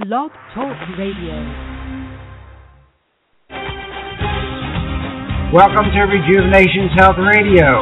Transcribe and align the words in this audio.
Blog 0.00 0.32
Talk 0.56 0.72
Radio. 0.96 1.36
Welcome 5.52 5.92
to 5.92 6.00
Rejuvenations 6.08 6.96
Health 6.96 7.20
Radio 7.20 7.76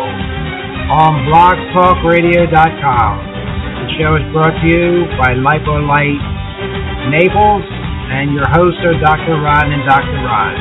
on 0.91 1.23
blogtalkradio.com. 1.31 3.15
The 3.15 3.89
show 3.95 4.19
is 4.19 4.27
brought 4.35 4.59
to 4.59 4.67
you 4.67 5.07
by 5.23 5.39
Lipolight 5.39 6.19
Naples 7.15 7.63
and 8.11 8.35
your 8.35 8.51
hosts 8.59 8.83
are 8.83 8.99
Dr. 8.99 9.39
Ron 9.39 9.71
and 9.71 9.87
Dr. 9.87 10.19
Ron. 10.27 10.59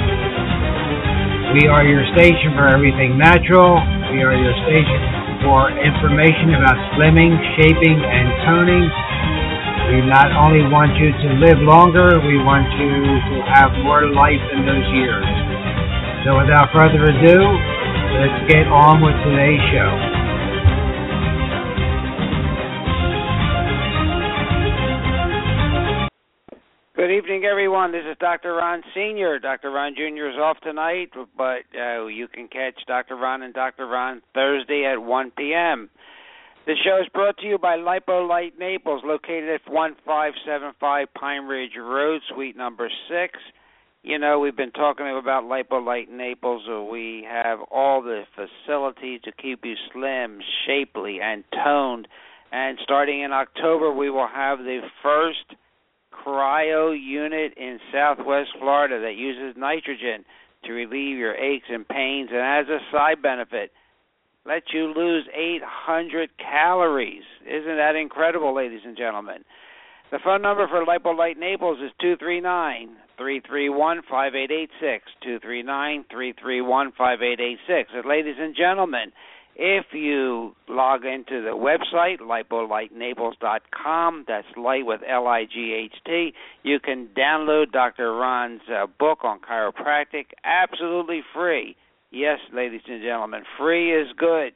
We 1.58 1.66
are 1.66 1.82
your 1.82 2.06
station 2.14 2.54
for 2.54 2.70
everything 2.70 3.18
natural. 3.18 3.82
We 4.14 4.22
are 4.22 4.38
your 4.38 4.54
station 4.70 5.02
for 5.42 5.74
information 5.82 6.54
about 6.62 6.78
slimming, 6.94 7.34
shaping, 7.58 7.98
and 7.98 8.28
toning. 8.46 9.09
We 9.90 10.06
not 10.06 10.30
only 10.38 10.62
want 10.70 10.94
you 11.02 11.10
to 11.10 11.30
live 11.42 11.58
longer, 11.66 12.22
we 12.22 12.38
want 12.46 12.70
you 12.78 12.94
to 12.94 13.36
have 13.58 13.74
more 13.82 14.06
life 14.06 14.46
in 14.54 14.62
those 14.62 14.86
years. 14.94 15.26
So 16.22 16.38
without 16.38 16.70
further 16.70 17.10
ado, 17.10 17.42
let's 18.22 18.38
get 18.46 18.70
on 18.70 19.02
with 19.02 19.18
today's 19.26 19.58
show. 19.74 19.90
Good 26.94 27.10
evening, 27.10 27.46
everyone. 27.50 27.92
This 27.92 28.06
is 28.06 28.16
Dr. 28.20 28.54
Ron 28.54 28.84
Sr. 28.94 29.40
Dr. 29.40 29.72
Ron 29.72 29.96
Jr. 29.96 30.30
is 30.30 30.38
off 30.38 30.58
tonight, 30.62 31.10
but 31.36 31.66
uh, 31.74 32.06
you 32.06 32.28
can 32.28 32.48
catch 32.48 32.76
Dr. 32.86 33.16
Ron 33.16 33.42
and 33.42 33.56
Dr. 33.56 33.88
Ron 33.88 34.22
Thursday 34.36 34.86
at 34.86 35.02
1 35.02 35.32
p.m. 35.32 35.90
The 36.70 36.76
show 36.86 37.02
is 37.02 37.10
brought 37.16 37.36
to 37.40 37.48
you 37.48 37.58
by 37.58 37.78
Lipo 37.78 38.30
Lipolight 38.30 38.60
Naples, 38.60 39.02
located 39.04 39.50
at 39.50 39.68
1575 39.68 41.08
Pine 41.16 41.46
Ridge 41.46 41.72
Road, 41.76 42.22
suite 42.32 42.56
number 42.56 42.92
6. 43.10 43.40
You 44.04 44.20
know, 44.20 44.38
we've 44.38 44.56
been 44.56 44.70
talking 44.70 45.08
about 45.08 45.46
Lipo 45.46 45.82
Lipolight 45.82 46.10
Naples. 46.10 46.62
We 46.92 47.26
have 47.28 47.58
all 47.72 48.04
the 48.04 48.22
facilities 48.36 49.20
to 49.24 49.32
keep 49.32 49.66
you 49.66 49.74
slim, 49.92 50.42
shapely, 50.68 51.18
and 51.20 51.44
toned. 51.66 52.08
And 52.52 52.78
starting 52.84 53.22
in 53.22 53.32
October, 53.32 53.92
we 53.92 54.12
will 54.12 54.30
have 54.32 54.60
the 54.60 54.82
first 55.02 55.56
cryo 56.14 56.96
unit 56.96 57.56
in 57.58 57.80
southwest 57.92 58.52
Florida 58.60 59.02
that 59.02 59.16
uses 59.16 59.58
nitrogen 59.58 60.24
to 60.66 60.74
relieve 60.74 61.18
your 61.18 61.34
aches 61.34 61.66
and 61.68 61.88
pains 61.88 62.30
and 62.32 62.42
as 62.42 62.70
a 62.70 62.78
side 62.92 63.24
benefit 63.24 63.72
let 64.46 64.64
you 64.74 64.94
lose 64.96 65.28
800 65.34 66.30
calories. 66.38 67.24
Isn't 67.46 67.78
that 67.78 67.96
incredible, 67.96 68.54
ladies 68.56 68.82
and 68.86 68.98
gentlemen? 68.98 69.44
The 70.12 70.20
phone 70.24 70.42
number 70.42 70.68
for 70.68 70.84
Lipolight 70.86 71.38
Naples 71.38 71.78
is 71.78 71.92
239 72.02 72.96
331 73.18 74.02
5886. 74.10 75.06
239 75.22 76.06
331 76.10 76.92
5886. 76.98 77.92
And 77.94 78.06
ladies 78.06 78.38
and 78.40 78.56
gentlemen, 78.56 79.12
if 79.56 79.88
you 79.92 80.56
log 80.68 81.04
into 81.04 81.42
the 81.44 81.52
website, 81.52 82.20
lipolightnaples.com, 82.22 84.24
that's 84.26 84.48
light 84.56 84.86
with 84.86 85.02
L 85.08 85.28
I 85.28 85.44
G 85.44 85.74
H 85.74 85.96
T, 86.06 86.34
you 86.64 86.80
can 86.80 87.10
download 87.16 87.72
Dr. 87.72 88.16
Ron's 88.16 88.62
uh, 88.74 88.88
book 88.98 89.24
on 89.24 89.42
chiropractic 89.42 90.28
absolutely 90.46 91.24
free. 91.36 91.76
Yes, 92.12 92.40
ladies 92.52 92.82
and 92.88 93.04
gentlemen, 93.04 93.44
free 93.60 93.94
is 93.94 94.08
good. 94.18 94.54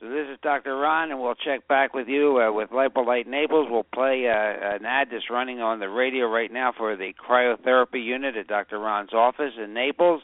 So 0.00 0.08
this 0.08 0.28
is 0.32 0.38
Dr. 0.44 0.76
Ron, 0.76 1.10
and 1.10 1.20
we'll 1.20 1.34
check 1.34 1.66
back 1.66 1.92
with 1.92 2.06
you 2.06 2.40
uh, 2.40 2.52
with 2.52 2.70
Lipolight 2.70 3.26
Naples. 3.26 3.66
We'll 3.68 3.82
play 3.82 4.28
uh, 4.28 4.76
an 4.76 4.86
ad 4.86 5.08
that's 5.10 5.28
running 5.28 5.60
on 5.60 5.80
the 5.80 5.88
radio 5.88 6.26
right 6.26 6.52
now 6.52 6.72
for 6.76 6.96
the 6.96 7.12
cryotherapy 7.28 8.04
unit 8.04 8.36
at 8.36 8.46
Dr. 8.46 8.78
Ron's 8.78 9.12
office 9.12 9.54
in 9.60 9.74
Naples. 9.74 10.22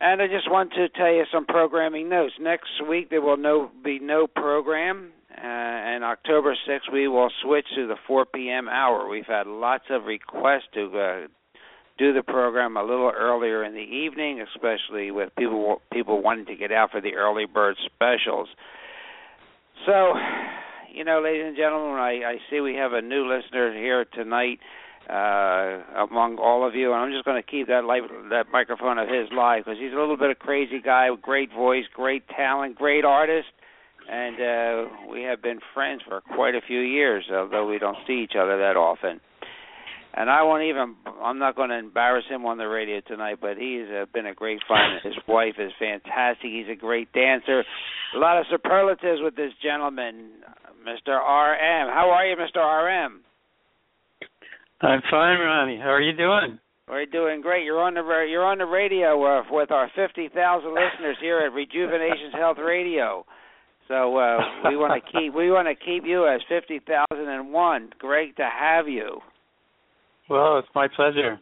And 0.00 0.22
I 0.22 0.28
just 0.28 0.50
want 0.50 0.72
to 0.72 0.88
tell 0.88 1.12
you 1.12 1.24
some 1.30 1.44
programming 1.44 2.08
notes. 2.08 2.32
Next 2.40 2.70
week 2.88 3.10
there 3.10 3.20
will 3.20 3.36
no 3.36 3.70
be 3.84 3.98
no 3.98 4.26
program, 4.26 5.12
uh, 5.30 5.44
and 5.44 6.04
October 6.04 6.56
6th 6.66 6.90
we 6.90 7.06
will 7.06 7.30
switch 7.42 7.66
to 7.76 7.86
the 7.86 7.96
4 8.06 8.24
p.m. 8.26 8.66
hour. 8.70 9.06
We've 9.06 9.26
had 9.26 9.46
lots 9.46 9.84
of 9.90 10.04
requests 10.04 10.68
to 10.72 10.98
uh, 10.98 11.26
do 11.98 12.12
the 12.12 12.22
program 12.22 12.76
a 12.76 12.82
little 12.82 13.10
earlier 13.14 13.64
in 13.64 13.74
the 13.74 13.80
evening, 13.80 14.40
especially 14.40 15.10
with 15.10 15.30
people 15.36 15.82
people 15.92 16.22
wanting 16.22 16.46
to 16.46 16.56
get 16.56 16.72
out 16.72 16.90
for 16.90 17.00
the 17.00 17.14
early 17.14 17.44
bird 17.44 17.76
specials. 17.86 18.48
So, 19.86 20.14
you 20.92 21.04
know, 21.04 21.20
ladies 21.22 21.44
and 21.46 21.56
gentlemen, 21.56 21.98
I, 21.98 22.22
I 22.24 22.36
see 22.50 22.60
we 22.60 22.74
have 22.74 22.92
a 22.92 23.02
new 23.02 23.28
listener 23.28 23.72
here 23.74 24.04
tonight 24.04 24.58
uh, 25.08 26.04
among 26.04 26.38
all 26.38 26.66
of 26.66 26.74
you, 26.74 26.92
and 26.92 27.00
I'm 27.00 27.12
just 27.12 27.24
going 27.24 27.40
to 27.40 27.48
keep 27.48 27.68
that 27.68 27.84
light, 27.84 28.02
that 28.30 28.46
microphone 28.52 28.98
of 28.98 29.08
his 29.08 29.28
live 29.32 29.64
because 29.64 29.78
he's 29.80 29.92
a 29.92 29.96
little 29.96 30.16
bit 30.16 30.30
of 30.30 30.38
crazy 30.38 30.80
guy, 30.80 31.08
great 31.20 31.52
voice, 31.52 31.84
great 31.94 32.28
talent, 32.28 32.76
great 32.76 33.04
artist, 33.04 33.48
and 34.10 34.36
uh, 34.36 34.90
we 35.10 35.22
have 35.22 35.42
been 35.42 35.60
friends 35.74 36.02
for 36.06 36.20
quite 36.20 36.54
a 36.54 36.60
few 36.60 36.80
years, 36.80 37.24
although 37.32 37.66
we 37.66 37.78
don't 37.78 37.98
see 38.06 38.20
each 38.22 38.36
other 38.38 38.58
that 38.58 38.76
often. 38.76 39.20
And 40.14 40.30
I 40.30 40.42
won't 40.42 40.64
even. 40.64 40.96
I'm 41.22 41.38
not 41.38 41.54
going 41.54 41.70
to 41.70 41.78
embarrass 41.78 42.24
him 42.28 42.46
on 42.46 42.58
the 42.58 42.66
radio 42.66 43.00
tonight, 43.00 43.38
but 43.40 43.56
he's 43.56 43.86
uh, 43.88 44.06
been 44.12 44.26
a 44.26 44.34
great 44.34 44.60
friend. 44.66 45.00
His 45.02 45.14
wife 45.28 45.54
is 45.58 45.70
fantastic. 45.78 46.50
He's 46.50 46.68
a 46.70 46.74
great 46.74 47.12
dancer. 47.12 47.62
A 48.14 48.18
lot 48.18 48.38
of 48.38 48.46
superlatives 48.50 49.20
with 49.22 49.36
this 49.36 49.52
gentleman, 49.62 50.30
Mr. 50.86 51.12
R.M. 51.12 51.88
How 51.88 52.10
are 52.10 52.26
you, 52.26 52.36
Mr. 52.36 52.58
R.M.? 52.58 53.20
I'm 54.80 55.02
fine, 55.10 55.38
Ronnie. 55.38 55.78
How 55.78 55.90
are 55.90 56.00
you 56.00 56.16
doing? 56.16 56.58
We're 56.88 57.04
doing 57.04 57.42
great. 57.42 57.64
You're 57.64 57.82
on 57.82 57.94
the 57.94 58.26
you're 58.30 58.46
on 58.46 58.58
the 58.58 58.64
radio 58.64 59.40
uh, 59.40 59.42
with 59.50 59.70
our 59.70 59.90
50,000 59.94 60.32
listeners 60.70 61.16
here 61.20 61.40
at 61.40 61.52
Rejuvenations 61.52 62.32
Health 62.32 62.56
Radio. 62.58 63.26
So 63.88 64.16
uh, 64.16 64.38
we 64.68 64.76
want 64.76 65.02
to 65.02 65.12
keep 65.20 65.34
we 65.34 65.50
want 65.50 65.68
to 65.68 65.74
keep 65.74 66.04
you 66.06 66.26
as 66.26 66.40
50,001. 66.48 67.90
Great 67.98 68.36
to 68.36 68.48
have 68.48 68.88
you. 68.88 69.20
Well, 70.28 70.58
it's 70.58 70.68
my 70.74 70.88
pleasure. 70.88 71.40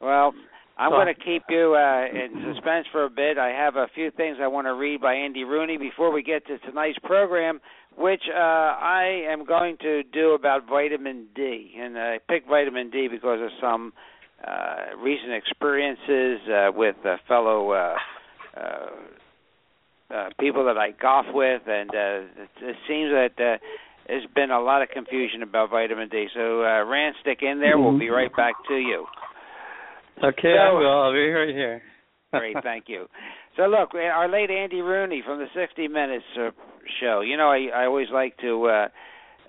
Well, 0.00 0.32
I'm 0.76 0.90
going 0.90 1.06
to 1.06 1.14
keep 1.14 1.42
you 1.48 1.76
uh, 1.76 2.06
in 2.06 2.52
suspense 2.52 2.86
for 2.90 3.04
a 3.04 3.10
bit. 3.10 3.38
I 3.38 3.48
have 3.50 3.76
a 3.76 3.86
few 3.94 4.10
things 4.10 4.38
I 4.40 4.48
want 4.48 4.66
to 4.66 4.74
read 4.74 5.00
by 5.00 5.14
Andy 5.14 5.44
Rooney 5.44 5.76
before 5.76 6.10
we 6.12 6.22
get 6.22 6.46
to 6.46 6.58
tonight's 6.58 6.98
program, 7.04 7.60
which 7.96 8.22
uh, 8.34 8.38
I 8.38 9.24
am 9.28 9.44
going 9.44 9.76
to 9.82 10.02
do 10.02 10.32
about 10.32 10.66
vitamin 10.68 11.26
D. 11.34 11.74
And 11.78 11.98
I 11.98 12.18
picked 12.28 12.48
vitamin 12.48 12.90
D 12.90 13.08
because 13.08 13.40
of 13.40 13.50
some 13.60 13.92
uh, 14.46 14.96
recent 14.98 15.32
experiences 15.32 16.40
uh, 16.48 16.72
with 16.74 16.96
uh, 17.04 17.16
fellow 17.28 17.70
uh, 17.70 17.94
uh, 18.56 18.86
uh, 20.12 20.28
people 20.40 20.64
that 20.64 20.76
I 20.76 20.90
golf 20.90 21.26
with, 21.32 21.62
and 21.66 21.90
uh, 21.90 22.42
it, 22.42 22.50
it 22.62 22.76
seems 22.88 23.10
that. 23.10 23.32
Uh, 23.38 23.58
there's 24.06 24.26
been 24.34 24.50
a 24.50 24.60
lot 24.60 24.82
of 24.82 24.88
confusion 24.90 25.42
about 25.42 25.70
vitamin 25.70 26.08
D. 26.08 26.26
So, 26.34 26.62
uh, 26.62 26.84
Rand, 26.84 27.16
stick 27.20 27.38
in 27.42 27.60
there. 27.60 27.78
We'll 27.78 27.98
be 27.98 28.10
right 28.10 28.34
back 28.36 28.54
to 28.68 28.74
you. 28.74 29.06
Okay, 30.22 30.54
So- 30.56 30.62
I 30.62 30.72
will. 30.72 31.02
I'll 31.02 31.12
be 31.12 31.28
right 31.30 31.48
here. 31.54 31.82
Great, 32.32 32.56
thank 32.62 32.84
you. 32.88 33.06
So, 33.56 33.62
look, 33.66 33.94
our 33.94 34.28
late 34.28 34.50
Andy 34.50 34.80
Rooney 34.80 35.22
from 35.24 35.38
the 35.38 35.46
60 35.54 35.88
Minutes 35.88 36.24
uh, 36.38 36.50
show. 37.00 37.20
You 37.20 37.36
know, 37.36 37.50
I, 37.50 37.68
I 37.74 37.86
always 37.86 38.08
like 38.12 38.36
to 38.38 38.64
uh, 38.66 38.88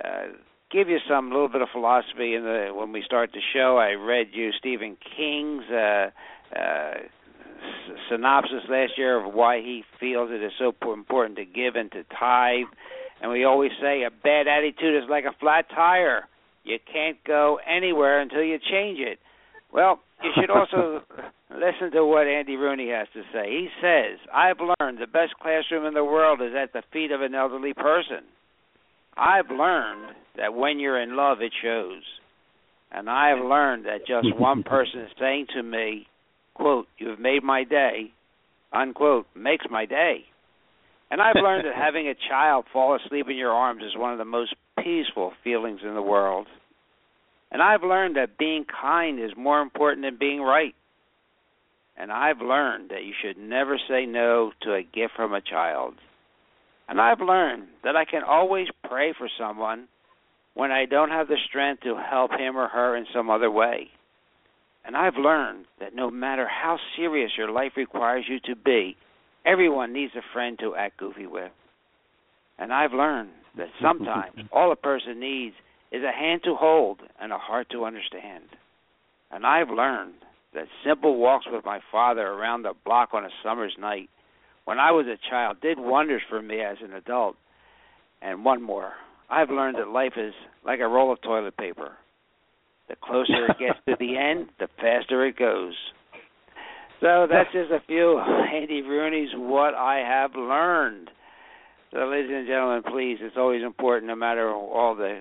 uh, 0.03 0.23
give 0.71 0.89
you 0.89 0.99
some 1.09 1.31
little 1.31 1.49
bit 1.49 1.61
of 1.61 1.69
philosophy 1.71 2.35
in 2.35 2.43
the 2.43 2.69
when 2.73 2.91
we 2.91 3.01
start 3.05 3.31
the 3.33 3.41
show. 3.53 3.77
I 3.77 3.91
read 3.93 4.27
you 4.33 4.51
Stephen 4.59 4.97
King's 5.17 5.63
uh, 5.71 6.09
uh, 6.55 6.93
synopsis 8.09 8.63
last 8.69 8.93
year 8.97 9.23
of 9.25 9.33
why 9.33 9.57
he 9.57 9.83
feels 9.99 10.29
it 10.31 10.43
is 10.43 10.51
so 10.59 10.73
important 10.93 11.37
to 11.37 11.45
give 11.45 11.75
and 11.75 11.91
to 11.91 12.03
tithe. 12.19 12.67
And 13.25 13.33
we 13.33 13.43
always 13.43 13.71
say 13.81 14.03
a 14.03 14.11
bad 14.11 14.47
attitude 14.47 15.03
is 15.03 15.09
like 15.09 15.23
a 15.25 15.35
flat 15.39 15.65
tire. 15.73 16.25
You 16.63 16.77
can't 16.93 17.17
go 17.25 17.57
anywhere 17.65 18.21
until 18.21 18.43
you 18.43 18.59
change 18.59 18.99
it. 18.99 19.17
Well, 19.73 19.99
you 20.23 20.29
should 20.35 20.51
also 20.51 21.01
listen 21.49 21.89
to 21.93 22.05
what 22.05 22.27
Andy 22.27 22.55
Rooney 22.55 22.91
has 22.91 23.07
to 23.15 23.23
say. 23.33 23.49
He 23.49 23.69
says, 23.81 24.19
I've 24.31 24.59
learned 24.59 24.99
the 24.99 25.07
best 25.07 25.33
classroom 25.41 25.87
in 25.87 25.95
the 25.95 26.03
world 26.03 26.39
is 26.39 26.51
at 26.55 26.71
the 26.71 26.83
feet 26.93 27.09
of 27.09 27.21
an 27.21 27.33
elderly 27.33 27.73
person. 27.73 28.25
I've 29.17 29.49
learned 29.49 30.13
that 30.37 30.53
when 30.53 30.77
you're 30.77 31.01
in 31.01 31.17
love, 31.17 31.41
it 31.41 31.53
shows. 31.63 32.03
And 32.91 33.09
I've 33.09 33.43
learned 33.43 33.85
that 33.85 34.05
just 34.05 34.27
one 34.39 34.61
person 34.61 35.07
saying 35.19 35.47
to 35.55 35.63
me, 35.63 36.05
quote, 36.53 36.85
you've 36.99 37.19
made 37.19 37.41
my 37.41 37.63
day, 37.63 38.13
unquote, 38.71 39.25
makes 39.35 39.65
my 39.71 39.87
day. 39.87 40.25
And 41.15 41.21
I've 41.21 41.41
learned 41.41 41.65
that 41.65 41.75
having 41.81 42.09
a 42.09 42.29
child 42.29 42.65
fall 42.73 42.93
asleep 42.93 43.27
in 43.29 43.37
your 43.37 43.53
arms 43.53 43.81
is 43.83 43.95
one 43.95 44.11
of 44.11 44.17
the 44.17 44.25
most 44.25 44.53
peaceful 44.77 45.31
feelings 45.45 45.79
in 45.81 45.93
the 45.93 46.01
world. 46.01 46.45
And 47.53 47.61
I've 47.61 47.83
learned 47.83 48.17
that 48.17 48.37
being 48.37 48.65
kind 48.65 49.17
is 49.23 49.31
more 49.37 49.61
important 49.61 50.05
than 50.05 50.17
being 50.19 50.41
right. 50.41 50.75
And 51.95 52.11
I've 52.11 52.41
learned 52.41 52.89
that 52.89 53.05
you 53.05 53.13
should 53.21 53.37
never 53.37 53.79
say 53.87 54.05
no 54.05 54.51
to 54.63 54.73
a 54.73 54.83
gift 54.83 55.13
from 55.15 55.33
a 55.33 55.39
child. 55.39 55.93
And 56.89 56.99
I've 56.99 57.21
learned 57.21 57.67
that 57.85 57.95
I 57.95 58.03
can 58.03 58.23
always 58.27 58.67
pray 58.83 59.13
for 59.17 59.29
someone 59.39 59.87
when 60.53 60.73
I 60.73 60.83
don't 60.83 61.11
have 61.11 61.29
the 61.29 61.37
strength 61.47 61.83
to 61.83 61.95
help 61.95 62.31
him 62.31 62.57
or 62.57 62.67
her 62.67 62.97
in 62.97 63.05
some 63.13 63.29
other 63.29 63.49
way. 63.49 63.87
And 64.83 64.97
I've 64.97 65.15
learned 65.15 65.63
that 65.79 65.95
no 65.95 66.11
matter 66.11 66.45
how 66.45 66.77
serious 66.97 67.31
your 67.37 67.51
life 67.51 67.71
requires 67.77 68.25
you 68.27 68.41
to 68.53 68.55
be, 68.57 68.97
everyone 69.45 69.93
needs 69.93 70.13
a 70.15 70.33
friend 70.33 70.57
to 70.59 70.75
act 70.75 70.97
goofy 70.97 71.27
with. 71.27 71.51
And 72.57 72.73
I've 72.73 72.93
learned 72.93 73.31
that 73.57 73.67
sometimes 73.81 74.35
all 74.51 74.71
a 74.71 74.75
person 74.75 75.19
needs 75.19 75.55
is 75.91 76.03
a 76.03 76.11
hand 76.11 76.41
to 76.43 76.55
hold 76.55 76.99
and 77.19 77.31
a 77.31 77.37
heart 77.37 77.67
to 77.71 77.85
understand. 77.85 78.45
And 79.31 79.45
I've 79.45 79.69
learned 79.69 80.15
that 80.53 80.67
simple 80.85 81.17
walks 81.17 81.45
with 81.51 81.65
my 81.65 81.79
father 81.91 82.25
around 82.25 82.63
the 82.63 82.73
block 82.85 83.09
on 83.13 83.25
a 83.25 83.29
summer's 83.43 83.75
night 83.79 84.09
when 84.65 84.79
I 84.79 84.91
was 84.91 85.05
a 85.05 85.29
child 85.29 85.57
did 85.61 85.79
wonders 85.79 86.21
for 86.29 86.41
me 86.41 86.61
as 86.61 86.77
an 86.83 86.93
adult. 86.93 87.35
And 88.21 88.43
one 88.43 88.61
more. 88.61 88.93
I've 89.29 89.49
learned 89.49 89.77
that 89.77 89.89
life 89.89 90.13
is 90.17 90.33
like 90.65 90.79
a 90.79 90.87
roll 90.87 91.11
of 91.11 91.21
toilet 91.21 91.57
paper. 91.57 91.91
The 92.87 92.95
closer 92.95 93.47
it 93.47 93.59
gets 93.59 93.79
to 93.87 93.95
the 93.99 94.17
end, 94.17 94.49
the 94.59 94.67
faster 94.77 95.25
it 95.25 95.37
goes. 95.37 95.73
So 97.05 97.27
that's 97.29 97.51
just 97.53 97.69
a 97.69 97.85
few 97.85 98.19
Andy 98.19 98.81
Rooney's 98.81 99.29
what 99.35 99.75
I 99.75 99.97
have 99.99 100.31
learned. 100.33 101.11
So, 101.91 101.99
ladies 101.99 102.31
and 102.33 102.47
gentlemen, 102.47 102.81
please, 102.81 103.19
it's 103.21 103.37
always 103.37 103.61
important, 103.61 104.07
no 104.07 104.15
matter 104.15 104.49
all 104.51 104.95
the 104.95 105.19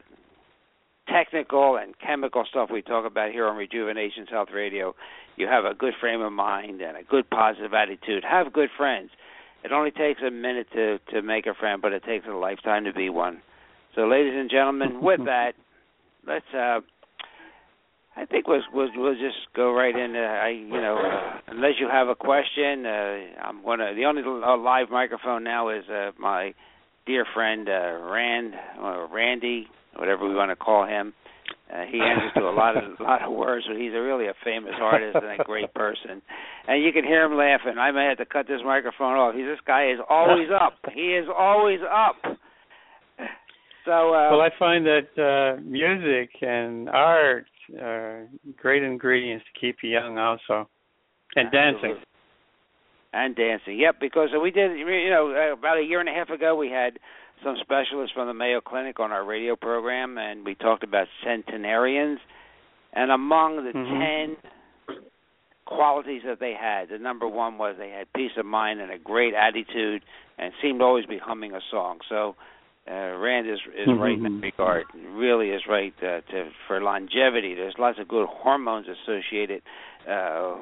technical 1.12 1.76
and 1.76 1.92
chemical 1.98 2.46
stuff 2.48 2.70
we 2.72 2.81
talk 2.81 3.04
about 3.04 3.32
here 3.32 3.46
on 3.46 3.58
Rejuvenations 3.58 4.28
Health 4.31 4.48
Radio, 4.54 4.94
you 5.36 5.46
have 5.46 5.66
a 5.66 5.75
good 5.75 5.92
frame 6.00 6.22
of 6.22 6.32
mind 6.32 6.81
and 6.81 6.96
a 6.96 7.02
good 7.02 7.28
positive 7.28 7.75
attitude. 7.75 8.25
Have 8.25 8.50
good 8.50 8.70
friends. 8.78 9.10
It 9.62 9.70
only 9.70 9.90
takes 9.90 10.22
a 10.26 10.31
minute 10.31 10.69
to 10.72 11.00
to 11.12 11.20
make 11.20 11.44
a 11.44 11.52
friend, 11.52 11.82
but 11.82 11.92
it 11.92 12.02
takes 12.04 12.25
a 12.26 12.32
lifetime 12.32 12.84
to 12.84 12.94
be 12.94 13.10
one. 13.10 13.42
So, 13.94 14.06
ladies 14.06 14.32
and 14.34 14.50
gentlemen, 14.50 15.02
with 15.02 15.20
that, 15.26 15.52
let's. 16.26 16.46
uh 16.54 16.81
I 18.16 18.26
think 18.26 18.46
we'll, 18.46 18.62
we'll, 18.72 18.88
we'll 18.96 19.14
just 19.14 19.52
go 19.56 19.72
right 19.72 19.94
in. 19.94 20.14
Uh, 20.14 20.19
I, 20.19 20.49
you 20.50 20.81
know, 20.81 20.96
uh, 20.96 21.38
unless 21.49 21.72
you 21.81 21.88
have 21.90 22.08
a 22.08 22.14
question, 22.14 22.87
uh, 22.87 23.43
I'm 23.43 23.64
gonna. 23.64 23.94
The 23.94 24.05
only 24.05 24.22
uh, 24.22 24.56
live 24.56 24.88
microphone 24.90 25.43
now 25.43 25.70
is 25.70 25.84
uh, 25.88 26.12
my 26.19 26.55
dear 27.06 27.26
friend 27.34 27.69
uh, 27.69 27.99
Rand, 28.11 28.55
or 28.81 29.08
Randy, 29.12 29.66
whatever 29.96 30.28
we 30.28 30.34
want 30.34 30.50
to 30.50 30.56
call 30.56 30.87
him. 30.87 31.12
Uh, 31.72 31.82
he 31.90 31.99
answers 31.99 32.31
to 32.37 32.43
a 32.43 32.55
lot 32.55 32.76
of 32.76 32.84
a 33.00 33.02
lot 33.02 33.22
of 33.22 33.32
words, 33.32 33.66
but 33.69 33.76
he's 33.76 33.93
a 33.93 34.00
really 34.00 34.26
a 34.26 34.34
famous 34.44 34.75
artist 34.81 35.17
and 35.20 35.40
a 35.40 35.44
great 35.44 35.75
person. 35.75 36.22
And 36.69 36.84
you 36.84 36.93
can 36.93 37.05
hear 37.05 37.25
him 37.25 37.37
laughing. 37.37 37.78
I 37.78 37.90
may 37.90 38.06
have 38.06 38.19
to 38.19 38.26
cut 38.26 38.46
this 38.46 38.60
microphone 38.64 39.14
off. 39.14 39.34
He's 39.34 39.46
this 39.46 39.58
guy 39.67 39.90
is 39.90 39.99
always 40.08 40.49
up. 40.55 40.78
He 40.94 41.14
is 41.14 41.26
always 41.37 41.81
up. 41.82 42.17
So 43.84 43.90
uh, 43.90 44.31
well, 44.31 44.40
I 44.40 44.50
find 44.58 44.87
that 44.87 45.10
uh, 45.19 45.60
music 45.62 46.31
and 46.40 46.88
art 46.88 47.46
are 47.81 48.26
great 48.56 48.82
ingredients 48.82 49.44
to 49.52 49.61
keep 49.61 49.76
you 49.82 49.90
young, 49.90 50.19
also, 50.19 50.69
and 51.37 51.46
absolutely. 51.46 51.88
dancing. 51.88 52.05
And 53.12 53.37
dancing, 53.37 53.78
yep. 53.78 54.00
Because 54.00 54.31
we 54.43 54.50
did, 54.50 54.76
you 54.76 55.11
know, 55.11 55.52
about 55.56 55.78
a 55.78 55.82
year 55.82 56.00
and 56.00 56.08
a 56.08 56.12
half 56.12 56.31
ago, 56.31 56.56
we 56.56 56.69
had 56.69 56.99
some 57.44 57.56
specialists 57.61 58.12
from 58.12 58.26
the 58.26 58.34
Mayo 58.34 58.61
Clinic 58.61 58.99
on 58.99 59.12
our 59.12 59.25
radio 59.25 59.55
program, 59.55 60.19
and 60.19 60.44
we 60.44 60.56
talked 60.56 60.82
about 60.82 61.06
centenarians. 61.25 62.19
And 62.93 63.12
among 63.12 63.56
the 63.64 63.70
mm-hmm. 63.70 64.00
ten 64.00 65.00
qualities 65.67 66.22
that 66.26 66.40
they 66.40 66.55
had, 66.60 66.88
the 66.88 66.99
number 66.99 67.28
one 67.28 67.56
was 67.56 67.76
they 67.78 67.90
had 67.90 68.12
peace 68.14 68.32
of 68.37 68.46
mind 68.46 68.81
and 68.81 68.90
a 68.90 68.99
great 68.99 69.34
attitude, 69.34 70.02
and 70.38 70.52
seemed 70.60 70.81
to 70.81 70.84
always 70.84 71.06
be 71.06 71.19
humming 71.19 71.55
a 71.55 71.60
song. 71.70 71.99
So 72.08 72.34
uh, 72.90 73.16
Rand 73.16 73.48
is 73.48 73.58
is 73.78 73.88
mm-hmm. 73.88 74.00
right 74.00 74.16
in 74.16 74.22
that 74.22 74.42
regard. 74.42 74.84
Really 75.12 75.50
is 75.50 75.62
right 75.69 75.94
uh, 75.98 76.20
to 76.31 76.50
for 76.66 76.81
longevity. 76.82 77.54
There's 77.54 77.75
lots 77.78 77.98
of 77.98 78.08
good 78.08 78.26
hormones 78.28 78.86
associated 78.88 79.62
uh, 80.08 80.56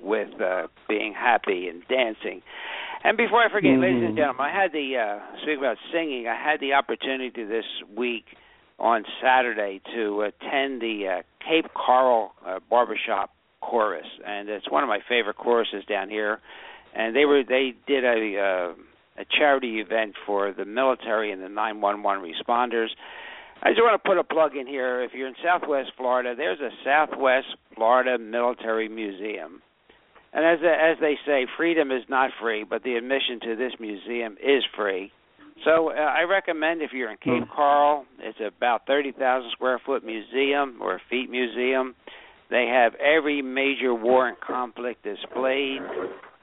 with 0.00 0.40
uh, 0.40 0.68
being 0.88 1.12
happy 1.12 1.68
and 1.68 1.82
dancing. 1.88 2.42
And 3.02 3.16
before 3.16 3.42
I 3.42 3.50
forget, 3.50 3.72
mm-hmm. 3.72 3.82
ladies 3.82 4.04
and 4.04 4.16
gentlemen, 4.16 4.46
I 4.46 4.62
had 4.62 4.72
the 4.72 4.96
uh, 4.96 5.36
speaking 5.42 5.58
about 5.58 5.76
singing. 5.92 6.26
I 6.28 6.36
had 6.36 6.60
the 6.60 6.74
opportunity 6.74 7.44
this 7.44 7.66
week 7.96 8.24
on 8.78 9.04
Saturday 9.22 9.80
to 9.94 10.22
attend 10.22 10.80
the 10.80 11.18
uh, 11.18 11.22
Cape 11.46 11.72
Coral 11.74 12.32
uh, 12.46 12.60
Barbershop 12.68 13.30
Chorus, 13.60 14.06
and 14.24 14.48
it's 14.48 14.70
one 14.70 14.82
of 14.82 14.88
my 14.88 15.00
favorite 15.08 15.36
choruses 15.36 15.84
down 15.88 16.10
here. 16.10 16.40
And 16.94 17.14
they 17.14 17.24
were 17.24 17.42
they 17.42 17.74
did 17.86 18.04
a 18.04 18.38
uh, 18.38 18.82
a 19.18 19.24
charity 19.24 19.80
event 19.80 20.14
for 20.26 20.52
the 20.52 20.64
military 20.64 21.32
and 21.32 21.42
the 21.42 21.48
911 21.48 22.22
responders. 22.22 22.88
I 23.62 23.70
just 23.70 23.80
want 23.80 24.00
to 24.00 24.08
put 24.08 24.18
a 24.18 24.24
plug 24.24 24.54
in 24.56 24.66
here. 24.66 25.02
If 25.02 25.12
you're 25.14 25.28
in 25.28 25.34
Southwest 25.42 25.92
Florida, 25.96 26.34
there's 26.36 26.60
a 26.60 26.70
Southwest 26.84 27.46
Florida 27.74 28.18
Military 28.18 28.88
Museum. 28.88 29.62
And 30.32 30.44
as 30.44 30.58
as 30.62 30.98
they 31.00 31.16
say, 31.24 31.46
freedom 31.56 31.90
is 31.90 32.02
not 32.10 32.30
free, 32.40 32.64
but 32.64 32.82
the 32.82 32.96
admission 32.96 33.40
to 33.40 33.56
this 33.56 33.72
museum 33.80 34.36
is 34.42 34.62
free. 34.76 35.10
So 35.64 35.90
uh, 35.90 35.94
I 35.94 36.22
recommend 36.24 36.82
if 36.82 36.92
you're 36.92 37.10
in 37.10 37.16
Cape 37.16 37.48
Coral, 37.48 38.04
it's 38.18 38.38
about 38.40 38.86
30,000 38.86 39.50
square 39.52 39.80
foot 39.84 40.04
museum 40.04 40.78
or 40.82 41.00
feet 41.08 41.30
museum. 41.30 41.94
They 42.50 42.66
have 42.66 42.94
every 42.96 43.40
major 43.40 43.94
war 43.94 44.28
and 44.28 44.38
conflict 44.38 45.02
displayed, 45.02 45.80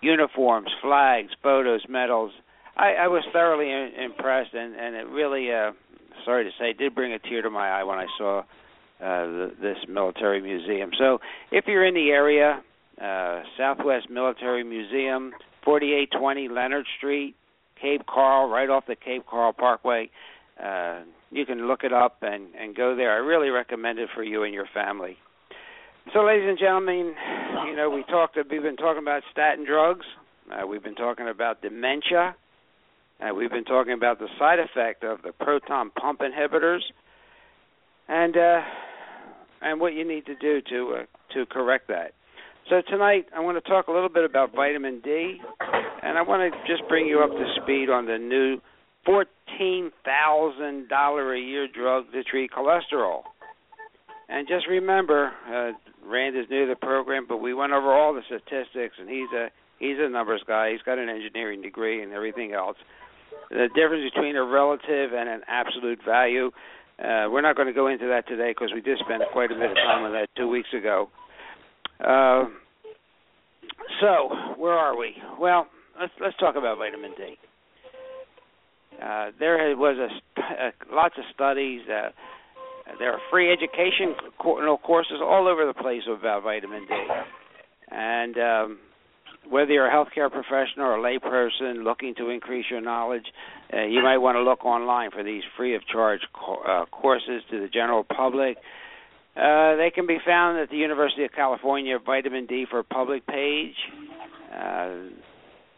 uniforms, 0.02 0.70
flags, 0.82 1.30
photos, 1.44 1.86
medals, 1.88 2.32
I, 2.76 2.94
I 2.94 3.08
was 3.08 3.24
thoroughly 3.32 3.72
impressed, 4.04 4.54
and 4.54 4.76
and 4.76 4.96
it 4.96 5.08
really, 5.08 5.52
uh, 5.52 5.72
sorry 6.26 6.44
to 6.44 6.52
say, 6.60 6.74
did 6.74 6.96
bring 6.96 7.14
a 7.14 7.20
tear 7.20 7.42
to 7.42 7.50
my 7.50 7.70
eye 7.70 7.84
when 7.84 8.00
I 8.00 8.08
saw 8.18 8.40
uh, 8.40 8.44
the, 9.00 9.52
this 9.62 9.78
military 9.88 10.42
museum. 10.42 10.92
So, 10.98 11.20
if 11.52 11.66
you're 11.68 11.86
in 11.86 11.94
the 11.94 12.10
area, 12.10 12.64
uh, 13.02 13.44
Southwest 13.58 14.10
Military 14.10 14.64
Museum, 14.64 15.34
4820 15.66 16.50
Leonard 16.50 16.86
Street, 16.98 17.36
Cape 17.80 18.06
Coral, 18.06 18.50
right 18.50 18.70
off 18.70 18.86
the 18.88 18.96
Cape 18.96 19.26
Coral 19.26 19.54
Parkway. 19.54 20.10
Uh, 20.62 21.02
you 21.32 21.46
can 21.46 21.68
look 21.68 21.84
it 21.84 21.94
up 21.94 22.18
and 22.22 22.56
and 22.56 22.76
go 22.76 22.96
there. 22.96 23.12
I 23.12 23.18
really 23.18 23.50
recommend 23.50 24.00
it 24.00 24.10
for 24.16 24.24
you 24.24 24.44
and 24.44 24.54
your 24.54 24.68
family. 24.74 25.18
So, 26.14 26.24
ladies 26.24 26.48
and 26.50 26.58
gentlemen, 26.58 27.14
you 27.68 27.76
know 27.76 27.90
we 27.90 28.04
talked. 28.04 28.36
We've 28.36 28.62
been 28.62 28.78
talking 28.78 29.02
about 29.02 29.22
statin 29.32 29.66
drugs. 29.66 30.06
Uh, 30.52 30.68
we've 30.68 30.84
been 30.84 30.96
talking 30.96 31.30
about 31.30 31.62
dementia. 31.62 32.36
Uh, 33.24 33.34
we've 33.34 33.52
been 33.52 33.64
talking 33.64 33.94
about 33.94 34.20
the 34.20 34.28
side 34.38 34.60
effect 34.60 35.04
of 35.04 35.22
the 35.22 35.32
proton 35.32 35.92
pump 35.92 36.20
inhibitors, 36.20 36.82
and 38.10 38.36
uh, 38.36 38.62
and 39.62 39.80
what 39.80 39.94
you 39.94 40.06
need 40.06 40.26
to 40.26 40.36
do 40.36 40.62
to 40.70 40.98
uh, 41.00 41.34
to 41.34 41.46
correct 41.46 41.88
that. 41.88 42.14
So 42.70 42.82
tonight 42.90 43.28
I 43.36 43.40
want 43.40 43.64
to 43.64 43.70
talk 43.70 43.88
a 43.88 43.92
little 43.92 44.10
bit 44.10 44.26
about 44.26 44.54
vitamin 44.54 45.00
D, 45.02 45.40
and 46.02 46.18
I 46.18 46.22
want 46.22 46.54
to 46.54 46.60
just 46.68 46.88
bring 46.90 47.06
you 47.06 47.20
up 47.20 47.30
to 47.30 47.46
speed 47.62 47.90
on 47.90 48.08
the 48.08 48.18
new 48.18 48.60
fourteen 49.06 49.92
thousand 50.04 50.90
dollar 50.90 51.34
a 51.34 51.40
year 51.40 51.68
drug 51.68 52.12
to 52.12 52.24
treat 52.24 52.52
cholesterol. 52.52 53.22
And 54.28 54.48
just 54.48 54.68
remember, 54.68 55.32
uh, 55.48 55.72
Rand 56.06 56.36
is 56.36 56.46
new 56.50 56.66
to 56.66 56.74
the 56.74 56.86
program, 56.86 57.26
but 57.28 57.38
we 57.38 57.54
went 57.54 57.72
over 57.72 57.94
all 57.94 58.14
the 58.14 58.22
statistics, 58.26 58.96
and 59.00 59.08
he's 59.08 59.32
a 59.34 59.48
he's 59.80 59.98
a 59.98 60.10
numbers 60.10 60.44
guy. 60.46 60.72
He's 60.72 60.82
got 60.82 60.98
an 60.98 61.08
engineering 61.08 61.62
degree 61.62 62.04
and 62.04 62.12
everything 62.12 62.52
else 62.52 62.76
the 63.50 63.70
difference 63.76 64.12
between 64.14 64.36
a 64.36 64.44
relative 64.44 65.14
and 65.14 65.30
an 65.30 65.42
absolute 65.48 66.00
value. 66.06 66.52
Uh, 67.00 67.28
we're 67.30 67.42
not 67.42 67.56
going 67.56 67.68
to 67.68 67.74
go 67.74 67.88
into 67.88 68.08
that 68.08 68.28
today 68.28 68.52
because 68.52 68.72
we 68.74 68.82
did 68.82 68.98
spend 69.00 69.24
quite 69.32 69.52
a 69.52 69.56
bit 69.56 69.72
of 69.72 69.78
time 69.78 70.04
on 70.04 70.12
that 70.14 70.30
two 70.36 70.48
weeks 70.48 70.70
ago. 70.78 71.10
Uh, 72.00 72.46
so 74.00 74.30
where 74.58 74.74
are 74.74 74.98
we? 74.98 75.16
Well, 75.40 75.68
let's 76.00 76.14
let's 76.22 76.38
talk 76.38 76.56
about 76.56 76.78
vitamin 76.78 77.12
D. 77.18 77.38
Uh, 79.02 79.32
there 79.40 79.76
was 79.76 79.98
a, 79.98 80.94
lots 80.94 81.16
of 81.18 81.24
studies. 81.34 81.82
Uh, 81.90 82.10
there 83.00 83.12
are 83.12 83.20
free 83.32 83.52
education 83.52 84.14
courses 84.38 85.18
all 85.22 85.48
over 85.48 85.66
the 85.66 85.74
place 85.74 86.04
about 86.08 86.44
vitamin 86.44 86.86
D, 86.88 86.94
and 87.92 88.38
um, 88.38 88.80
whether 89.50 89.72
you're 89.72 89.88
a 89.88 89.92
healthcare 89.92 90.32
professional 90.32 90.88
or 90.88 90.96
a 90.96 91.02
layperson 91.02 91.84
looking 91.84 92.16
to 92.16 92.30
increase 92.30 92.66
your 92.70 92.82
knowledge, 92.82 93.26
uh, 93.74 93.82
you 93.82 94.02
might 94.02 94.18
want 94.18 94.36
to 94.36 94.42
look 94.42 94.66
online 94.66 95.12
for 95.12 95.24
these 95.24 95.44
free 95.58 95.76
of 95.76 95.86
charge 95.88 96.22
co- 96.34 96.62
uh, 96.68 96.86
courses 96.86 97.42
to 97.52 97.60
the 97.60 97.68
general 97.68 98.04
public. 98.04 98.58
Uh, 99.36 99.76
they 99.76 99.92
can 99.94 100.06
be 100.06 100.18
found 100.26 100.60
at 100.60 100.70
the 100.70 100.78
University 100.78 101.24
of 101.26 101.32
California 101.32 101.98
Vitamin 102.04 102.46
D 102.46 102.66
for 102.70 102.84
Public 102.84 103.26
page. 103.26 103.76
Uh, 104.54 105.10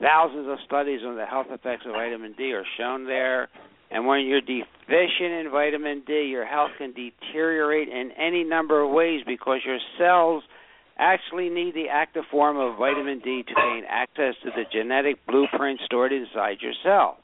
thousands 0.02 0.48
of 0.50 0.58
studies 0.66 1.02
on 1.06 1.16
the 1.16 1.26
health 1.26 1.48
effects 1.50 1.86
of 1.86 1.94
vitamin 1.94 2.34
D 2.38 2.52
are 2.52 2.66
shown 2.78 3.06
there. 3.06 3.48
And 3.90 4.06
when 4.06 4.26
you're 4.26 4.42
deficient 4.42 5.32
in 5.46 5.50
vitamin 5.52 6.04
D, 6.06 6.28
your 6.30 6.46
health 6.46 6.72
can 6.78 6.94
deteriorate 6.94 7.88
in 7.88 8.12
any 8.12 8.44
number 8.44 8.84
of 8.84 8.92
ways 8.92 9.22
because 9.26 9.60
your 9.66 9.80
cells– 9.98 10.44
actually 10.98 11.50
need 11.50 11.76
the 11.76 11.90
active 11.92 12.24
form 12.32 12.58
of 12.58 12.78
vitamin 12.78 13.20
D 13.20 13.44
to 13.48 13.54
gain 13.54 13.84
access 13.90 14.36
to 14.44 14.50
the 14.56 14.64
genetic 14.72 15.26
blueprint 15.28 15.80
stored 15.86 16.14
inside 16.14 16.58
your 16.62 16.74
cell. 16.84 17.18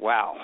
Wow. 0.00 0.36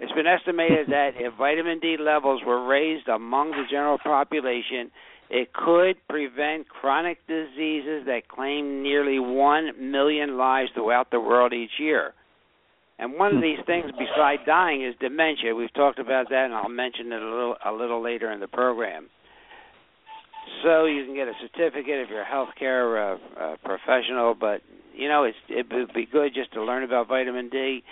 It's 0.00 0.12
been 0.12 0.26
estimated 0.26 0.86
that 0.88 1.10
if 1.16 1.34
vitamin 1.34 1.78
D 1.80 1.96
levels 1.98 2.42
were 2.46 2.66
raised 2.66 3.08
among 3.08 3.52
the 3.52 3.64
general 3.70 3.98
population, 3.98 4.90
it 5.30 5.52
could 5.52 5.96
prevent 6.08 6.68
chronic 6.68 7.18
diseases 7.26 8.06
that 8.06 8.28
claim 8.28 8.82
nearly 8.82 9.18
1 9.18 9.90
million 9.90 10.38
lives 10.38 10.70
throughout 10.74 11.10
the 11.10 11.20
world 11.20 11.52
each 11.52 11.78
year. 11.78 12.14
And 12.98 13.14
one 13.14 13.28
of 13.28 13.36
hmm. 13.36 13.42
these 13.42 13.58
things, 13.66 13.92
besides 13.92 14.42
dying, 14.46 14.84
is 14.84 14.94
dementia. 15.00 15.54
We've 15.54 15.72
talked 15.74 15.98
about 15.98 16.30
that, 16.30 16.46
and 16.46 16.54
I'll 16.54 16.68
mention 16.68 17.12
it 17.12 17.22
a 17.22 17.24
little 17.24 17.56
a 17.64 17.72
little 17.72 18.02
later 18.02 18.32
in 18.32 18.40
the 18.40 18.48
program. 18.48 19.08
So 20.62 20.86
you 20.86 21.04
can 21.04 21.14
get 21.14 21.28
a 21.28 21.34
certificate 21.40 22.00
if 22.00 22.08
you're 22.10 22.22
a 22.22 22.26
healthcare 22.26 23.16
uh, 23.16 23.40
uh, 23.40 23.56
professional, 23.64 24.34
but 24.34 24.62
you 24.94 25.08
know 25.08 25.24
it's 25.24 25.36
it 25.48 25.66
would 25.72 25.92
be 25.94 26.06
good 26.06 26.34
just 26.34 26.52
to 26.54 26.62
learn 26.62 26.82
about 26.82 27.08
vitamin 27.08 27.48
D. 27.48 27.82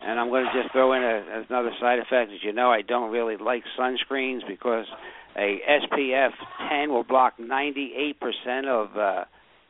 And 0.00 0.20
I'm 0.20 0.28
going 0.28 0.44
to 0.44 0.62
just 0.62 0.72
throw 0.72 0.92
in 0.92 1.02
a, 1.02 1.44
another 1.48 1.70
side 1.80 1.98
effect. 1.98 2.30
As 2.30 2.42
you 2.42 2.52
know, 2.52 2.70
I 2.70 2.82
don't 2.82 3.10
really 3.10 3.36
like 3.36 3.62
sunscreens 3.78 4.40
because 4.46 4.84
a 5.36 5.60
SPF 5.68 6.30
10 6.68 6.90
will 6.90 7.04
block 7.04 7.34
98% 7.38 8.14
of 8.66 8.96
uh, 8.96 9.24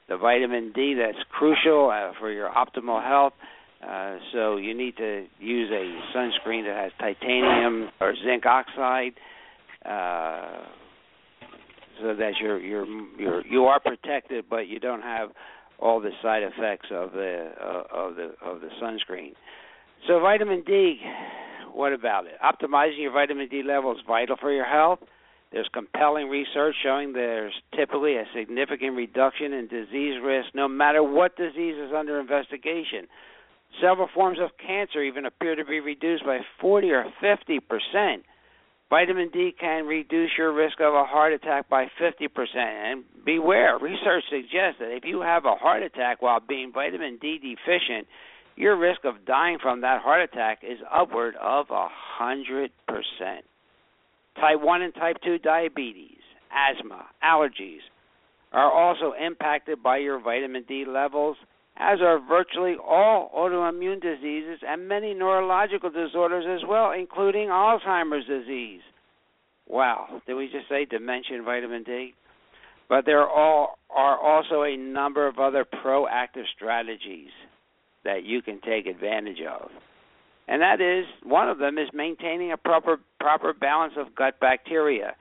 the 0.08 0.16
vitamin 0.16 0.72
D 0.74 0.94
that's 0.94 1.22
crucial 1.30 1.90
uh, 1.90 2.12
for 2.18 2.30
your 2.30 2.50
optimal 2.50 3.02
health. 3.02 3.34
Uh, 3.86 4.16
so 4.32 4.56
you 4.56 4.74
need 4.74 4.96
to 4.96 5.26
use 5.40 5.70
a 5.70 6.16
sunscreen 6.16 6.64
that 6.64 6.76
has 6.76 6.92
titanium 6.98 7.90
or 8.00 8.14
zinc 8.24 8.46
oxide, 8.46 9.12
uh, 9.84 10.66
so 12.00 12.14
that 12.14 12.32
you're 12.40 12.60
you're 12.60 12.86
you're 13.18 13.46
you 13.46 13.64
are 13.64 13.80
protected, 13.80 14.44
but 14.48 14.68
you 14.68 14.78
don't 14.78 15.02
have 15.02 15.30
all 15.78 16.00
the 16.00 16.10
side 16.22 16.42
effects 16.42 16.88
of 16.90 17.12
the 17.12 17.52
uh, 17.60 17.82
of 17.92 18.16
the 18.16 18.34
of 18.42 18.60
the 18.60 18.68
sunscreen. 18.82 19.32
So 20.06 20.20
vitamin 20.20 20.62
D, 20.66 21.00
what 21.72 21.92
about 21.92 22.26
it? 22.26 22.34
Optimizing 22.42 23.00
your 23.00 23.12
vitamin 23.12 23.48
D 23.48 23.62
level 23.62 23.92
is 23.92 23.98
vital 24.06 24.36
for 24.40 24.52
your 24.52 24.66
health. 24.66 25.00
There's 25.52 25.68
compelling 25.72 26.28
research 26.28 26.74
showing 26.82 27.12
there's 27.12 27.54
typically 27.76 28.16
a 28.16 28.24
significant 28.36 28.96
reduction 28.96 29.52
in 29.52 29.68
disease 29.68 30.20
risk 30.22 30.48
no 30.52 30.66
matter 30.66 31.02
what 31.02 31.36
disease 31.36 31.76
is 31.76 31.92
under 31.96 32.18
investigation. 32.18 33.06
Several 33.80 34.08
forms 34.12 34.38
of 34.40 34.50
cancer 34.64 35.02
even 35.02 35.26
appear 35.26 35.54
to 35.54 35.64
be 35.64 35.80
reduced 35.80 36.24
by 36.24 36.40
40 36.60 36.90
or 36.90 37.04
50 37.20 37.60
percent. 37.60 38.24
Vitamin 38.94 39.28
D 39.32 39.52
can 39.58 39.86
reduce 39.86 40.30
your 40.38 40.52
risk 40.52 40.78
of 40.80 40.94
a 40.94 41.02
heart 41.02 41.32
attack 41.32 41.68
by 41.68 41.86
50%. 42.00 42.28
And 42.54 43.02
beware, 43.24 43.76
research 43.76 44.22
suggests 44.30 44.78
that 44.78 44.94
if 44.94 45.02
you 45.04 45.20
have 45.20 45.46
a 45.46 45.56
heart 45.56 45.82
attack 45.82 46.22
while 46.22 46.38
being 46.38 46.70
vitamin 46.72 47.18
D 47.20 47.38
deficient, 47.38 48.06
your 48.54 48.76
risk 48.76 49.00
of 49.04 49.26
dying 49.26 49.58
from 49.60 49.80
that 49.80 50.00
heart 50.00 50.22
attack 50.22 50.60
is 50.62 50.78
upward 50.92 51.34
of 51.42 51.66
100%. 51.66 52.70
Type 54.36 54.60
1 54.60 54.82
and 54.82 54.94
type 54.94 55.16
2 55.24 55.38
diabetes, 55.38 56.22
asthma, 56.52 57.04
allergies 57.20 57.82
are 58.52 58.70
also 58.70 59.12
impacted 59.20 59.82
by 59.82 59.96
your 59.96 60.20
vitamin 60.20 60.64
D 60.68 60.84
levels 60.86 61.36
as 61.76 62.00
are 62.00 62.20
virtually 62.20 62.76
all 62.76 63.30
autoimmune 63.36 64.00
diseases 64.00 64.60
and 64.66 64.88
many 64.88 65.12
neurological 65.14 65.90
disorders 65.90 66.44
as 66.48 66.68
well, 66.68 66.92
including 66.92 67.48
Alzheimer's 67.48 68.26
disease. 68.26 68.80
Wow, 69.66 70.20
did 70.26 70.34
we 70.34 70.46
just 70.46 70.68
say 70.68 70.84
dementia 70.84 71.36
and 71.36 71.44
vitamin 71.44 71.82
D? 71.82 72.14
But 72.88 73.06
there 73.06 73.22
are 73.22 73.68
also 73.90 74.62
a 74.62 74.76
number 74.76 75.26
of 75.26 75.38
other 75.38 75.64
proactive 75.64 76.44
strategies 76.54 77.30
that 78.04 78.24
you 78.24 78.42
can 78.42 78.60
take 78.60 78.86
advantage 78.86 79.40
of. 79.40 79.70
And 80.46 80.60
that 80.60 80.82
is 80.82 81.06
one 81.22 81.48
of 81.48 81.58
them 81.58 81.78
is 81.78 81.88
maintaining 81.94 82.52
a 82.52 82.58
proper 82.58 82.98
proper 83.18 83.54
balance 83.54 83.94
of 83.96 84.14
gut 84.14 84.38
bacteria. 84.38 85.16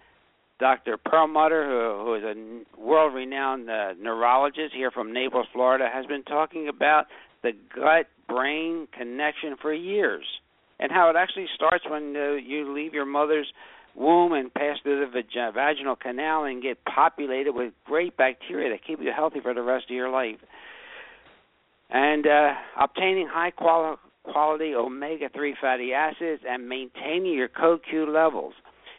Dr. 0.60 0.98
Perlmutter, 0.98 1.66
who, 1.66 2.06
who 2.06 2.16
is 2.16 2.24
a 2.24 2.80
world 2.80 3.14
renowned 3.14 3.70
uh, 3.70 3.94
neurologist 4.00 4.74
here 4.74 4.92
from 4.92 5.14
Naples, 5.14 5.48
Florida, 5.52 5.90
has 5.92 6.06
been 6.06 6.24
talking 6.24 6.68
about 6.68 7.06
the 7.42 7.52
gut 7.76 8.08
brain 8.28 8.88
connection 8.98 9.56
for 9.62 9.74
years 9.74 10.26
and 10.80 10.92
how 10.92 11.10
it 11.10 11.16
actually 11.16 11.48
starts 11.56 11.84
when 11.90 12.16
uh, 12.16 12.32
you 12.34 12.74
leave 12.74 12.94
your 12.94 13.06
mother's 13.06 13.48
womb 13.96 14.34
and 14.34 14.54
pass 14.54 14.78
through 14.82 15.06
the 15.06 15.12
vag- 15.12 15.54
vaginal 15.54 15.96
canal 15.96 16.46
and 16.46 16.62
get 16.62 16.84
populated 16.86 17.52
with 17.52 17.74
great 17.86 18.16
bacteria 18.18 18.70
that 18.70 18.86
keep 18.86 19.00
you 19.02 19.12
healthy 19.16 19.40
for 19.40 19.54
the 19.54 19.62
rest 19.62 19.86
of 19.90 19.96
your 19.96 20.10
life. 20.10 20.38
And 21.90 22.26
uh, 22.26 22.54
obtaining 22.82 23.28
high 23.28 23.52
quali- 23.52 23.98
quality 24.24 24.74
omega 24.74 25.30
3 25.34 25.56
fatty 25.62 25.94
acids 25.94 26.42
and 26.48 26.68
maintaining 26.68 27.34
your 27.34 27.50
CoQ 27.50 28.12
levels 28.12 28.54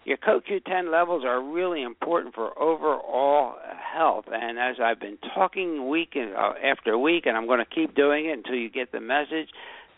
your 0.04 0.18
CoQ10 0.18 0.90
levels 0.90 1.24
are 1.24 1.42
really 1.42 1.82
important 1.82 2.34
for 2.34 2.58
overall 2.58 3.54
health. 3.94 4.26
And 4.30 4.58
as 4.58 4.76
I've 4.82 5.00
been 5.00 5.18
talking 5.34 5.88
week 5.88 6.16
uh, 6.16 6.52
after 6.62 6.98
week, 6.98 7.26
and 7.26 7.36
I'm 7.36 7.46
going 7.46 7.60
to 7.60 7.74
keep 7.74 7.94
doing 7.94 8.26
it 8.26 8.32
until 8.32 8.54
you 8.54 8.70
get 8.70 8.92
the 8.92 9.00
message 9.00 9.48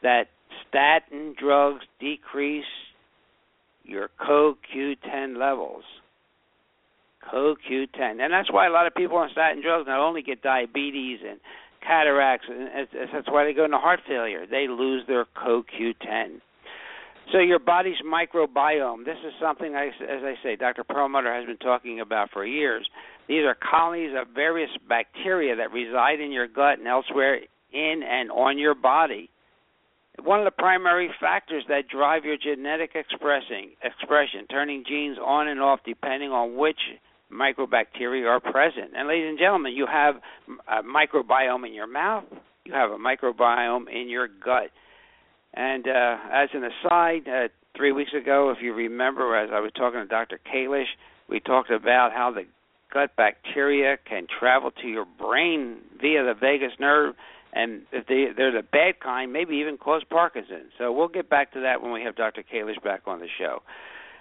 that 0.03 0.29
statin 0.69 1.35
drugs 1.39 1.85
decrease 1.99 2.65
your 3.85 4.11
CoQ10 4.21 5.39
levels. 5.39 5.85
CoQ10, 7.33 8.21
and 8.21 8.33
that's 8.33 8.53
why 8.53 8.69
a 8.69 8.71
lot 8.71 8.87
of 8.87 8.95
people 8.95 9.17
on 9.17 9.29
statin 9.33 9.61
drugs 9.61 9.87
not 9.89 9.99
only 9.99 10.23
get 10.23 10.43
diabetes 10.43 11.19
and 11.29 11.41
cataracts, 11.85 12.47
and 12.49 12.69
that's 13.13 13.29
why 13.29 13.45
they 13.45 13.53
go 13.53 13.65
into 13.65 13.79
heart 13.79 14.01
failure. 14.07 14.47
They 14.49 14.69
lose 14.69 15.03
their 15.09 15.27
CoQ10. 15.37 16.41
So 17.33 17.39
your 17.39 17.59
body's 17.59 17.97
microbiome. 18.07 19.05
This 19.05 19.19
is 19.27 19.33
something, 19.41 19.75
I, 19.75 19.87
as 19.87 20.23
I 20.23 20.35
say, 20.43 20.57
Dr. 20.57 20.85
Perlmutter 20.85 21.35
has 21.35 21.45
been 21.45 21.57
talking 21.59 22.01
about 22.01 22.31
for 22.33 22.47
years. 22.47 22.89
These 23.29 23.45
are 23.45 23.57
colonies 23.57 24.13
of 24.17 24.29
various 24.33 24.71
bacteria 24.89 25.57
that 25.57 25.73
reside 25.73 26.21
in 26.21 26.31
your 26.31 26.47
gut 26.47 26.79
and 26.79 26.87
elsewhere 26.87 27.41
in 27.73 28.03
and 28.09 28.31
on 28.31 28.59
your 28.59 28.77
body. 28.77 29.29
One 30.23 30.39
of 30.39 30.45
the 30.45 30.53
primary 30.53 31.11
factors 31.21 31.65
that 31.69 31.89
drive 31.89 32.25
your 32.25 32.37
genetic 32.39 32.93
expressing 32.95 33.73
expression, 33.83 34.47
turning 34.49 34.85
genes 34.89 35.19
on 35.23 35.49
and 35.49 35.61
off 35.61 35.81
depending 35.85 36.31
on 36.31 36.57
which 36.57 36.79
microbacteria 37.31 38.27
are 38.27 38.41
present. 38.41 38.93
And 38.97 39.09
ladies 39.09 39.29
and 39.29 39.39
gentlemen, 39.39 39.73
you 39.73 39.87
have 39.87 40.15
a 40.69 40.83
microbiome 40.83 41.67
in 41.67 41.75
your 41.75 41.89
mouth, 41.89 42.25
you 42.65 42.73
have 42.73 42.93
a 42.93 42.97
microbiome 42.97 43.89
in 43.93 44.09
your 44.09 44.29
gut. 44.29 44.71
And 45.57 45.89
uh, 45.89 46.17
as 46.33 46.51
an 46.53 46.65
aside, 46.65 47.29
uh, 47.29 47.49
three 47.77 47.93
weeks 47.93 48.13
ago, 48.13 48.51
if 48.51 48.63
you 48.63 48.75
remember, 48.75 49.37
as 49.37 49.51
I 49.53 49.61
was 49.61 49.73
talking 49.77 50.01
to 50.01 50.07
Dr. 50.07 50.39
Kalish, 50.53 50.85
we 51.29 51.41
talked 51.41 51.71
about 51.71 52.13
how 52.13 52.31
the 52.31 52.45
gut 52.93 53.17
bacteria 53.17 53.97
can 54.09 54.27
travel 54.39 54.71
to 54.71 54.87
your 54.87 55.07
brain 55.19 55.79
via 56.01 56.25
the 56.25 56.35
vagus 56.39 56.73
nerve, 56.79 57.15
and 57.53 57.83
if 57.91 58.07
they, 58.07 58.27
they're 58.37 58.53
the 58.53 58.63
bad 58.63 59.01
kind, 59.03 59.33
maybe 59.33 59.57
even 59.57 59.79
cause 59.79 60.03
Parkinson's. 60.09 60.73
So 60.79 60.93
we'll 60.93 61.09
get 61.09 61.31
back 61.31 61.53
to 61.55 61.61
that 61.61 61.83
when 61.83 61.93
we 61.93 62.03
have 62.03 62.17
Dr. 62.17 62.43
Kalish 62.43 62.83
back 62.85 63.03
on 63.07 63.21
the 63.21 63.29
show. 63.39 63.63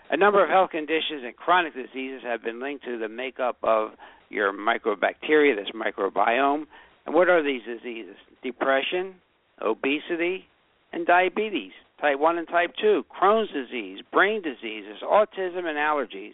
A 0.10 0.18
number 0.18 0.44
of 0.44 0.50
health 0.50 0.70
conditions 0.70 1.24
and 1.24 1.36
chronic 1.36 1.74
diseases 1.74 2.22
have 2.24 2.44
been 2.44 2.62
linked 2.62 2.86
to 2.86 2.98
the 2.98 3.10
makeup 3.10 3.58
of 3.64 3.92
your 4.30 4.54
microbacteria, 4.54 5.56
this 5.56 5.72
microbiome. 5.76 6.66
And 7.06 7.14
what 7.14 7.28
are 7.28 7.44
these 7.44 7.62
diseases? 7.64 8.16
Depression, 8.44 9.16
obesity, 9.62 10.46
and 10.96 11.06
diabetes, 11.06 11.74
type 12.00 12.18
1 12.18 12.38
and 12.38 12.48
type 12.48 12.72
2, 12.82 13.04
Crohn's 13.12 13.52
disease, 13.52 14.00
brain 14.12 14.42
diseases, 14.42 15.04
autism, 15.04 15.66
and 15.66 15.78
allergies. 15.78 16.34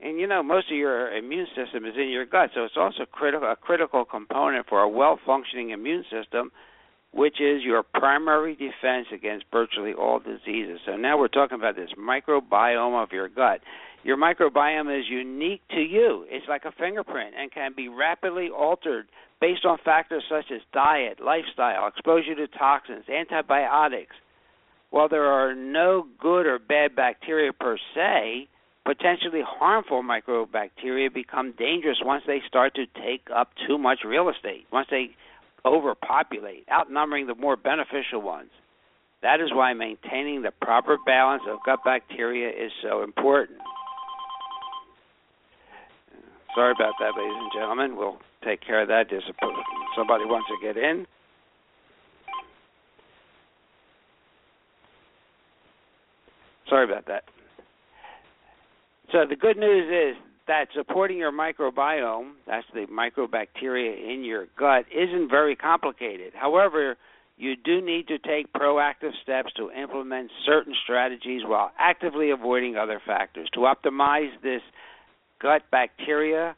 And 0.00 0.20
you 0.20 0.28
know, 0.28 0.44
most 0.44 0.70
of 0.70 0.76
your 0.76 1.12
immune 1.12 1.48
system 1.56 1.84
is 1.84 1.94
in 1.96 2.08
your 2.08 2.24
gut, 2.24 2.50
so 2.54 2.64
it's 2.64 2.76
also 2.76 3.04
critical, 3.10 3.50
a 3.50 3.56
critical 3.56 4.04
component 4.04 4.68
for 4.68 4.80
a 4.80 4.88
well 4.88 5.18
functioning 5.26 5.70
immune 5.70 6.04
system, 6.04 6.52
which 7.12 7.40
is 7.40 7.64
your 7.64 7.82
primary 7.82 8.54
defense 8.54 9.08
against 9.12 9.46
virtually 9.52 9.92
all 9.92 10.20
diseases. 10.20 10.78
So 10.86 10.96
now 10.96 11.18
we're 11.18 11.26
talking 11.26 11.58
about 11.58 11.74
this 11.74 11.90
microbiome 11.98 13.02
of 13.02 13.10
your 13.10 13.28
gut. 13.28 13.60
Your 14.04 14.16
microbiome 14.16 14.96
is 14.96 15.06
unique 15.10 15.62
to 15.70 15.80
you. 15.80 16.24
It's 16.28 16.46
like 16.48 16.64
a 16.64 16.72
fingerprint 16.78 17.34
and 17.36 17.50
can 17.50 17.72
be 17.76 17.88
rapidly 17.88 18.48
altered 18.56 19.08
based 19.40 19.64
on 19.64 19.78
factors 19.84 20.24
such 20.28 20.46
as 20.52 20.60
diet, 20.72 21.20
lifestyle, 21.24 21.86
exposure 21.86 22.34
to 22.34 22.46
toxins, 22.48 23.04
antibiotics. 23.08 24.16
While 24.90 25.08
there 25.08 25.26
are 25.26 25.54
no 25.54 26.06
good 26.18 26.46
or 26.46 26.58
bad 26.58 26.96
bacteria 26.96 27.52
per 27.52 27.76
se, 27.94 28.48
potentially 28.84 29.42
harmful 29.46 30.02
microbacteria 30.02 31.12
become 31.12 31.52
dangerous 31.58 31.98
once 32.02 32.24
they 32.26 32.40
start 32.48 32.74
to 32.74 32.86
take 32.86 33.28
up 33.34 33.50
too 33.66 33.76
much 33.76 33.98
real 34.04 34.30
estate, 34.30 34.66
once 34.72 34.88
they 34.90 35.10
overpopulate, 35.64 36.64
outnumbering 36.70 37.26
the 37.26 37.34
more 37.34 37.56
beneficial 37.56 38.22
ones. 38.22 38.50
That 39.22 39.40
is 39.40 39.52
why 39.52 39.74
maintaining 39.74 40.42
the 40.42 40.52
proper 40.52 40.96
balance 41.04 41.42
of 41.48 41.58
gut 41.66 41.80
bacteria 41.84 42.48
is 42.48 42.72
so 42.82 43.02
important. 43.02 43.58
Sorry 46.54 46.72
about 46.72 46.94
that, 47.00 47.12
ladies 47.16 47.36
and 47.36 47.52
gentlemen. 47.52 47.96
We'll 47.96 48.18
take 48.44 48.60
care 48.60 48.82
of 48.82 48.88
that. 48.88 49.10
Just 49.10 49.26
somebody 49.96 50.24
wants 50.24 50.48
to 50.48 50.66
get 50.66 50.76
in. 50.76 51.06
Sorry 56.68 56.84
about 56.84 57.06
that. 57.06 57.24
So 59.10 59.24
the 59.28 59.36
good 59.36 59.56
news 59.56 60.16
is 60.16 60.22
that 60.48 60.66
supporting 60.74 61.16
your 61.18 61.32
microbiome, 61.32 62.32
that's 62.46 62.66
the 62.74 62.86
microbacteria 62.86 64.12
in 64.12 64.22
your 64.24 64.46
gut, 64.58 64.84
isn't 64.94 65.30
very 65.30 65.56
complicated. 65.56 66.32
However, 66.34 66.96
you 67.38 67.54
do 67.56 67.80
need 67.80 68.08
to 68.08 68.18
take 68.18 68.52
proactive 68.52 69.12
steps 69.22 69.52
to 69.56 69.70
implement 69.70 70.30
certain 70.44 70.74
strategies 70.82 71.42
while 71.44 71.70
actively 71.78 72.30
avoiding 72.30 72.76
other 72.76 73.00
factors. 73.06 73.48
To 73.54 73.60
optimize 73.60 74.30
this 74.42 74.62
gut 75.40 75.62
bacteria, 75.70 76.56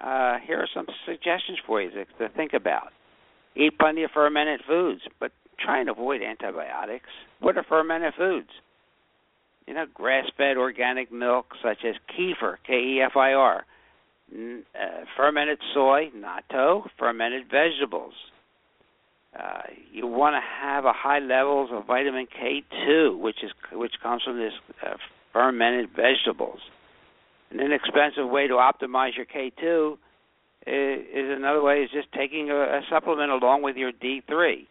uh, 0.00 0.38
here 0.46 0.58
are 0.58 0.68
some 0.74 0.86
suggestions 1.06 1.58
for 1.66 1.80
you 1.80 1.90
to, 1.90 2.04
to 2.18 2.28
think 2.34 2.52
about. 2.52 2.88
Eat 3.56 3.78
plenty 3.78 4.02
of 4.02 4.10
fermented 4.10 4.60
foods, 4.66 5.02
but 5.20 5.30
try 5.58 5.80
and 5.80 5.88
avoid 5.88 6.22
antibiotics. 6.22 7.08
What 7.40 7.56
are 7.56 7.62
fermented 7.62 8.14
foods? 8.18 8.48
You 9.66 9.74
know, 9.74 9.86
grass-fed 9.94 10.56
organic 10.56 11.12
milk 11.12 11.46
such 11.62 11.78
as 11.84 11.94
kefir, 12.10 12.56
K-E-F-I-R, 12.66 13.64
uh, 14.34 14.86
fermented 15.16 15.58
soy, 15.72 16.10
natto, 16.14 16.88
fermented 16.98 17.44
vegetables. 17.50 18.14
Uh, 19.38 19.62
you 19.92 20.06
want 20.06 20.34
to 20.34 20.40
have 20.40 20.84
a 20.84 20.92
high 20.92 21.18
levels 21.18 21.70
of 21.72 21.86
vitamin 21.86 22.26
K2, 22.26 23.18
which 23.18 23.42
is 23.42 23.50
which 23.72 23.94
comes 24.02 24.22
from 24.22 24.38
this 24.38 24.52
uh, 24.84 24.94
fermented 25.32 25.90
vegetables. 25.90 26.60
An 27.54 27.60
inexpensive 27.60 28.28
way 28.28 28.48
to 28.48 28.54
optimize 28.54 29.10
your 29.16 29.26
K2 29.26 29.92
is, 30.66 31.06
is 31.14 31.36
another 31.36 31.62
way 31.62 31.82
is 31.82 31.90
just 31.92 32.12
taking 32.12 32.50
a, 32.50 32.56
a 32.56 32.80
supplement 32.90 33.30
along 33.30 33.62
with 33.62 33.76
your 33.76 33.92
D3. 33.92 34.66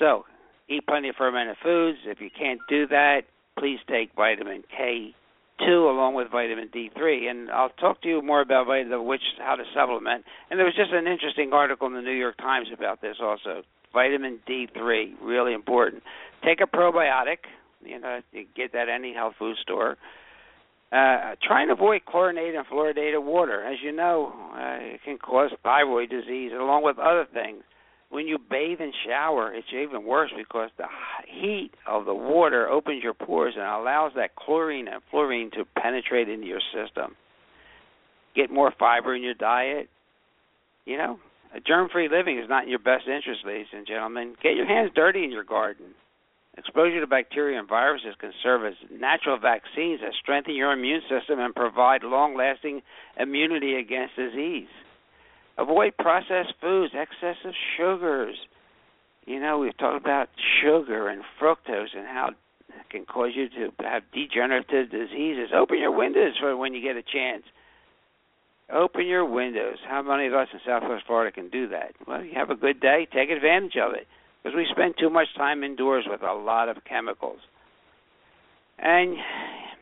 So, 0.00 0.24
eat 0.68 0.86
plenty 0.88 1.10
of 1.10 1.14
fermented 1.16 1.56
foods. 1.62 1.98
If 2.04 2.20
you 2.20 2.30
can't 2.36 2.60
do 2.68 2.88
that, 2.88 3.22
please 3.56 3.78
take 3.88 4.10
vitamin 4.16 4.64
K2 4.76 5.68
along 5.68 6.14
with 6.14 6.32
vitamin 6.32 6.68
D3. 6.74 7.30
And 7.30 7.50
I'll 7.50 7.68
talk 7.68 8.02
to 8.02 8.08
you 8.08 8.22
more 8.22 8.40
about 8.40 8.66
vitamin, 8.66 9.04
which 9.04 9.22
how 9.38 9.54
to 9.54 9.64
supplement. 9.72 10.24
And 10.50 10.58
there 10.58 10.66
was 10.66 10.74
just 10.74 10.92
an 10.92 11.06
interesting 11.06 11.52
article 11.52 11.86
in 11.86 11.94
the 11.94 12.02
New 12.02 12.10
York 12.10 12.36
Times 12.38 12.68
about 12.76 13.00
this 13.00 13.16
also. 13.22 13.62
Vitamin 13.92 14.40
D3, 14.48 15.14
really 15.22 15.54
important. 15.54 16.02
Take 16.44 16.60
a 16.60 16.66
probiotic. 16.66 17.38
You 17.84 18.00
know, 18.00 18.20
you 18.32 18.46
get 18.56 18.72
that 18.72 18.88
any 18.88 19.14
health 19.14 19.34
food 19.38 19.56
store. 19.62 19.96
Uh, 20.92 21.34
try 21.42 21.62
and 21.62 21.72
avoid 21.72 22.04
chlorinated 22.04 22.54
and 22.54 22.66
fluoridated 22.66 23.22
water. 23.22 23.64
As 23.64 23.78
you 23.82 23.90
know, 23.90 24.32
uh, 24.54 24.94
it 24.94 25.00
can 25.04 25.18
cause 25.18 25.50
thyroid 25.62 26.08
disease 26.08 26.52
along 26.54 26.84
with 26.84 26.98
other 26.98 27.26
things. 27.32 27.64
When 28.10 28.28
you 28.28 28.38
bathe 28.38 28.80
and 28.80 28.94
shower, 29.04 29.52
it's 29.52 29.66
even 29.72 30.04
worse 30.04 30.30
because 30.36 30.70
the 30.78 30.86
heat 31.26 31.72
of 31.88 32.04
the 32.04 32.14
water 32.14 32.68
opens 32.68 33.02
your 33.02 33.14
pores 33.14 33.54
and 33.56 33.64
allows 33.64 34.12
that 34.14 34.36
chlorine 34.36 34.86
and 34.86 35.02
fluorine 35.10 35.50
to 35.52 35.64
penetrate 35.64 36.28
into 36.28 36.46
your 36.46 36.60
system. 36.72 37.16
Get 38.36 38.52
more 38.52 38.72
fiber 38.78 39.16
in 39.16 39.22
your 39.22 39.34
diet. 39.34 39.88
You 40.84 40.98
know, 40.98 41.18
germ-free 41.66 42.08
living 42.08 42.38
is 42.38 42.48
not 42.48 42.64
in 42.64 42.68
your 42.68 42.78
best 42.78 43.08
interest, 43.08 43.40
ladies 43.44 43.66
and 43.72 43.86
gentlemen. 43.86 44.36
Get 44.40 44.54
your 44.54 44.66
hands 44.66 44.92
dirty 44.94 45.24
in 45.24 45.32
your 45.32 45.44
garden. 45.44 45.86
Exposure 46.56 47.00
to 47.00 47.06
bacteria 47.06 47.58
and 47.58 47.68
viruses 47.68 48.14
can 48.18 48.32
serve 48.42 48.64
as 48.64 48.74
natural 48.90 49.38
vaccines 49.38 50.00
that 50.00 50.12
strengthen 50.20 50.54
your 50.54 50.72
immune 50.72 51.02
system 51.08 51.40
and 51.40 51.54
provide 51.54 52.04
long 52.04 52.36
lasting 52.36 52.80
immunity 53.18 53.74
against 53.74 54.14
disease. 54.14 54.68
Avoid 55.58 55.96
processed 55.96 56.54
foods, 56.60 56.94
excessive 56.94 57.54
sugars. 57.76 58.36
You 59.26 59.40
know, 59.40 59.58
we've 59.58 59.76
talked 59.76 60.00
about 60.00 60.28
sugar 60.62 61.08
and 61.08 61.22
fructose 61.40 61.96
and 61.96 62.06
how 62.06 62.30
it 62.68 62.90
can 62.90 63.04
cause 63.04 63.32
you 63.34 63.48
to 63.48 63.72
have 63.82 64.02
degenerative 64.12 64.90
diseases. 64.90 65.50
Open 65.52 65.78
your 65.78 65.96
windows 65.96 66.34
for 66.38 66.56
when 66.56 66.72
you 66.72 66.82
get 66.82 66.96
a 66.96 67.02
chance. 67.02 67.42
Open 68.72 69.06
your 69.06 69.24
windows. 69.24 69.78
How 69.86 70.02
many 70.02 70.28
of 70.28 70.34
us 70.34 70.48
in 70.52 70.60
Southwest 70.64 71.04
Florida 71.06 71.32
can 71.32 71.50
do 71.50 71.68
that? 71.68 71.94
Well, 72.06 72.22
you 72.22 72.32
have 72.34 72.50
a 72.50 72.54
good 72.54 72.80
day, 72.80 73.08
take 73.12 73.30
advantage 73.30 73.76
of 73.76 73.94
it 73.94 74.06
because 74.44 74.56
we 74.56 74.66
spend 74.70 74.94
too 75.00 75.08
much 75.08 75.28
time 75.36 75.64
indoors 75.64 76.04
with 76.06 76.22
a 76.22 76.34
lot 76.34 76.68
of 76.68 76.84
chemicals. 76.84 77.40
And 78.78 79.16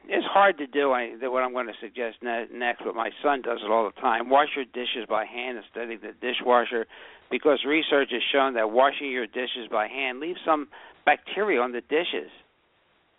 it's 0.09 0.27
hard 0.27 0.59
to 0.59 0.67
do 0.67 0.91
what 0.91 1.43
I'm 1.43 1.53
going 1.53 1.67
to 1.67 1.73
suggest 1.81 2.19
ne- 2.23 2.47
next, 2.53 2.83
but 2.85 2.95
my 2.95 3.11
son 3.23 3.43
does 3.43 3.59
it 3.65 3.71
all 3.71 3.91
the 3.93 4.01
time. 4.01 4.31
Wash 4.31 4.51
your 4.55 4.65
dishes 4.65 5.07
by 5.09 5.25
hand 5.25 5.59
instead 5.59 5.91
of 5.91 6.01
the 6.01 6.13
dishwasher 6.21 6.87
because 7.31 7.65
research 7.67 8.11
has 8.13 8.23
shown 8.31 8.55
that 8.55 8.71
washing 8.71 9.11
your 9.11 9.27
dishes 9.27 9.67
by 9.71 9.89
hand 9.89 10.21
leaves 10.21 10.39
some 10.45 10.69
bacteria 11.05 11.61
on 11.61 11.73
the 11.73 11.81
dishes. 11.81 12.31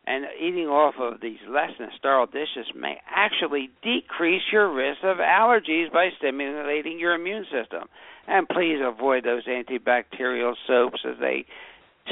And 0.06 0.26
eating 0.38 0.68
off 0.68 0.96
of 1.00 1.22
these 1.22 1.40
less 1.48 1.72
than 1.80 1.90
sterile 1.98 2.26
dishes 2.26 2.68
may 2.76 3.00
actually 3.10 3.70
decrease 3.82 4.42
your 4.52 4.70
risk 4.72 5.00
of 5.04 5.18
allergies 5.18 5.92
by 5.94 6.10
stimulating 6.18 7.00
your 7.00 7.14
immune 7.14 7.46
system. 7.46 7.88
And 8.28 8.48
please 8.48 8.80
avoid 8.84 9.24
those 9.24 9.46
antibacterial 9.46 10.56
soaps 10.68 11.02
as 11.06 11.16
they 11.20 11.46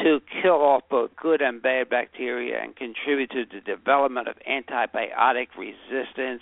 to 0.03 0.19
kill 0.41 0.61
off 0.61 0.83
both 0.89 1.11
good 1.21 1.41
and 1.41 1.61
bad 1.61 1.89
bacteria 1.89 2.61
and 2.61 2.75
contribute 2.75 3.29
to 3.31 3.43
the 3.45 3.59
development 3.59 4.29
of 4.29 4.35
antibiotic 4.49 5.47
resistance. 5.57 6.41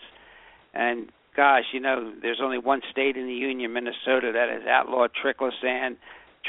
And 0.74 1.12
gosh, 1.36 1.64
you 1.74 1.80
know, 1.80 2.14
there's 2.22 2.42
only 2.44 2.60
one 2.60 2.82
state 2.92 3.18
in 3.18 3.26
the 3.26 3.34
union, 3.34 3.74
Minnesota, 3.74 4.32
that 4.34 4.50
has 4.50 4.68
outlawed 4.68 5.12
triclosan. 5.14 5.98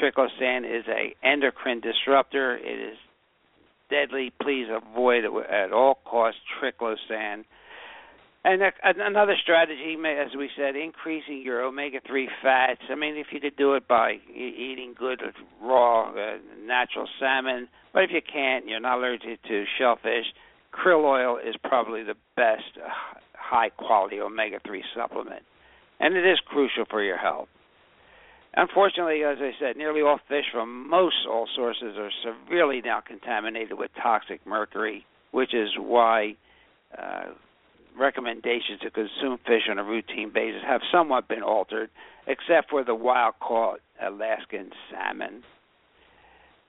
Triclosan 0.01 0.65
is 0.65 0.85
a 0.89 1.15
endocrine 1.27 1.81
disruptor. 1.81 2.57
It 2.57 2.93
is 2.93 2.99
deadly. 3.91 4.33
Please 4.41 4.67
avoid 4.71 5.25
at 5.25 5.73
all 5.73 5.99
costs 6.05 6.41
triclosan. 6.61 7.45
And 8.43 8.63
another 8.85 9.35
strategy, 9.43 9.97
as 10.07 10.35
we 10.37 10.49
said, 10.57 10.75
increasing 10.75 11.43
your 11.43 11.63
omega-3 11.63 12.27
fats. 12.43 12.81
I 12.89 12.95
mean, 12.95 13.17
if 13.19 13.27
you 13.33 13.41
could 13.41 13.57
do 13.57 13.75
it 13.75 13.87
by 13.87 14.15
eating 14.35 14.95
good 14.99 15.21
raw, 15.63 16.11
uh, 16.11 16.39
natural 16.65 17.07
salmon, 17.19 17.69
but 17.93 18.05
if 18.05 18.11
you 18.11 18.23
can't, 18.23 18.67
you're 18.67 18.81
not 18.81 18.97
allergic 18.97 19.43
to 19.43 19.65
shellfish, 19.79 20.25
krill 20.73 21.05
oil 21.05 21.37
is 21.37 21.55
probably 21.63 22.03
the 22.03 22.15
best 22.35 22.79
uh, 22.83 22.89
high-quality 23.35 24.21
omega-3 24.21 24.81
supplement, 24.95 25.43
and 25.99 26.17
it 26.17 26.25
is 26.25 26.39
crucial 26.47 26.85
for 26.89 27.03
your 27.03 27.19
health. 27.19 27.49
Unfortunately, 28.55 29.23
as 29.25 29.39
I 29.41 29.53
said, 29.61 29.77
nearly 29.77 30.03
all 30.03 30.19
fish 30.29 30.47
from 30.53 30.89
most 30.89 31.17
all 31.29 31.49
sources 31.55 31.97
are 31.97 32.11
severely 32.25 32.81
now 32.85 33.01
contaminated 33.01 33.79
with 33.79 33.91
toxic 34.03 34.45
mercury, 34.47 35.07
which 35.31 35.55
is 35.55 35.71
why. 35.79 36.37
Uh, 36.97 37.33
recommendations 37.99 38.81
to 38.81 38.91
consume 38.91 39.39
fish 39.47 39.69
on 39.69 39.79
a 39.79 39.85
routine 39.85 40.31
basis 40.33 40.63
have 40.67 40.81
somewhat 40.93 41.29
been 41.29 41.43
altered, 41.43 41.91
except 42.27 42.71
for 42.71 42.85
the 42.85 42.95
wild 42.95 43.35
caught 43.41 43.81
Alaskan 44.01 44.71
salmon. 44.91 45.43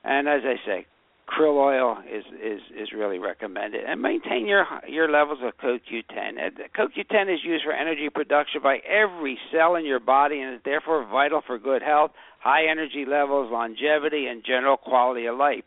And 0.04 0.28
as 0.28 0.42
I 0.44 0.56
say, 0.66 0.86
krill 1.32 1.58
oil 1.58 1.98
is 2.10 2.26
is 2.44 2.62
is 2.76 2.90
really 2.96 3.20
recommended, 3.20 3.82
and 3.86 4.02
maintain 4.02 4.48
your 4.48 4.66
your 4.88 5.10
levels 5.10 5.40
of 5.44 5.54
CoQ10. 5.58 6.38
CoQ10 6.78 7.34
is 7.34 7.40
used 7.44 7.64
for 7.64 7.72
energy 7.72 8.10
production 8.10 8.62
by 8.62 8.78
every 8.78 9.38
cell 9.52 9.76
in 9.76 9.86
your 9.86 10.00
body, 10.00 10.42
and 10.42 10.56
is 10.56 10.62
therefore 10.66 11.06
vital 11.06 11.42
for 11.46 11.58
good 11.58 11.82
health, 11.82 12.12
high 12.40 12.70
energy 12.70 13.06
levels, 13.08 13.52
longevity, 13.52 14.28
and 14.28 14.44
general 14.46 14.78
quality 14.78 15.26
of 15.26 15.38
life. 15.38 15.64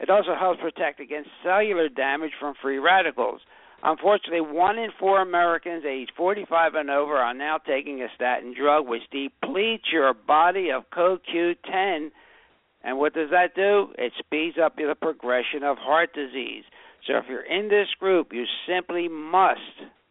It 0.00 0.10
also 0.10 0.34
helps 0.38 0.60
protect 0.60 1.00
against 1.00 1.30
cellular 1.42 1.88
damage 1.88 2.32
from 2.38 2.54
free 2.62 2.78
radicals. 2.78 3.40
Unfortunately, 3.82 4.40
one 4.40 4.78
in 4.78 4.90
four 4.98 5.20
Americans 5.22 5.84
aged 5.84 6.12
45 6.16 6.74
and 6.74 6.90
over 6.90 7.16
are 7.16 7.34
now 7.34 7.58
taking 7.58 8.02
a 8.02 8.08
statin 8.14 8.52
drug 8.58 8.88
which 8.88 9.02
depletes 9.12 9.84
your 9.92 10.12
body 10.14 10.70
of 10.70 10.84
CoQ10. 10.90 12.10
And 12.82 12.98
what 12.98 13.14
does 13.14 13.30
that 13.30 13.54
do? 13.54 13.88
It 13.98 14.12
speeds 14.18 14.56
up 14.62 14.76
the 14.76 14.94
progression 15.00 15.62
of 15.62 15.78
heart 15.78 16.14
disease. 16.14 16.64
So 17.06 17.16
if 17.16 17.24
you're 17.28 17.42
in 17.42 17.68
this 17.68 17.88
group, 17.98 18.32
you 18.32 18.44
simply 18.66 19.08
must 19.08 19.60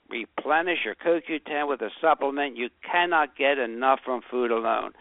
replenish 0.09 0.79
your 0.85 0.95
CoQ10 0.95 1.67
with 1.67 1.81
a 1.81 1.89
supplement. 2.01 2.57
You 2.57 2.69
cannot 2.89 3.37
get 3.37 3.57
enough 3.57 3.99
from 4.05 4.21
food 4.29 4.51
alone. 4.51 4.91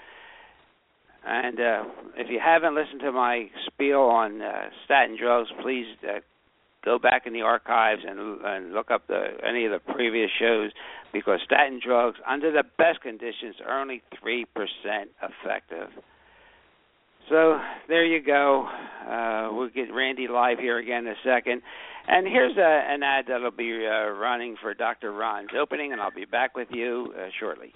And 1.25 1.59
uh, 1.59 1.85
if 2.17 2.29
you 2.31 2.41
haven't 2.43 2.75
listened 2.75 3.01
to 3.01 3.11
my 3.11 3.51
spiel 3.67 4.03
on 4.03 4.41
uh, 4.41 4.71
statin 4.85 5.17
drugs, 5.21 5.49
please 5.61 5.87
uh, 6.05 6.21
go 6.85 7.01
back 7.01 7.27
in 7.27 7.33
the 7.33 7.43
archives 7.43 8.03
and, 8.09 8.41
and 8.45 8.73
look 8.73 8.93
up 8.93 9.09
the, 9.09 9.27
any 9.45 9.65
of 9.65 9.73
the 9.73 9.93
previous 9.93 10.31
shows 10.39 10.71
because 11.13 11.41
statin 11.45 11.81
drugs, 11.85 12.19
under 12.27 12.53
the 12.53 12.63
best 12.79 13.01
conditions, 13.01 13.57
are 13.67 13.81
only 13.81 14.03
3% 14.25 14.45
effective. 15.21 15.89
So 17.29 17.59
there 17.89 18.05
you 18.05 18.23
go. 18.25 18.69
Uh, 19.07 19.49
we'll 19.53 19.71
get 19.71 19.93
Randy 19.93 20.29
live 20.29 20.59
here 20.59 20.79
again 20.79 21.07
in 21.07 21.13
a 21.13 21.15
second. 21.25 21.63
And 22.09 22.27
here's 22.27 22.57
a, 22.57 22.61
an 22.61 23.03
ad 23.03 23.27
that'll 23.29 23.51
be 23.51 23.87
uh, 23.87 24.11
running 24.11 24.57
for 24.63 24.75
Dr. 24.75 25.13
Ron's 25.13 25.51
opening, 25.61 25.93
and 25.93 26.01
I'll 26.01 26.15
be 26.15 26.25
back 26.25 26.57
with 26.57 26.69
you 26.71 27.13
uh, 27.19 27.29
shortly. 27.41 27.73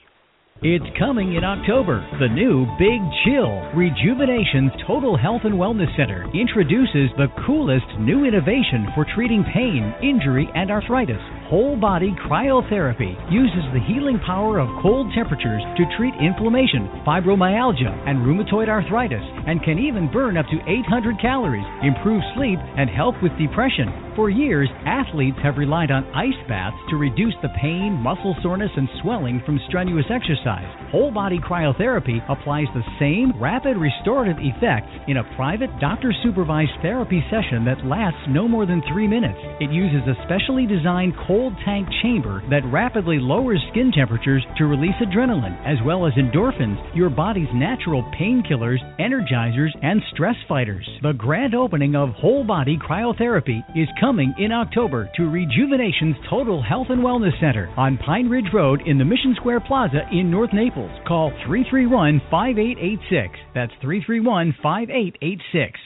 It's 0.62 0.84
coming 0.98 1.34
in 1.36 1.42
October. 1.42 2.06
The 2.20 2.28
new 2.28 2.66
Big 2.76 3.00
Chill 3.24 3.64
Rejuvenation's 3.74 4.70
Total 4.86 5.16
Health 5.16 5.42
and 5.44 5.54
Wellness 5.54 5.88
Center 5.96 6.28
introduces 6.36 7.10
the 7.16 7.32
coolest 7.46 7.86
new 7.98 8.24
innovation 8.24 8.86
for 8.94 9.06
treating 9.14 9.42
pain, 9.54 9.94
injury, 10.02 10.46
and 10.54 10.70
arthritis. 10.70 11.39
Whole 11.50 11.74
body 11.74 12.14
cryotherapy 12.30 13.10
uses 13.26 13.66
the 13.74 13.82
healing 13.82 14.20
power 14.24 14.60
of 14.60 14.70
cold 14.80 15.10
temperatures 15.12 15.60
to 15.78 15.96
treat 15.98 16.14
inflammation, 16.22 16.86
fibromyalgia, 17.02 17.90
and 18.06 18.22
rheumatoid 18.22 18.68
arthritis, 18.68 19.26
and 19.48 19.60
can 19.64 19.76
even 19.76 20.06
burn 20.12 20.36
up 20.36 20.46
to 20.46 20.62
800 20.70 21.18
calories, 21.20 21.66
improve 21.82 22.22
sleep, 22.36 22.60
and 22.78 22.88
help 22.88 23.20
with 23.20 23.34
depression. 23.34 23.90
For 24.14 24.30
years, 24.30 24.68
athletes 24.86 25.38
have 25.42 25.58
relied 25.58 25.90
on 25.90 26.06
ice 26.14 26.38
baths 26.46 26.76
to 26.90 26.96
reduce 26.96 27.34
the 27.42 27.54
pain, 27.60 27.98
muscle 27.98 28.36
soreness, 28.42 28.70
and 28.76 28.88
swelling 29.02 29.42
from 29.44 29.58
strenuous 29.66 30.06
exercise. 30.06 30.70
Whole 30.92 31.10
body 31.10 31.38
cryotherapy 31.38 32.22
applies 32.30 32.70
the 32.74 32.86
same 33.00 33.32
rapid 33.42 33.76
restorative 33.76 34.38
effects 34.38 34.92
in 35.08 35.16
a 35.16 35.26
private 35.34 35.70
doctor 35.80 36.12
supervised 36.22 36.78
therapy 36.82 37.24
session 37.30 37.64
that 37.64 37.82
lasts 37.86 38.22
no 38.28 38.46
more 38.46 38.66
than 38.66 38.82
three 38.92 39.08
minutes. 39.08 39.38
It 39.58 39.74
uses 39.74 40.06
a 40.06 40.14
specially 40.26 40.66
designed 40.66 41.14
cold 41.26 41.39
tank 41.64 41.88
chamber 42.03 42.44
that 42.50 42.61
rapidly 42.70 43.16
lowers 43.18 43.64
skin 43.70 43.90
temperatures 43.90 44.44
to 44.59 44.66
release 44.66 44.94
adrenaline, 45.00 45.57
as 45.64 45.79
well 45.87 46.05
as 46.07 46.12
endorphins, 46.12 46.76
your 46.94 47.09
body's 47.09 47.48
natural 47.55 48.03
painkillers, 48.20 48.76
energizers, 49.00 49.72
and 49.81 50.03
stress 50.12 50.37
fighters. 50.46 50.87
The 51.03 51.14
grand 51.16 51.55
opening 51.55 51.96
of 51.96 52.11
Whole 52.11 52.44
Body 52.44 52.76
Cryotherapy 52.76 53.64
is 53.74 53.88
coming 53.98 54.35
in 54.38 54.53
October 54.53 55.09
to 55.16 55.31
Rejuvenation's 55.31 56.16
Total 56.29 56.62
Health 56.62 56.88
and 56.90 57.00
Wellness 57.00 57.38
Center 57.40 57.72
on 57.79 57.96
Pine 57.96 58.29
Ridge 58.29 58.53
Road 58.53 58.83
in 58.85 58.98
the 58.98 59.05
Mission 59.05 59.35
Square 59.37 59.61
Plaza 59.61 60.03
in 60.12 60.31
North 60.31 60.50
Naples. 60.53 60.92
Call 61.09 61.31
331 61.46 62.20
5886. 62.31 63.38
That's 63.55 63.72
331 63.81 64.53
5886. 64.62 65.81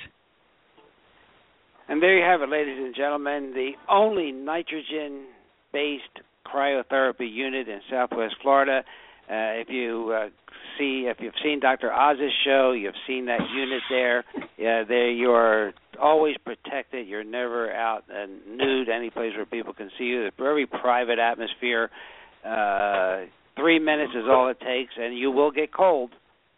And 1.89 2.03
there 2.03 2.17
you 2.17 2.25
have 2.25 2.41
it, 2.41 2.49
ladies 2.49 2.79
and 2.79 2.95
gentlemen, 2.95 3.53
the 3.55 3.73
only 3.91 4.33
nitrogen 4.33 5.27
based 5.75 6.25
cryotherapy 6.47 7.31
unit 7.31 7.69
in 7.69 7.81
Southwest 7.91 8.37
Florida. 8.41 8.85
Uh, 9.29 9.59
if 9.61 9.69
you 9.71 10.15
uh, 10.15 10.29
see, 10.79 11.07
if 11.11 11.17
you've 11.21 11.35
seen 11.43 11.59
Dr. 11.61 11.93
Oz's 11.93 12.33
show, 12.45 12.73
you've 12.73 12.95
seen 13.07 13.27
that 13.27 13.41
unit 13.55 13.83
there. 13.91 14.25
Yeah, 14.57 14.85
there 14.85 15.11
you're 15.11 15.73
always 16.01 16.37
protected. 16.45 17.09
You're 17.09 17.25
never 17.25 17.73
out 17.73 18.05
and 18.11 18.59
nude 18.59 18.89
any 18.89 19.11
place 19.11 19.33
where 19.35 19.47
people 19.47 19.73
can 19.73 19.91
see 19.99 20.05
you. 20.05 20.27
It's 20.27 20.37
a 20.39 20.43
very 20.43 20.67
private 20.67 21.19
atmosphere. 21.19 21.91
Uh, 22.45 23.25
three 23.57 23.79
minutes 23.79 24.13
is 24.15 24.25
all 24.29 24.49
it 24.49 24.61
takes, 24.61 24.93
and 24.99 25.17
you 25.17 25.31
will 25.31 25.51
get 25.51 25.73
cold. 25.73 26.11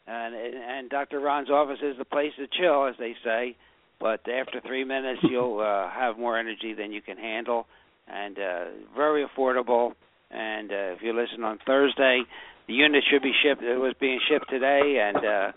And 0.08 0.34
and 0.34 0.90
Dr. 0.90 1.20
Ron's 1.20 1.50
office 1.50 1.78
is 1.82 1.96
the 1.98 2.04
place 2.04 2.32
to 2.38 2.46
chill, 2.60 2.86
as 2.86 2.94
they 2.98 3.14
say. 3.24 3.56
But 3.98 4.28
after 4.28 4.60
three 4.66 4.84
minutes, 4.84 5.20
you'll 5.22 5.60
uh, 5.60 5.88
have 5.90 6.18
more 6.18 6.38
energy 6.38 6.74
than 6.74 6.92
you 6.92 7.00
can 7.00 7.16
handle, 7.16 7.66
and 8.06 8.38
uh, 8.38 8.64
very 8.94 9.24
affordable. 9.26 9.92
And 10.30 10.70
uh, 10.70 10.94
if 10.96 11.02
you 11.02 11.12
listen 11.12 11.44
on 11.44 11.58
Thursday, 11.66 12.22
the 12.66 12.74
unit 12.74 13.04
should 13.10 13.22
be 13.22 13.32
shipped. 13.42 13.62
It 13.62 13.78
was 13.78 13.94
being 14.00 14.20
shipped 14.28 14.50
today, 14.50 14.98
and 15.00 15.24
uh, 15.24 15.52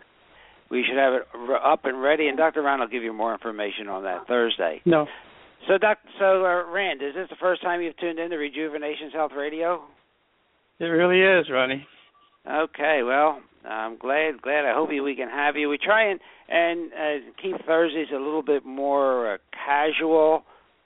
we 0.69 0.85
should 0.87 0.97
have 0.97 1.13
it 1.13 1.27
up 1.63 1.85
and 1.85 2.01
ready. 2.01 2.27
And 2.27 2.37
Dr. 2.37 2.61
Ron 2.61 2.79
will 2.79 2.87
give 2.87 3.03
you 3.03 3.13
more 3.13 3.33
information 3.33 3.87
on 3.87 4.03
that 4.03 4.27
Thursday. 4.27 4.81
No. 4.85 5.07
So, 5.67 5.77
doc, 5.77 5.97
so 6.19 6.45
uh, 6.45 6.71
Rand, 6.71 7.01
is 7.01 7.15
this 7.15 7.27
the 7.29 7.35
first 7.39 7.61
time 7.61 7.81
you've 7.81 7.97
tuned 7.97 8.19
in 8.19 8.29
to 8.29 8.37
Rejuvenation 8.37 9.09
Health 9.11 9.31
Radio? 9.35 9.83
It 10.79 10.85
really 10.85 11.19
is, 11.19 11.49
Ronnie. 11.51 11.85
Okay, 12.49 13.01
well, 13.03 13.41
I'm 13.67 13.97
glad. 13.97 14.41
Glad. 14.41 14.65
I 14.65 14.73
hope 14.73 14.89
we 14.89 15.15
can 15.15 15.29
have 15.29 15.57
you. 15.57 15.67
We 15.67 15.77
try 15.77 16.09
and 16.11 16.19
and 16.47 16.91
uh, 16.93 17.31
keep 17.41 17.65
Thursdays 17.65 18.07
a 18.11 18.17
little 18.17 18.41
bit 18.41 18.65
more 18.65 19.33
uh, 19.33 19.37
casual. 19.53 20.43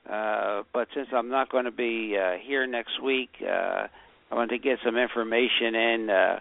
Uh, 0.09 0.63
but 0.73 0.87
since 0.93 1.07
I'm 1.13 1.29
not 1.29 1.49
going 1.49 1.65
to 1.65 1.71
be 1.71 2.17
uh, 2.17 2.33
here 2.45 2.67
next 2.67 3.01
week, 3.01 3.29
uh, 3.41 3.87
I 4.31 4.35
want 4.35 4.51
to 4.51 4.57
get 4.57 4.79
some 4.83 4.97
information 4.97 5.75
in. 5.75 6.09
Uh, 6.09 6.39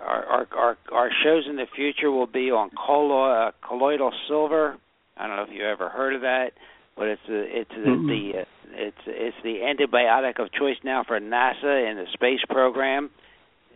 our, 0.00 0.24
our 0.24 0.46
our 0.56 0.78
our 0.92 1.10
shows 1.22 1.44
in 1.48 1.56
the 1.56 1.66
future 1.74 2.10
will 2.10 2.26
be 2.26 2.50
on 2.50 2.70
collo- 2.70 3.48
uh, 3.48 3.52
colloidal 3.66 4.12
silver. 4.28 4.76
I 5.16 5.26
don't 5.26 5.36
know 5.36 5.42
if 5.42 5.50
you 5.52 5.64
ever 5.64 5.88
heard 5.88 6.14
of 6.14 6.22
that, 6.22 6.52
but 6.96 7.08
it's 7.08 7.22
a, 7.28 7.60
it's 7.60 7.70
mm-hmm. 7.70 8.06
the, 8.06 8.32
the 8.32 8.38
uh, 8.40 8.44
it's 8.72 8.96
it's 9.06 9.36
the 9.44 9.60
antibiotic 9.62 10.42
of 10.42 10.52
choice 10.52 10.76
now 10.82 11.04
for 11.06 11.20
NASA 11.20 11.90
in 11.90 11.96
the 11.96 12.06
space 12.12 12.40
program. 12.48 13.10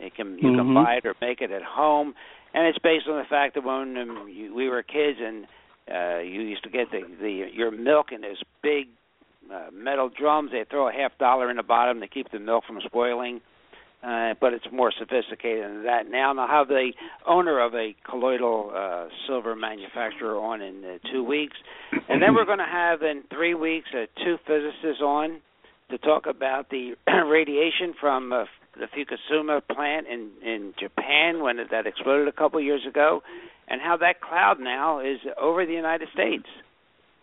It 0.01 0.15
can 0.15 0.39
you 0.39 0.51
mm-hmm. 0.51 0.57
can 0.57 0.75
buy 0.75 0.95
it 0.95 1.07
or 1.07 1.15
make 1.21 1.41
it 1.41 1.51
at 1.51 1.63
home, 1.63 2.15
and 2.55 2.67
it's 2.67 2.79
based 2.79 3.07
on 3.09 3.19
the 3.19 3.29
fact 3.29 3.55
that 3.55 3.65
when 3.65 3.97
um, 3.97 4.29
you, 4.33 4.55
we 4.55 4.69
were 4.69 4.83
kids 4.83 5.19
and 5.21 5.47
uh, 5.93 6.19
you 6.21 6.43
used 6.43 6.65
to 6.65 6.71
get 6.71 6.91
the 6.91 7.03
the 7.21 7.47
your 7.53 7.71
milk 7.71 8.13
in 8.13 8.21
those 8.23 8.43
big 8.63 8.89
uh, 9.53 9.71
metal 9.73 10.09
drums. 10.09 10.51
They 10.53 10.65
throw 10.69 10.89
a 10.89 10.93
half 10.93 11.17
dollar 11.19 11.51
in 11.51 11.57
the 11.57 11.63
bottom 11.63 12.01
to 12.01 12.09
keep 12.09 12.31
the 12.31 12.39
milk 12.39 12.65
from 12.67 12.81
spoiling. 12.85 13.41
Uh, 14.01 14.35
but 14.41 14.53
it's 14.53 14.67
more 14.73 14.93
sophisticated 14.97 15.65
than 15.65 15.83
that 15.83 16.09
now. 16.09 16.31
And 16.31 16.39
I'll 16.39 16.47
have 16.47 16.69
the 16.69 16.93
owner 17.27 17.59
of 17.59 17.75
a 17.75 17.97
colloidal 18.09 18.71
uh, 18.73 19.09
silver 19.27 19.57
manufacturer 19.57 20.39
on 20.39 20.63
in 20.63 20.85
uh, 20.85 20.99
two 21.13 21.25
weeks, 21.25 21.57
and 22.09 22.23
then 22.23 22.33
we're 22.37 22.45
going 22.45 22.59
to 22.59 22.65
have 22.65 23.03
in 23.03 23.25
three 23.29 23.55
weeks 23.55 23.89
uh, 23.93 24.07
two 24.25 24.37
physicists 24.47 25.03
on 25.03 25.41
to 25.91 25.99
talk 25.99 26.27
about 26.27 26.71
the 26.71 26.95
radiation 27.27 27.93
from 28.01 28.33
uh, 28.33 28.45
the 28.79 28.87
Fukushima 28.87 29.63
plant 29.67 30.07
in 30.07 30.31
in 30.45 30.75
Japan 30.79 31.43
when 31.43 31.57
that 31.69 31.89
exploded 31.89 32.29
a 32.29 32.33
couple 32.33 32.61
years 32.61 32.87
ago, 32.89 33.25
and 33.67 33.81
how 33.81 33.97
that 33.97 34.21
cloud 34.21 34.61
now 34.61 35.01
is 35.01 35.19
over 35.41 35.67
the 35.67 35.73
United 35.73 36.09
States, 36.15 36.47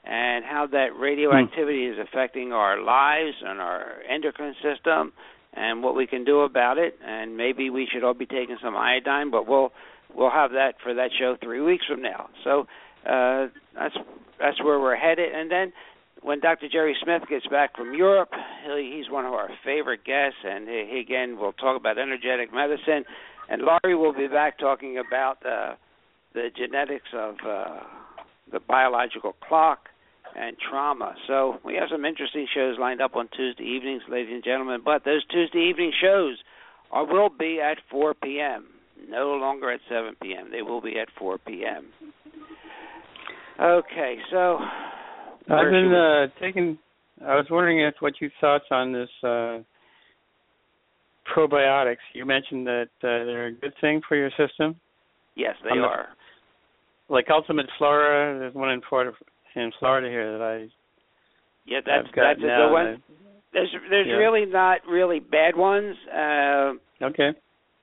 and 0.06 0.46
how 0.46 0.68
that 0.72 0.89
radioactivity 0.98 1.86
is 1.86 1.98
affecting 2.00 2.54
our 2.54 2.82
lives 2.82 3.36
and 3.44 3.60
our 3.60 4.02
endocrine 4.08 4.56
system 4.62 5.13
and 5.54 5.82
what 5.82 5.96
we 5.96 6.06
can 6.06 6.24
do 6.24 6.41
about 6.41 6.78
it. 6.78 6.98
And 7.04 7.38
maybe 7.38 7.70
we 7.70 7.88
should 7.91 8.04
all 8.04 8.13
be 8.13 8.26
taking 8.26 8.58
some 8.63 8.76
iodine, 8.76 9.32
but 9.32 9.48
we'll 9.48 9.72
we'll 10.13 10.32
have 10.32 10.52
that 10.52 10.76
for 10.84 10.94
that 10.94 11.10
show 11.18 11.36
three 11.41 11.62
weeks 11.62 11.86
from 11.88 12.02
now. 12.02 12.30
So 12.44 12.68
uh, 13.06 13.48
that's 13.74 13.96
that's 14.39 14.63
where 14.63 14.80
we're 14.80 14.96
headed. 14.96 15.34
And 15.34 15.50
then 15.50 15.74
when 16.22 16.39
Dr. 16.39 16.68
Jerry 16.72 16.96
Smith 17.04 17.24
gets 17.30 17.48
back 17.48 17.76
from 17.76 17.94
Europe, 17.94 18.30
he's 18.63 19.10
one 19.10 19.26
of 19.26 19.34
our 19.34 19.50
favorite 19.63 20.04
guests, 20.04 20.39
and 20.44 20.68
he, 20.68 21.00
again 21.00 21.38
will 21.39 21.54
talk 21.54 21.80
about 21.80 21.98
energetic 21.98 22.54
medicine. 22.54 23.06
And 23.50 23.62
Laurie 23.62 23.96
will 23.96 24.13
be 24.13 24.28
back 24.28 24.60
talking 24.60 24.98
about 24.98 25.38
uh, 25.46 25.76
the 26.34 26.50
genetics 26.56 27.10
of 27.13 27.36
uh, 27.48 27.80
the 28.52 28.60
biological 28.60 29.36
clock 29.48 29.89
and 30.38 30.56
trauma. 30.69 31.15
So 31.28 31.60
we 31.63 31.76
have 31.76 31.89
some 31.91 32.06
interesting 32.06 32.48
shows 32.54 32.78
lined 32.80 33.02
up 33.02 33.15
on 33.15 33.30
Tuesday 33.36 33.63
evenings, 33.63 34.04
ladies 34.10 34.34
and 34.34 34.43
gentlemen. 34.43 34.82
But 34.84 35.06
those 35.06 35.26
Tuesday 35.26 35.69
evening 35.69 35.91
shows 36.02 36.38
are, 36.91 37.06
will 37.06 37.30
be 37.30 37.60
at 37.62 37.78
4 37.89 38.13
p.m. 38.15 38.67
No 39.10 39.34
longer 39.34 39.71
at 39.71 39.80
7 39.89 40.15
p.m. 40.21 40.50
They 40.52 40.62
will 40.62 40.82
be 40.82 41.00
at 41.00 41.08
4 41.17 41.38
p.m. 41.39 41.88
Okay, 43.60 44.17
so 44.32 44.58
I've 45.50 45.71
been 45.71 45.93
uh, 45.93 46.28
taking. 46.41 46.78
I 47.26 47.36
was 47.36 47.45
wondering 47.50 47.80
if 47.80 47.95
what 48.00 48.19
your 48.19 48.32
thoughts 48.41 48.65
on 48.71 48.91
this 48.91 49.10
uh, 49.24 49.60
probiotics. 51.34 52.04
You 52.13 52.26
mentioned 52.26 52.67
that 52.67 52.89
uh, 52.98 53.08
they're 53.26 53.48
a 53.48 53.52
good 53.54 53.74
thing 53.80 54.02
for 54.08 54.17
your 54.17 54.30
system. 54.32 54.76
Yes, 55.36 55.56
they 55.63 55.78
are. 55.80 56.08
The, 57.08 57.13
like 57.13 57.28
Ultimate 57.30 57.67
Flora, 57.78 58.39
there's 58.39 58.54
one 58.54 58.71
in 58.71 58.82
Florida, 58.89 59.12
in 59.56 59.72
Florida 59.80 60.10
here 60.10 60.38
that 60.38 60.44
I 60.44 60.68
yeah 61.65 61.80
that's 61.86 62.08
that's 62.15 62.39
a 62.39 62.41
good 62.41 62.72
one. 62.72 63.04
There's 63.54 63.74
there's 63.89 64.08
yeah. 64.08 64.15
really 64.15 64.46
not 64.46 64.80
really 64.88 65.20
bad 65.20 65.56
ones. 65.56 65.96
Uh, 66.13 66.74
okay. 67.02 67.32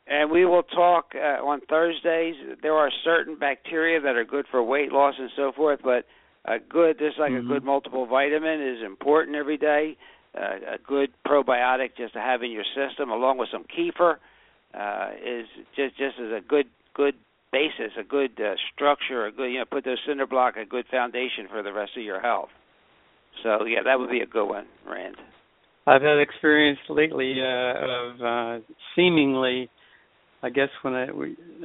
And 0.07 0.31
we 0.31 0.45
will 0.45 0.65
talk 0.65 1.13
uh, 1.15 1.43
on 1.45 1.61
Thursdays. 1.71 2.35
There 2.61 2.75
are 2.75 2.91
certain 3.05 3.39
bacteria 3.39 4.01
that 4.01 4.17
are 4.17 4.25
good 4.25 4.47
for 4.51 4.63
weight 4.63 4.93
loss 4.93 5.15
and 5.19 5.31
so 5.37 5.53
forth, 5.53 5.81
but 5.83 6.05
a 6.45 6.59
good 6.59 6.99
just 6.99 7.19
like 7.19 7.31
mm-hmm. 7.31 7.47
a 7.51 7.55
good 7.55 7.65
multiple 7.65 8.07
vitamin 8.07 8.61
is 8.61 8.85
important 8.85 9.37
every 9.37 9.57
day. 9.57 9.97
Uh, 10.37 10.75
a 10.75 10.79
good 10.87 11.11
probiotic 11.27 11.91
just 11.97 12.15
to 12.15 12.21
have 12.21 12.43
in 12.43 12.51
your 12.51 12.65
system, 12.75 13.11
along 13.11 13.39
with 13.39 13.49
some 13.53 13.65
kefir, 13.65 14.17
uh, 14.75 15.11
is 15.25 15.47
just 15.77 15.97
just 15.97 16.19
as 16.19 16.33
a 16.33 16.41
good 16.47 16.67
good 16.95 17.15
basis, 17.53 17.93
a 17.99 18.03
good 18.03 18.33
uh, 18.41 18.55
structure, 18.75 19.27
a 19.27 19.33
good 19.33 19.49
you 19.53 19.59
know 19.59 19.65
put 19.71 19.85
those 19.85 19.99
cinder 20.07 20.27
block 20.27 20.57
a 20.57 20.65
good 20.65 20.87
foundation 20.91 21.47
for 21.51 21.63
the 21.63 21.73
rest 21.73 21.93
of 21.97 22.03
your 22.03 22.21
health. 22.21 22.49
So 23.43 23.65
yeah, 23.65 23.81
that 23.85 23.99
would 23.99 24.11
be 24.11 24.21
a 24.21 24.27
good 24.27 24.47
one, 24.47 24.67
Rand. 24.89 25.17
I've 25.87 26.03
had 26.03 26.19
experience 26.19 26.79
lately 26.89 27.35
uh, 27.41 27.75
of 27.85 28.21
uh, 28.21 28.65
seemingly, 28.95 29.69
I 30.43 30.51
guess 30.51 30.69
when 30.83 30.95
I 30.95 31.09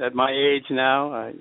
at 0.04 0.14
my 0.14 0.30
age 0.30 0.64
now, 0.70 1.12
I, 1.12 1.32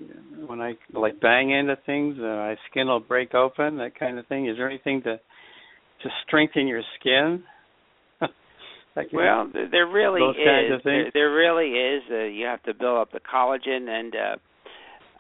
when 0.45 0.61
I 0.61 0.73
like 0.93 1.19
bang 1.19 1.51
into 1.51 1.75
things, 1.85 2.17
uh, 2.19 2.23
my 2.23 2.55
skin 2.69 2.87
will 2.87 2.99
break 2.99 3.33
open, 3.33 3.77
that 3.77 3.97
kind 3.99 4.19
of 4.19 4.27
thing. 4.27 4.47
Is 4.47 4.57
there 4.57 4.69
anything 4.69 5.01
to 5.03 5.17
to 5.17 6.09
strengthen 6.25 6.67
your 6.67 6.83
skin? 6.99 7.43
Well, 9.13 9.49
there 9.53 9.87
really 9.87 10.21
is. 10.21 10.81
There, 10.83 11.11
there 11.13 11.33
really 11.33 11.69
is. 11.69 12.03
Uh, 12.09 12.23
you 12.23 12.45
have 12.45 12.63
to 12.63 12.73
build 12.73 12.97
up 12.97 13.11
the 13.11 13.19
collagen, 13.19 13.87
and 13.87 14.15
uh, 14.15 14.35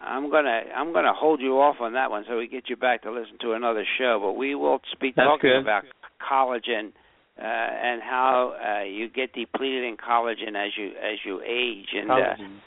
I'm 0.01 0.29
gonna 0.29 0.61
I'm 0.75 0.93
gonna 0.93 1.13
hold 1.13 1.41
you 1.41 1.59
off 1.59 1.77
on 1.79 1.93
that 1.93 2.11
one, 2.11 2.25
so 2.27 2.37
we 2.37 2.47
get 2.47 2.69
you 2.69 2.75
back 2.75 3.03
to 3.03 3.11
listen 3.11 3.37
to 3.41 3.53
another 3.53 3.85
show. 3.97 4.19
But 4.21 4.33
we 4.33 4.55
will 4.55 4.79
be 4.99 5.11
talking 5.11 5.49
good. 5.49 5.61
about 5.61 5.83
collagen 6.21 6.91
uh, 7.39 7.43
and 7.43 8.01
how 8.01 8.53
uh, 8.57 8.83
you 8.83 9.09
get 9.09 9.33
depleted 9.33 9.83
in 9.83 9.97
collagen 9.97 10.55
as 10.55 10.71
you 10.77 10.87
as 10.87 11.19
you 11.23 11.41
age, 11.41 11.87
and 11.93 12.09
uh, 12.09 12.15
Collagen. 12.15 12.59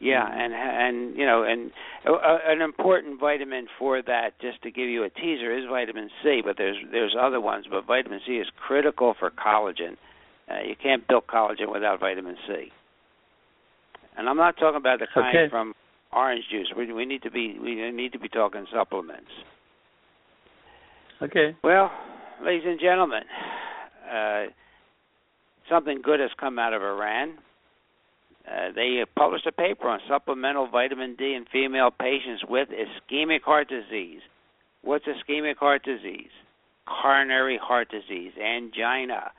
yeah, 0.00 0.26
and 0.26 0.52
and 0.54 1.16
you 1.16 1.24
know, 1.24 1.44
and 1.44 1.70
uh, 2.06 2.12
uh, 2.12 2.38
an 2.46 2.60
important 2.60 3.20
vitamin 3.20 3.66
for 3.78 4.02
that, 4.02 4.38
just 4.40 4.62
to 4.62 4.70
give 4.70 4.88
you 4.88 5.04
a 5.04 5.10
teaser, 5.10 5.56
is 5.56 5.64
vitamin 5.68 6.10
C. 6.22 6.40
But 6.44 6.56
there's 6.58 6.76
there's 6.90 7.16
other 7.18 7.40
ones, 7.40 7.66
but 7.70 7.86
vitamin 7.86 8.20
C 8.26 8.32
is 8.32 8.46
critical 8.66 9.14
for 9.18 9.30
collagen. 9.30 9.96
Uh, 10.52 10.62
you 10.68 10.74
can't 10.80 11.06
build 11.08 11.26
collagen 11.26 11.72
without 11.72 12.00
vitamin 12.00 12.36
C. 12.46 12.70
And 14.16 14.28
I'm 14.28 14.36
not 14.36 14.56
talking 14.58 14.76
about 14.76 14.98
the 14.98 15.06
kind 15.12 15.36
Okay. 15.36 15.48
from 15.48 15.74
orange 16.12 16.44
juice. 16.50 16.70
We 16.76 16.92
we 16.92 17.06
need 17.06 17.22
to 17.22 17.30
be 17.30 17.58
we 17.58 17.90
need 17.90 18.12
to 18.12 18.18
be 18.18 18.28
talking 18.28 18.66
supplements. 18.72 19.30
Okay. 21.22 21.56
Well, 21.62 21.90
ladies 22.44 22.66
and 22.66 22.80
gentlemen, 22.80 23.22
uh, 24.12 24.46
something 25.70 26.02
good 26.02 26.20
has 26.20 26.30
come 26.38 26.58
out 26.58 26.74
of 26.74 26.82
Iran. 26.82 27.38
Uh, 28.46 28.72
they 28.74 29.02
published 29.16 29.46
a 29.46 29.52
paper 29.52 29.88
on 29.88 30.00
supplemental 30.08 30.66
vitamin 30.66 31.14
D 31.16 31.34
in 31.34 31.46
female 31.50 31.90
patients 31.90 32.42
with 32.48 32.68
ischemic 32.70 33.42
heart 33.42 33.68
disease. 33.68 34.20
What's 34.82 35.04
ischemic 35.06 35.56
heart 35.58 35.84
disease? 35.84 36.30
Coronary 36.86 37.56
heart 37.62 37.88
disease, 37.88 38.32
angina. 38.36 39.30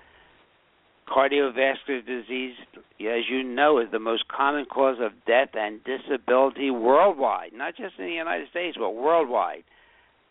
Cardiovascular 1.13 2.05
disease, 2.05 2.55
as 2.75 3.29
you 3.29 3.43
know, 3.43 3.77
is 3.79 3.87
the 3.91 3.99
most 3.99 4.27
common 4.27 4.65
cause 4.65 4.97
of 4.99 5.11
death 5.27 5.49
and 5.53 5.79
disability 5.83 6.71
worldwide, 6.71 7.51
not 7.53 7.75
just 7.75 7.93
in 7.99 8.05
the 8.05 8.11
United 8.11 8.49
States, 8.49 8.77
but 8.79 8.91
worldwide. 8.91 9.63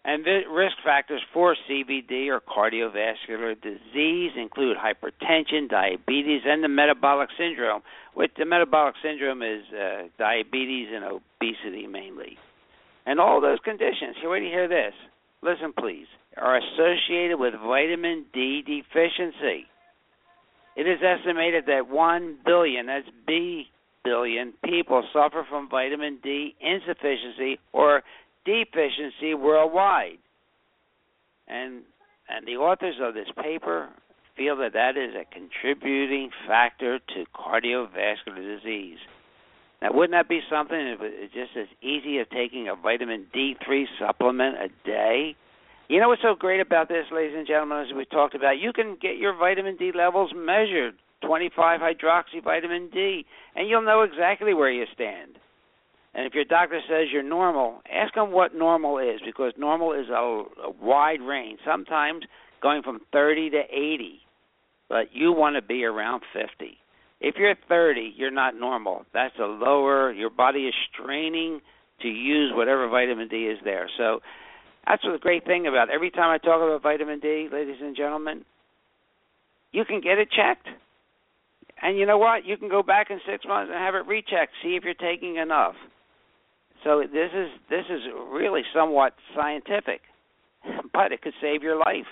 And 0.04 0.24
the 0.24 0.40
risk 0.50 0.74
factors 0.84 1.20
for 1.32 1.54
CVD 1.70 2.26
or 2.26 2.40
cardiovascular 2.40 3.54
disease 3.62 4.32
include 4.36 4.76
hypertension, 4.76 5.68
diabetes, 5.68 6.42
and 6.44 6.64
the 6.64 6.68
metabolic 6.68 7.28
syndrome. 7.38 7.82
Which 8.14 8.32
the 8.36 8.44
metabolic 8.44 8.96
syndrome 9.00 9.42
is 9.42 9.62
uh, 9.72 10.08
diabetes 10.18 10.88
and 10.92 11.04
obesity 11.04 11.86
mainly. 11.86 12.36
And 13.06 13.20
all 13.20 13.40
those 13.40 13.58
conditions, 13.64 14.16
you 14.20 14.28
already 14.28 14.48
hear 14.48 14.66
this. 14.66 14.94
Listen, 15.42 15.72
please, 15.78 16.06
are 16.36 16.58
associated 16.58 17.38
with 17.38 17.54
vitamin 17.54 18.26
D 18.32 18.62
deficiency. 18.62 19.66
It 20.76 20.86
is 20.86 21.00
estimated 21.02 21.64
that 21.66 21.88
1 21.88 22.38
billion, 22.44 22.86
that's 22.86 23.08
B 23.26 23.66
billion, 24.04 24.54
people 24.64 25.02
suffer 25.12 25.44
from 25.48 25.68
vitamin 25.68 26.18
D 26.22 26.54
insufficiency 26.60 27.58
or 27.72 28.02
deficiency 28.44 29.34
worldwide. 29.34 30.18
And 31.48 31.82
and 32.28 32.46
the 32.46 32.56
authors 32.56 32.96
of 33.02 33.14
this 33.14 33.28
paper 33.42 33.90
feel 34.36 34.56
that 34.56 34.72
that 34.72 34.96
is 34.96 35.14
a 35.14 35.24
contributing 35.32 36.30
factor 36.46 36.98
to 36.98 37.24
cardiovascular 37.34 38.36
disease. 38.56 38.98
Now, 39.82 39.92
wouldn't 39.92 40.12
that 40.12 40.28
be 40.28 40.40
something 40.48 40.96
it's 41.00 41.34
just 41.34 41.56
as 41.56 41.66
easy 41.82 42.18
as 42.18 42.26
taking 42.32 42.68
a 42.68 42.76
vitamin 42.76 43.26
D3 43.34 43.84
supplement 43.98 44.56
a 44.56 44.68
day? 44.86 45.36
You 45.92 46.00
know 46.00 46.08
what's 46.08 46.22
so 46.22 46.34
great 46.34 46.60
about 46.60 46.88
this, 46.88 47.04
ladies 47.12 47.36
and 47.36 47.46
gentlemen, 47.46 47.84
as 47.86 47.94
we 47.94 48.06
talked 48.06 48.34
about? 48.34 48.58
You 48.58 48.72
can 48.72 48.96
get 48.98 49.18
your 49.18 49.36
vitamin 49.36 49.76
D 49.76 49.92
levels 49.94 50.32
measured, 50.34 50.94
25 51.20 51.80
hydroxy 51.80 52.42
vitamin 52.42 52.88
D, 52.90 53.26
and 53.54 53.68
you'll 53.68 53.84
know 53.84 54.00
exactly 54.00 54.54
where 54.54 54.70
you 54.70 54.86
stand. 54.94 55.36
And 56.14 56.24
if 56.24 56.32
your 56.32 56.46
doctor 56.46 56.80
says 56.88 57.08
you're 57.12 57.22
normal, 57.22 57.82
ask 57.92 58.14
them 58.14 58.32
what 58.32 58.54
normal 58.54 58.96
is 59.00 59.20
because 59.22 59.52
normal 59.58 59.92
is 59.92 60.08
a, 60.08 60.14
a 60.14 60.70
wide 60.80 61.20
range. 61.20 61.58
Sometimes 61.62 62.24
going 62.62 62.80
from 62.82 63.00
30 63.12 63.50
to 63.50 63.60
80, 63.70 64.20
but 64.88 65.08
you 65.12 65.30
want 65.30 65.56
to 65.56 65.62
be 65.62 65.84
around 65.84 66.22
50. 66.32 66.78
If 67.20 67.34
you're 67.36 67.54
30, 67.68 68.14
you're 68.16 68.30
not 68.30 68.58
normal. 68.58 69.04
That's 69.12 69.38
a 69.38 69.44
lower. 69.44 70.10
Your 70.10 70.30
body 70.30 70.60
is 70.60 70.74
straining 70.90 71.60
to 72.00 72.08
use 72.08 72.50
whatever 72.54 72.88
vitamin 72.88 73.28
D 73.28 73.44
is 73.44 73.58
there. 73.62 73.90
So 73.98 74.20
that's 74.86 75.02
the 75.02 75.18
great 75.20 75.44
thing 75.44 75.66
about 75.66 75.88
it. 75.88 75.94
every 75.94 76.10
time 76.10 76.30
I 76.30 76.38
talk 76.38 76.60
about 76.62 76.82
vitamin 76.82 77.20
D, 77.20 77.48
ladies 77.52 77.76
and 77.80 77.96
gentlemen, 77.96 78.44
you 79.72 79.84
can 79.84 80.00
get 80.00 80.18
it 80.18 80.28
checked. 80.30 80.66
And 81.80 81.98
you 81.98 82.06
know 82.06 82.18
what? 82.18 82.44
You 82.44 82.56
can 82.56 82.68
go 82.68 82.82
back 82.82 83.10
in 83.10 83.20
six 83.26 83.44
months 83.44 83.70
and 83.72 83.78
have 83.82 83.94
it 83.94 84.06
rechecked, 84.06 84.52
see 84.62 84.76
if 84.76 84.84
you're 84.84 84.94
taking 84.94 85.36
enough. 85.36 85.74
So 86.84 87.00
this 87.00 87.30
is 87.34 87.48
this 87.70 87.84
is 87.88 88.00
really 88.30 88.62
somewhat 88.74 89.14
scientific, 89.36 90.00
but 90.92 91.12
it 91.12 91.22
could 91.22 91.34
save 91.40 91.62
your 91.62 91.76
life 91.76 92.06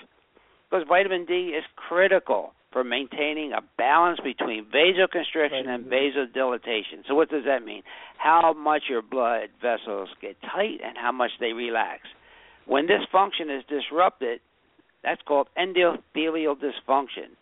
because 0.69 0.85
vitamin 0.87 1.25
D 1.25 1.53
is 1.57 1.63
critical 1.75 2.53
for 2.71 2.83
maintaining 2.83 3.51
a 3.51 3.59
balance 3.77 4.19
between 4.23 4.65
vasoconstriction 4.65 5.67
and 5.67 5.85
vasodilatation. 5.85 7.03
So 7.07 7.15
what 7.15 7.29
does 7.29 7.43
that 7.45 7.65
mean? 7.65 7.83
How 8.17 8.53
much 8.53 8.83
your 8.89 9.01
blood 9.01 9.49
vessels 9.61 10.09
get 10.21 10.37
tight 10.41 10.79
and 10.83 10.97
how 10.97 11.11
much 11.11 11.31
they 11.39 11.51
relax. 11.51 12.03
When 12.65 12.87
this 12.87 13.01
function 13.11 13.49
is 13.49 13.63
disrupted, 13.67 14.39
that's 15.03 15.21
called 15.23 15.47
endothelial 15.57 16.55
dysfunction. 16.57 17.35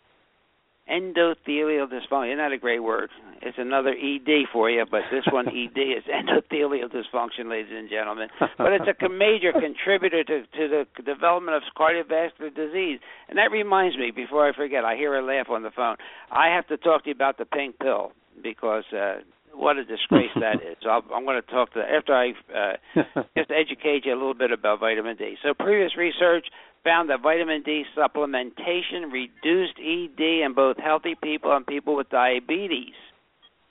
Endothelial 0.89 1.87
dysfunction. 1.87 2.29
Isn't 2.29 2.37
that 2.39 2.51
a 2.51 2.57
great 2.57 2.79
word? 2.79 3.09
It's 3.41 3.57
another 3.59 3.91
ED 3.91 4.47
for 4.51 4.69
you, 4.69 4.85
but 4.89 5.01
this 5.11 5.23
one 5.31 5.47
ED 5.49 5.77
is 5.77 6.03
endothelial 6.09 6.89
dysfunction, 6.89 7.49
ladies 7.49 7.71
and 7.75 7.89
gentlemen. 7.89 8.29
But 8.57 8.73
it's 8.73 8.87
a 8.87 9.09
major 9.09 9.51
contributor 9.51 10.23
to, 10.23 10.41
to 10.41 10.67
the 10.67 11.03
development 11.03 11.57
of 11.57 11.63
cardiovascular 11.77 12.55
disease. 12.55 12.99
And 13.27 13.37
that 13.37 13.51
reminds 13.51 13.97
me, 13.97 14.11
before 14.11 14.47
I 14.47 14.55
forget, 14.55 14.83
I 14.83 14.95
hear 14.95 15.15
a 15.15 15.23
laugh 15.23 15.49
on 15.49 15.61
the 15.61 15.71
phone. 15.71 15.97
I 16.31 16.47
have 16.47 16.67
to 16.67 16.77
talk 16.77 17.03
to 17.03 17.09
you 17.09 17.15
about 17.15 17.37
the 17.37 17.45
pink 17.45 17.77
pill 17.79 18.13
because 18.41 18.85
uh, 18.93 19.19
what 19.59 19.77
a 19.77 19.83
disgrace 19.83 20.31
that 20.39 20.55
is. 20.71 20.77
So 20.81 20.89
I'll, 20.89 21.03
I'm 21.13 21.25
going 21.25 21.41
to 21.41 21.51
talk 21.51 21.73
to 21.73 21.79
after 21.79 22.15
I 22.15 22.31
uh, 22.55 22.73
just 23.37 23.51
educate 23.51 24.05
you 24.05 24.13
a 24.13 24.19
little 24.19 24.33
bit 24.33 24.51
about 24.51 24.79
vitamin 24.79 25.17
D. 25.17 25.35
So 25.43 25.53
previous 25.53 25.95
research 25.97 26.47
found 26.83 27.09
that 27.09 27.21
vitamin 27.21 27.61
D 27.63 27.83
supplementation 27.95 29.11
reduced 29.11 29.75
ED 29.77 30.21
in 30.45 30.53
both 30.55 30.77
healthy 30.77 31.15
people 31.21 31.55
and 31.55 31.67
people 31.67 31.95
with 31.95 32.09
diabetes. 32.09 32.95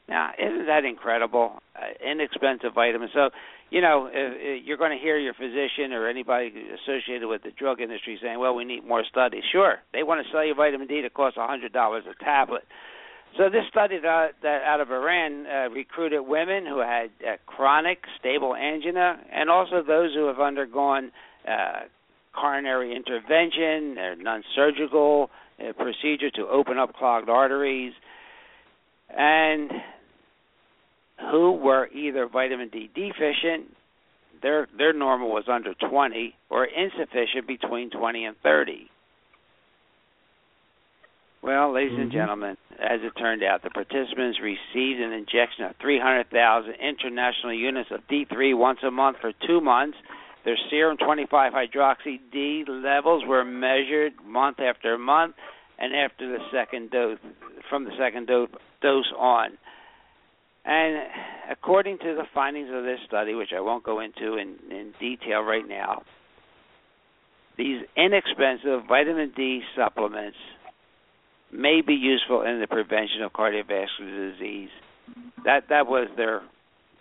Now, 0.09 0.31
isn't 0.39 0.67
that 0.67 0.85
incredible? 0.85 1.61
Uh, 1.77 2.11
inexpensive 2.11 2.73
vitamin. 2.75 3.09
So, 3.13 3.31
you 3.71 3.83
know, 3.83 4.07
if, 4.07 4.13
if 4.15 4.67
you're 4.67 4.79
going 4.79 4.97
to 4.97 5.03
hear 5.03 5.19
your 5.19 5.35
physician 5.35 5.93
or 5.93 6.09
anybody 6.09 6.53
associated 6.83 7.29
with 7.29 7.43
the 7.43 7.51
drug 7.51 7.81
industry 7.81 8.19
saying, 8.23 8.39
"Well, 8.39 8.55
we 8.55 8.65
need 8.65 8.87
more 8.87 9.05
studies." 9.05 9.43
Sure, 9.53 9.77
they 9.93 10.03
want 10.03 10.25
to 10.25 10.33
sell 10.33 10.45
you 10.45 10.55
vitamin 10.55 10.87
D 10.87 11.03
that 11.03 11.13
costs 11.13 11.37
a 11.37 11.47
hundred 11.47 11.75
dollars 11.75 12.05
a 12.09 12.25
tablet. 12.25 12.65
So 13.37 13.49
this 13.51 13.65
study 13.71 13.99
that, 14.01 14.33
out 14.45 14.81
of 14.81 14.91
Iran 14.91 15.47
uh, 15.47 15.71
recruited 15.71 16.27
women 16.27 16.67
who 16.67 16.81
had 16.81 17.11
uh, 17.23 17.37
chronic 17.47 17.99
stable 18.19 18.55
angina, 18.55 19.21
and 19.33 19.49
also 19.49 19.83
those 19.87 20.13
who 20.15 20.27
have 20.27 20.41
undergone 20.41 21.13
uh, 21.47 21.83
coronary 22.35 22.95
intervention, 22.95 23.97
a 23.99 24.17
non-surgical 24.17 25.31
uh, 25.61 25.73
procedure 25.73 26.31
to 26.31 26.47
open 26.49 26.79
up 26.79 26.95
clogged 26.95 27.29
arteries, 27.29 27.93
and 29.17 29.71
who 31.31 31.53
were 31.53 31.89
either 31.89 32.29
vitamin 32.29 32.69
D 32.69 32.91
deficient, 32.95 33.75
their 34.43 34.69
their 34.77 34.93
normal 34.93 35.31
was 35.31 35.45
under 35.49 35.75
20, 35.75 36.35
or 36.51 36.65
insufficient 36.65 37.47
between 37.47 37.91
20 37.91 38.25
and 38.25 38.37
30. 38.43 38.91
Well, 41.49 41.73
ladies 41.73 41.97
and 41.97 42.11
Mhm. 42.11 42.13
gentlemen, 42.13 42.57
as 42.79 43.03
it 43.03 43.17
turned 43.17 43.43
out, 43.43 43.63
the 43.63 43.71
participants 43.71 44.39
received 44.39 45.01
an 45.01 45.15
injection 45.15 45.65
of 45.65 45.75
300,000 45.77 46.75
international 46.75 47.55
units 47.55 47.91
of 47.91 48.07
D3 48.07 48.53
once 48.53 48.83
a 48.83 48.91
month 48.91 49.17
for 49.21 49.33
two 49.33 49.63
months. 49.63 49.97
Their 50.45 50.59
serum 50.69 50.99
25 50.99 51.55
hydroxy 51.55 52.21
D 52.31 52.67
levels 52.67 53.25
were 53.25 53.47
measured 53.47 54.23
month 54.27 54.61
after 54.61 54.99
month, 54.99 55.37
and 55.79 55.97
after 55.97 56.29
the 56.29 56.45
second 56.51 56.91
dose, 56.91 57.19
from 57.71 57.85
the 57.85 57.97
second 57.97 58.27
dose, 58.27 58.51
dose 58.83 59.11
on. 59.13 59.57
And 60.67 61.03
according 61.49 61.97
to 62.01 62.15
the 62.15 62.27
findings 62.35 62.69
of 62.71 62.85
this 62.85 63.01
study, 63.07 63.35
which 63.35 63.55
I 63.55 63.61
won't 63.61 63.85
go 63.85 64.01
into 64.01 64.37
in, 64.37 64.59
in 64.69 64.93
detail 65.01 65.41
right 65.41 65.67
now, 65.67 66.03
these 67.57 67.87
inexpensive 67.97 68.85
vitamin 68.85 69.31
D 69.31 69.65
supplements 69.75 70.37
may 71.53 71.81
be 71.81 71.95
useful 71.95 72.43
in 72.43 72.61
the 72.61 72.67
prevention 72.67 73.23
of 73.23 73.33
cardiovascular 73.33 74.33
disease. 74.33 74.71
That 75.45 75.69
that 75.71 75.87
was 75.87 76.09
their 76.17 76.43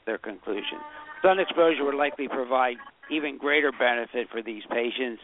their 0.06 0.18
conclusion. 0.18 0.80
Sun 1.22 1.40
exposure 1.40 1.84
would 1.84 1.96
likely 1.96 2.28
provide 2.28 2.78
even 3.12 3.38
greater 3.38 3.72
benefit 3.72 4.28
for 4.32 4.42
these 4.42 4.64
patients. 4.70 5.22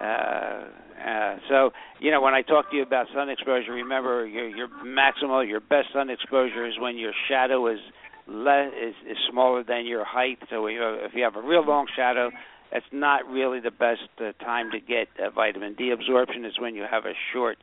Uh, 0.00 0.04
uh, 0.04 1.36
so, 1.48 1.70
you 2.00 2.10
know, 2.10 2.20
when 2.20 2.34
I 2.34 2.42
talk 2.42 2.70
to 2.70 2.76
you 2.76 2.82
about 2.82 3.06
sun 3.14 3.28
exposure, 3.28 3.72
remember 3.72 4.26
your 4.26 4.48
your 4.48 4.68
maximal, 4.84 5.46
your 5.46 5.60
best 5.60 5.92
sun 5.92 6.10
exposure 6.10 6.66
is 6.66 6.74
when 6.78 6.96
your 6.96 7.12
shadow 7.28 7.66
is 7.68 7.78
less 8.26 8.72
is, 8.72 8.94
is 9.08 9.16
smaller 9.30 9.62
than 9.62 9.86
your 9.86 10.04
height. 10.04 10.38
So, 10.50 10.66
if 10.66 11.12
you 11.14 11.22
have 11.22 11.36
a 11.36 11.42
real 11.42 11.64
long 11.64 11.86
shadow, 11.94 12.30
that's 12.72 12.84
not 12.92 13.26
really 13.26 13.60
the 13.60 13.70
best 13.70 14.08
uh, 14.18 14.32
time 14.44 14.70
to 14.72 14.80
get 14.80 15.08
uh, 15.18 15.30
vitamin 15.30 15.74
D 15.74 15.90
absorption. 15.90 16.44
Is 16.44 16.58
when 16.58 16.74
you 16.74 16.84
have 16.90 17.04
a 17.04 17.14
short 17.32 17.58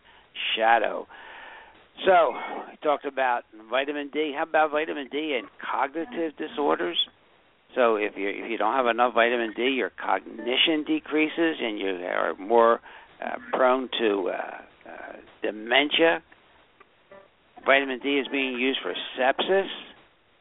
shadow. 0.56 1.08
So, 2.06 2.34
we 2.70 2.78
talked 2.82 3.06
about 3.06 3.44
vitamin 3.70 4.10
D. 4.12 4.34
How 4.36 4.44
about 4.44 4.72
vitamin 4.72 5.08
D 5.12 5.38
and 5.40 5.48
cognitive 5.62 6.36
disorders? 6.38 6.98
So 7.76 7.96
if 7.96 8.14
you 8.16 8.30
if 8.30 8.52
you 8.52 8.58
don't 8.58 8.76
have 8.76 8.86
enough 8.86 9.14
vitamin 9.14 9.54
D, 9.56 9.64
your 9.64 9.90
cognition 9.90 10.84
decreases 10.86 11.58
and 11.60 11.80
you 11.80 11.88
are 12.06 12.36
more 12.36 12.80
uh, 13.24 13.36
prone 13.52 13.90
to 14.00 14.30
uh, 14.30 14.90
uh, 14.90 15.14
dementia. 15.42 16.22
Vitamin 17.66 18.00
D 18.00 18.20
is 18.20 18.28
being 18.32 18.60
used 18.60 18.80
for 18.84 18.94
sepsis. 19.18 19.68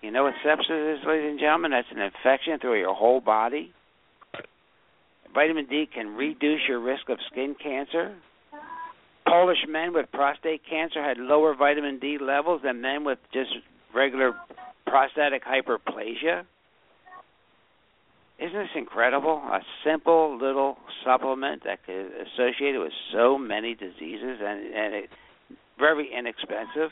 You 0.02 0.10
know 0.10 0.24
what 0.24 0.34
sepsis 0.44 0.98
is, 0.98 1.04
ladies 1.06 1.30
and 1.30 1.40
gentlemen? 1.40 1.70
That's 1.70 1.86
an 1.90 2.00
infection 2.00 2.58
through 2.60 2.80
your 2.80 2.94
whole 2.94 3.20
body. 3.20 3.72
Vitamin 5.32 5.66
D 5.66 5.88
can 5.92 6.16
reduce 6.16 6.60
your 6.68 6.80
risk 6.80 7.08
of 7.08 7.18
skin 7.30 7.54
cancer. 7.62 8.14
Polish 9.32 9.64
men 9.66 9.94
with 9.94 10.12
prostate 10.12 10.60
cancer 10.68 11.02
had 11.02 11.16
lower 11.16 11.54
vitamin 11.54 11.98
D 11.98 12.18
levels 12.20 12.60
than 12.62 12.82
men 12.82 13.02
with 13.02 13.18
just 13.32 13.48
regular 13.94 14.34
prostatic 14.86 15.42
hyperplasia. 15.42 16.44
Isn't 18.38 18.52
this 18.52 18.68
incredible? 18.76 19.36
A 19.36 19.60
simple 19.86 20.36
little 20.38 20.76
supplement 21.02 21.62
that 21.64 21.78
is 21.88 22.12
associated 22.26 22.82
with 22.82 22.92
so 23.10 23.38
many 23.38 23.74
diseases 23.74 24.38
and 24.44 24.74
and 24.74 24.94
it, 24.96 25.10
very 25.78 26.10
inexpensive. 26.12 26.90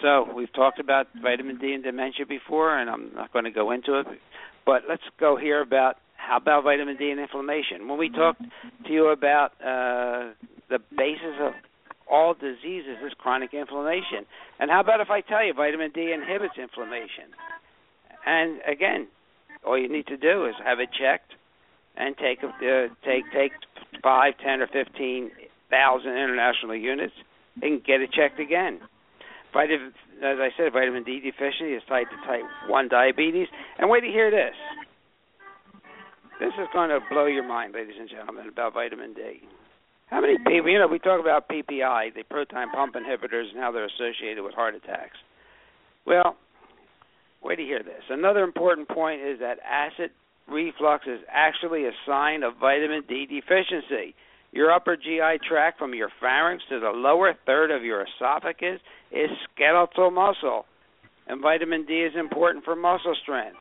So 0.00 0.32
we've 0.36 0.52
talked 0.52 0.78
about 0.78 1.08
vitamin 1.20 1.58
D 1.58 1.72
and 1.72 1.82
dementia 1.82 2.26
before, 2.26 2.78
and 2.78 2.88
I'm 2.88 3.12
not 3.12 3.32
going 3.32 3.44
to 3.44 3.50
go 3.50 3.72
into 3.72 3.98
it. 3.98 4.06
But 4.64 4.82
let's 4.88 5.02
go 5.18 5.36
here 5.36 5.60
about 5.60 5.96
how 6.28 6.36
about 6.36 6.64
vitamin 6.64 6.96
D 6.96 7.10
and 7.10 7.18
inflammation. 7.18 7.88
When 7.88 7.98
we 7.98 8.10
talked 8.10 8.42
to 8.42 8.92
you 8.92 9.08
about 9.08 9.52
uh, 9.64 10.34
the 10.68 10.78
basis 10.96 11.40
of 11.40 11.52
all 12.10 12.34
diseases 12.34 12.96
is 13.04 13.12
chronic 13.18 13.54
inflammation, 13.54 14.28
and 14.60 14.70
how 14.70 14.80
about 14.80 15.00
if 15.00 15.10
I 15.10 15.22
tell 15.22 15.44
you 15.44 15.54
vitamin 15.54 15.90
D 15.94 16.12
inhibits 16.12 16.54
inflammation? 16.60 17.32
And 18.26 18.60
again, 18.70 19.08
all 19.66 19.78
you 19.78 19.88
need 19.88 20.06
to 20.08 20.16
do 20.16 20.46
is 20.46 20.54
have 20.64 20.80
it 20.80 20.90
checked 20.92 21.32
and 21.96 22.14
take 22.16 22.44
uh, 22.44 22.92
take 23.04 23.24
take 23.32 23.52
five, 24.02 24.34
ten, 24.44 24.60
or 24.60 24.68
fifteen 24.68 25.30
thousand 25.70 26.12
international 26.12 26.76
units 26.76 27.14
and 27.62 27.82
get 27.84 28.00
it 28.00 28.12
checked 28.12 28.38
again. 28.38 28.80
Vitamin, 29.52 29.92
as 30.22 30.36
I 30.38 30.50
said, 30.56 30.72
vitamin 30.72 31.04
D 31.04 31.20
deficiency 31.20 31.72
is 31.72 31.82
tied 31.88 32.04
to 32.04 32.16
type 32.26 32.44
one 32.68 32.88
diabetes. 32.88 33.48
And 33.78 33.88
wait 33.88 34.02
to 34.02 34.08
hear 34.08 34.30
this. 34.30 34.54
This 36.40 36.52
is 36.60 36.68
going 36.72 36.90
to 36.90 37.00
blow 37.10 37.26
your 37.26 37.46
mind, 37.46 37.74
ladies 37.74 37.96
and 37.98 38.08
gentlemen, 38.08 38.48
about 38.48 38.74
vitamin 38.74 39.12
D. 39.12 39.42
How 40.06 40.20
many 40.20 40.38
people, 40.38 40.70
you 40.70 40.78
know, 40.78 40.86
we 40.86 40.98
talk 40.98 41.20
about 41.20 41.48
PPI, 41.48 42.14
the 42.14 42.22
proton 42.30 42.70
pump 42.70 42.94
inhibitors, 42.94 43.50
and 43.50 43.58
how 43.58 43.72
they're 43.72 43.86
associated 43.86 44.42
with 44.42 44.54
heart 44.54 44.74
attacks. 44.74 45.18
Well, 46.06 46.36
Wait 47.42 47.56
to 47.56 47.62
hear 47.62 47.82
this. 47.82 48.02
Another 48.10 48.42
important 48.42 48.88
point 48.88 49.20
is 49.22 49.38
that 49.40 49.58
acid 49.64 50.10
reflux 50.48 51.06
is 51.06 51.20
actually 51.30 51.86
a 51.86 51.92
sign 52.06 52.42
of 52.42 52.56
vitamin 52.58 53.04
D 53.08 53.26
deficiency. 53.26 54.14
Your 54.50 54.72
upper 54.72 54.96
GI 54.96 55.46
tract 55.46 55.78
from 55.78 55.94
your 55.94 56.08
pharynx 56.20 56.64
to 56.70 56.80
the 56.80 56.90
lower 56.90 57.34
third 57.46 57.70
of 57.70 57.84
your 57.84 58.04
esophagus 58.04 58.80
is 59.12 59.30
skeletal 59.54 60.10
muscle, 60.10 60.64
and 61.26 61.40
vitamin 61.40 61.84
D 61.84 62.00
is 62.00 62.14
important 62.18 62.64
for 62.64 62.74
muscle 62.74 63.14
strength. 63.22 63.58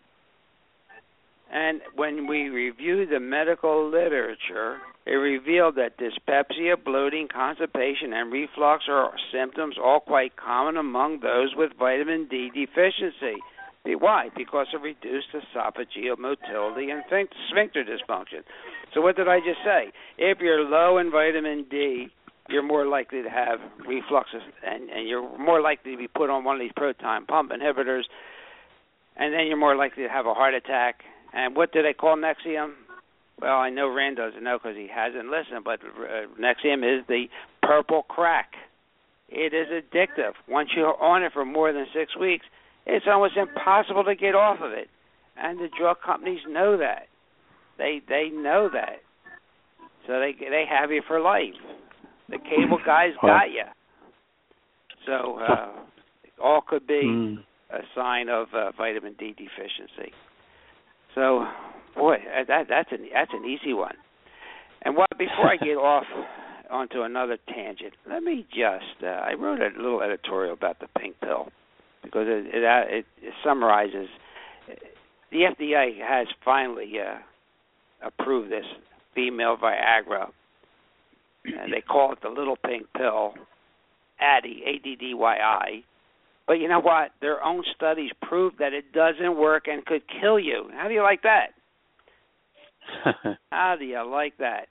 And 1.51 1.81
when 1.95 2.27
we 2.27 2.49
reviewed 2.49 3.10
the 3.10 3.19
medical 3.19 3.89
literature, 3.89 4.77
it 5.05 5.13
revealed 5.13 5.75
that 5.75 5.97
dyspepsia, 5.97 6.77
bloating, 6.83 7.29
constipation, 7.33 8.12
and 8.12 8.31
reflux 8.31 8.83
are 8.89 9.13
symptoms 9.31 9.75
all 9.81 10.01
quite 10.01 10.36
common 10.36 10.75
among 10.75 11.21
those 11.21 11.53
with 11.55 11.71
vitamin 11.79 12.27
D 12.29 12.51
deficiency. 12.53 13.39
Why? 13.86 14.27
Because 14.36 14.67
of 14.75 14.81
reduced 14.81 15.27
esophageal 15.33 16.17
motility 16.17 16.89
and 16.89 17.03
sphincter 17.49 17.86
dysfunction. 17.86 18.43
So 18.93 18.99
what 18.99 19.15
did 19.15 19.29
I 19.29 19.39
just 19.39 19.60
say? 19.63 19.93
If 20.17 20.39
you're 20.39 20.63
low 20.63 20.97
in 20.97 21.10
vitamin 21.10 21.65
D, 21.71 22.10
you're 22.49 22.63
more 22.63 22.86
likely 22.86 23.23
to 23.23 23.29
have 23.29 23.60
refluxes, 23.88 24.41
and, 24.65 24.89
and 24.89 25.07
you're 25.07 25.38
more 25.39 25.62
likely 25.62 25.91
to 25.91 25.97
be 25.97 26.07
put 26.10 26.29
on 26.29 26.43
one 26.43 26.55
of 26.55 26.60
these 26.60 26.71
proton 26.75 27.25
pump 27.25 27.51
inhibitors, 27.51 28.03
and 29.15 29.33
then 29.33 29.47
you're 29.47 29.57
more 29.57 29.75
likely 29.75 30.03
to 30.03 30.10
have 30.10 30.25
a 30.25 30.33
heart 30.33 30.53
attack. 30.53 31.03
And 31.33 31.55
what 31.55 31.71
do 31.71 31.81
they 31.81 31.93
call 31.93 32.15
Nexium? 32.15 32.73
Well, 33.41 33.57
I 33.57 33.69
know 33.69 33.93
Rand 33.93 34.17
doesn't 34.17 34.43
know 34.43 34.57
because 34.57 34.75
he 34.75 34.87
hasn't 34.93 35.27
listened, 35.27 35.63
but 35.63 35.79
uh, 35.81 36.27
Nexium 36.41 36.79
is 36.81 37.05
the 37.07 37.25
purple 37.61 38.03
crack. 38.03 38.53
It 39.29 39.53
is 39.53 39.67
addictive. 39.67 40.33
Once 40.47 40.69
you're 40.75 40.99
on 41.01 41.23
it 41.23 41.33
for 41.33 41.45
more 41.45 41.71
than 41.73 41.85
six 41.93 42.15
weeks, 42.17 42.45
it's 42.85 43.05
almost 43.07 43.35
impossible 43.35 44.03
to 44.05 44.15
get 44.15 44.33
off 44.33 44.59
of 44.61 44.71
it, 44.71 44.87
and 45.37 45.59
the 45.59 45.67
drug 45.77 45.97
companies 46.03 46.39
know 46.47 46.77
that. 46.77 47.07
They 47.77 48.01
they 48.07 48.29
know 48.33 48.69
that, 48.73 49.01
so 50.07 50.19
they 50.19 50.33
they 50.39 50.63
have 50.67 50.91
you 50.91 51.03
for 51.05 51.19
life. 51.19 51.53
The 52.29 52.37
cable 52.39 52.79
guys 52.85 53.11
got 53.21 53.51
you. 53.51 53.63
So 55.05 55.39
uh, 55.39 55.71
all 56.41 56.61
could 56.67 56.87
be 56.87 57.03
mm. 57.05 57.37
a 57.71 57.79
sign 57.95 58.29
of 58.29 58.47
uh, 58.53 58.71
vitamin 58.77 59.15
D 59.19 59.35
deficiency. 59.37 60.13
So, 61.17 61.47
boy, 61.95 62.17
uh, 62.17 62.43
that 62.47 62.67
that's 62.69 62.91
an 62.91 63.08
that's 63.12 63.32
an 63.34 63.43
easy 63.43 63.73
one. 63.73 63.95
And 64.84 64.95
what 64.95 65.10
before 65.17 65.49
I 65.49 65.58
get 65.58 65.75
off 65.77 66.06
onto 66.69 67.01
another 67.01 67.39
tangent, 67.51 67.93
let 68.08 68.21
me 68.21 68.45
just 68.51 69.03
uh, 69.03 69.08
I 69.08 69.34
wrote 69.34 69.60
a 69.60 69.75
little 69.75 70.03
editorial 70.03 70.53
about 70.53 70.80
the 70.80 70.86
pink 70.99 71.15
pill 71.19 71.47
because 72.03 72.27
it 72.27 72.45
it, 72.53 72.63
it, 72.63 73.06
it 73.23 73.34
summarizes. 73.43 74.10
The 75.32 75.38
FDA 75.38 75.99
has 76.08 76.27
finally 76.45 76.93
uh, 76.99 77.17
approved 78.06 78.51
this 78.51 78.65
female 79.15 79.58
Viagra, 79.58 80.30
and 81.45 81.73
they 81.73 81.82
call 81.82 82.13
it 82.13 82.19
the 82.21 82.30
little 82.30 82.58
pink 82.63 82.86
pill, 82.95 83.34
Addy, 84.19 84.62
A 84.67 84.77
D 84.84 84.95
D 84.95 85.15
Y 85.15 85.36
I. 85.36 85.84
But 86.47 86.53
you 86.53 86.69
know 86.69 86.79
what? 86.79 87.12
Their 87.19 87.43
own 87.43 87.63
studies 87.75 88.12
prove 88.21 88.53
that 88.60 88.73
it 88.73 88.93
doesn't 88.93 89.38
work 89.38 89.67
and 89.67 89.86
could 89.86 90.03
kill 90.21 90.39
you. 90.39 90.69
How 90.73 90.88
do 90.88 90.93
you 90.93 91.03
like 91.03 91.23
that? 91.23 91.47
How 93.51 93.75
do 93.77 93.86
you 93.86 94.10
like 94.10 94.38
that? 94.38 94.67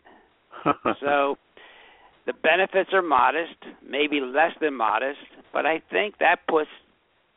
so 1.01 1.37
the 2.25 2.33
benefits 2.33 2.91
are 2.93 3.03
modest, 3.03 3.57
maybe 3.87 4.21
less 4.21 4.53
than 4.61 4.75
modest, 4.75 5.19
but 5.53 5.67
I 5.67 5.83
think 5.91 6.19
that 6.19 6.47
puts 6.49 6.71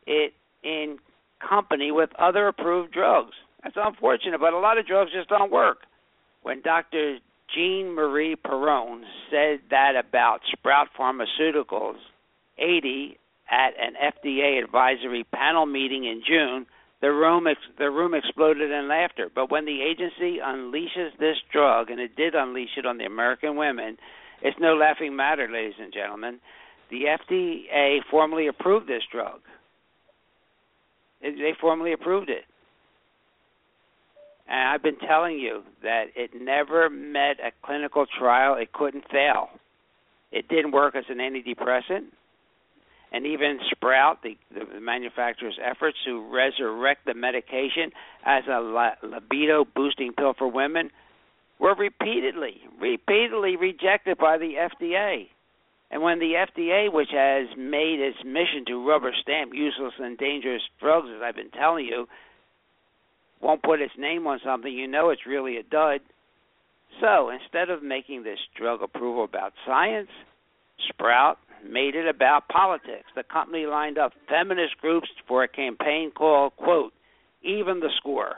it 0.06 0.32
in 0.64 0.98
company 1.46 1.90
with 1.90 2.10
other 2.18 2.48
approved 2.48 2.92
drugs. 2.92 3.32
That's 3.62 3.76
unfortunate, 3.76 4.40
but 4.40 4.52
a 4.54 4.58
lot 4.58 4.78
of 4.78 4.86
drugs 4.86 5.12
just 5.12 5.28
don't 5.28 5.52
work. 5.52 5.78
When 6.42 6.62
Dr. 6.62 7.18
Jean 7.54 7.94
Marie 7.94 8.36
Perron 8.36 9.04
said 9.30 9.60
that 9.70 9.92
about 9.96 10.40
Sprout 10.50 10.88
Pharmaceuticals 10.98 11.98
80 12.58 13.18
at 13.50 13.72
an 13.78 13.94
FDA 13.94 14.62
advisory 14.62 15.24
panel 15.24 15.66
meeting 15.66 16.04
in 16.04 16.22
June, 16.26 16.66
the 17.00 17.10
room 17.10 17.46
ex- 17.46 17.60
the 17.78 17.90
room 17.90 18.14
exploded 18.14 18.70
in 18.70 18.88
laughter. 18.88 19.30
But 19.34 19.50
when 19.50 19.64
the 19.64 19.82
agency 19.82 20.38
unleashes 20.38 21.16
this 21.18 21.36
drug, 21.52 21.90
and 21.90 21.98
it 21.98 22.14
did 22.16 22.34
unleash 22.34 22.76
it 22.76 22.86
on 22.86 22.98
the 22.98 23.06
American 23.06 23.56
women, 23.56 23.96
it's 24.42 24.58
no 24.60 24.74
laughing 24.74 25.16
matter, 25.16 25.48
ladies 25.50 25.78
and 25.80 25.92
gentlemen. 25.92 26.40
The 26.90 27.04
FDA 27.04 28.00
formally 28.10 28.46
approved 28.46 28.88
this 28.88 29.02
drug. 29.10 29.40
They 31.22 31.54
formally 31.60 31.92
approved 31.92 32.30
it. 32.30 32.44
And 34.48 34.68
I've 34.68 34.82
been 34.82 34.98
telling 34.98 35.38
you 35.38 35.62
that 35.82 36.06
it 36.16 36.30
never 36.34 36.90
met 36.90 37.38
a 37.40 37.52
clinical 37.64 38.06
trial. 38.18 38.56
It 38.56 38.72
couldn't 38.72 39.04
fail. 39.10 39.48
It 40.32 40.48
didn't 40.48 40.72
work 40.72 40.96
as 40.96 41.04
an 41.08 41.18
antidepressant. 41.18 42.06
And 43.12 43.26
even 43.26 43.58
Sprout, 43.70 44.22
the, 44.22 44.36
the 44.54 44.80
manufacturer's 44.80 45.58
efforts 45.62 45.96
to 46.04 46.32
resurrect 46.32 47.06
the 47.06 47.14
medication 47.14 47.90
as 48.24 48.44
a 48.46 48.60
libido 49.02 49.64
boosting 49.64 50.12
pill 50.12 50.34
for 50.38 50.48
women, 50.48 50.90
were 51.58 51.74
repeatedly, 51.74 52.60
repeatedly 52.80 53.56
rejected 53.56 54.16
by 54.16 54.38
the 54.38 54.54
FDA. 54.54 55.26
And 55.90 56.02
when 56.02 56.20
the 56.20 56.34
FDA, 56.34 56.92
which 56.92 57.10
has 57.12 57.48
made 57.56 57.98
its 57.98 58.18
mission 58.24 58.64
to 58.68 58.86
rubber 58.86 59.12
stamp 59.20 59.52
useless 59.54 59.94
and 59.98 60.16
dangerous 60.16 60.62
drugs, 60.80 61.08
as 61.14 61.20
I've 61.22 61.34
been 61.34 61.50
telling 61.50 61.86
you, 61.86 62.06
won't 63.40 63.62
put 63.62 63.80
its 63.80 63.94
name 63.98 64.26
on 64.26 64.38
something, 64.44 64.72
you 64.72 64.86
know 64.86 65.10
it's 65.10 65.26
really 65.26 65.56
a 65.56 65.62
dud. 65.64 66.00
So 67.00 67.30
instead 67.30 67.70
of 67.70 67.82
making 67.82 68.22
this 68.22 68.38
drug 68.56 68.82
approval 68.82 69.24
about 69.24 69.52
science, 69.66 70.10
Sprout 70.88 71.38
made 71.68 71.94
it 71.94 72.08
about 72.08 72.48
politics. 72.48 73.06
The 73.14 73.22
company 73.22 73.66
lined 73.66 73.98
up 73.98 74.12
feminist 74.28 74.78
groups 74.80 75.08
for 75.26 75.42
a 75.42 75.48
campaign 75.48 76.12
called, 76.14 76.56
quote, 76.56 76.92
Even 77.42 77.80
the 77.80 77.90
Score. 77.96 78.36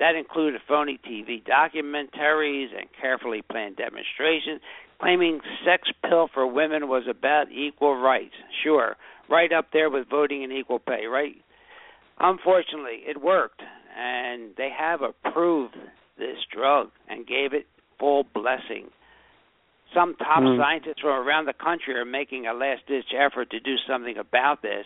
That 0.00 0.16
included 0.16 0.60
phony 0.66 0.98
TV 1.08 1.42
documentaries 1.44 2.76
and 2.76 2.88
carefully 3.00 3.42
planned 3.42 3.76
demonstrations 3.76 4.60
claiming 5.00 5.40
sex 5.64 5.88
pill 6.08 6.28
for 6.32 6.46
women 6.46 6.88
was 6.88 7.04
about 7.08 7.50
equal 7.52 7.96
rights. 7.96 8.34
Sure, 8.62 8.96
right 9.28 9.52
up 9.52 9.66
there 9.72 9.90
with 9.90 10.08
voting 10.08 10.44
and 10.44 10.52
equal 10.52 10.78
pay, 10.78 11.06
right? 11.06 11.34
Unfortunately, 12.18 13.02
it 13.06 13.20
worked, 13.20 13.60
and 13.98 14.52
they 14.56 14.70
have 14.76 15.00
approved 15.02 15.74
this 16.16 16.38
drug 16.52 16.90
and 17.08 17.26
gave 17.26 17.52
it 17.52 17.66
full 17.98 18.24
blessing. 18.34 18.88
Some 19.94 20.16
top 20.16 20.42
mm. 20.42 20.58
scientists 20.58 21.00
from 21.00 21.26
around 21.26 21.46
the 21.46 21.52
country 21.52 21.94
are 21.94 22.04
making 22.04 22.46
a 22.46 22.52
last 22.52 22.82
ditch 22.88 23.14
effort 23.16 23.50
to 23.50 23.60
do 23.60 23.76
something 23.88 24.18
about 24.18 24.60
this 24.60 24.84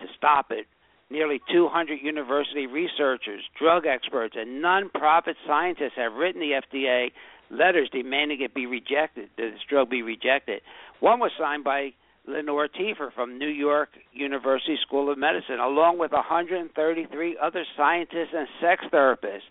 to 0.00 0.06
stop 0.16 0.50
it. 0.50 0.66
Nearly 1.10 1.40
200 1.52 1.98
university 2.00 2.66
researchers, 2.66 3.42
drug 3.58 3.84
experts, 3.84 4.36
and 4.38 4.62
non-profit 4.62 5.36
scientists 5.46 5.96
have 5.96 6.14
written 6.14 6.40
the 6.40 6.60
FDA 6.62 7.10
letters 7.50 7.90
demanding 7.92 8.40
it 8.40 8.54
be 8.54 8.66
rejected, 8.66 9.28
that 9.36 9.50
this 9.50 9.60
drug 9.68 9.90
be 9.90 10.02
rejected. 10.02 10.62
One 11.00 11.18
was 11.18 11.32
signed 11.38 11.64
by 11.64 11.92
Lenore 12.26 12.68
Tiefer 12.68 13.12
from 13.12 13.38
New 13.38 13.48
York 13.48 13.88
University 14.12 14.78
School 14.86 15.10
of 15.10 15.18
Medicine, 15.18 15.58
along 15.58 15.98
with 15.98 16.12
133 16.12 17.36
other 17.42 17.64
scientists 17.76 18.34
and 18.34 18.46
sex 18.60 18.84
therapists. 18.92 19.50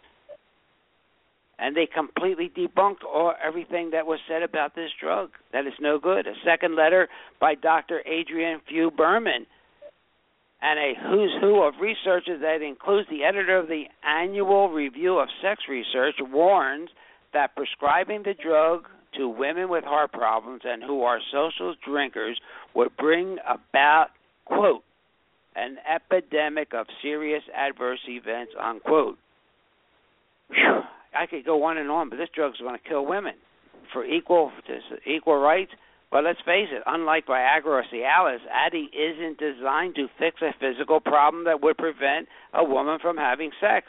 And 1.62 1.76
they 1.76 1.88
completely 1.88 2.50
debunked 2.56 3.04
all 3.04 3.34
everything 3.44 3.90
that 3.92 4.08
was 4.08 4.20
said 4.28 4.44
about 4.44 4.76
this 4.76 4.92
drug. 5.00 5.32
That 5.52 5.68
is 5.68 5.74
no 5.82 6.00
good. 6.00 6.26
A 6.26 6.34
second 6.46 6.76
letter 6.76 7.10
by 7.40 7.56
Dr. 7.56 8.02
Adriane 8.10 8.62
Fugh-Berman 8.70 9.46
and 10.62 10.80
a 10.80 10.94
who's 11.10 11.32
who 11.42 11.64
of 11.64 11.76
researchers 11.82 12.42
that 12.42 12.62
includes 12.62 13.08
the 13.10 13.24
editor 13.24 13.58
of 13.58 13.68
the 13.68 13.86
annual 14.04 14.70
review 14.70 15.20
of 15.20 15.30
sex 15.42 15.64
research 15.70 16.16
warns 16.20 16.90
that 17.34 17.56
prescribing 17.56 18.24
the 18.24 18.34
drug 18.34 18.86
to 19.18 19.28
women 19.28 19.70
with 19.70 19.84
heart 19.84 20.12
problems 20.12 20.62
and 20.66 20.84
who 20.84 21.04
are 21.04 21.20
social 21.32 21.76
drinkers 21.86 22.40
would 22.76 22.96
bring 22.98 23.38
about, 23.48 24.08
quote, 24.46 24.84
an 25.56 25.78
epidemic 25.90 26.74
of 26.74 26.86
serious 27.02 27.44
adverse 27.56 28.00
events, 28.08 28.54
unquote. 28.62 29.18
Whew. 30.50 30.82
I 31.16 31.26
could 31.26 31.46
go 31.46 31.64
on 31.64 31.78
and 31.78 31.90
on, 31.90 32.10
but 32.10 32.18
this 32.18 32.30
drug 32.34 32.54
is 32.54 32.62
going 32.62 32.78
to 32.78 32.90
kill 32.90 33.06
women 33.06 33.34
for 33.94 34.06
equal 34.06 34.52
equal 35.06 35.38
rights. 35.38 35.72
But 36.12 36.24
let's 36.24 36.40
face 36.40 36.70
it, 36.72 36.82
unlike 36.88 37.28
Viagra 37.28 37.66
or 37.66 37.86
Cialis, 37.94 38.40
Addy 38.52 38.90
isn't 38.92 39.38
designed 39.38 39.96
to 39.96 40.08
fix 40.18 40.42
a 40.42 40.54
physical 40.60 41.00
problem 41.00 41.46
that 41.46 41.62
would 41.62 41.78
prevent 41.78 42.28
a 42.54 42.64
woman 42.64 42.98
from 43.00 43.16
having 43.16 43.52
sex 43.62 43.86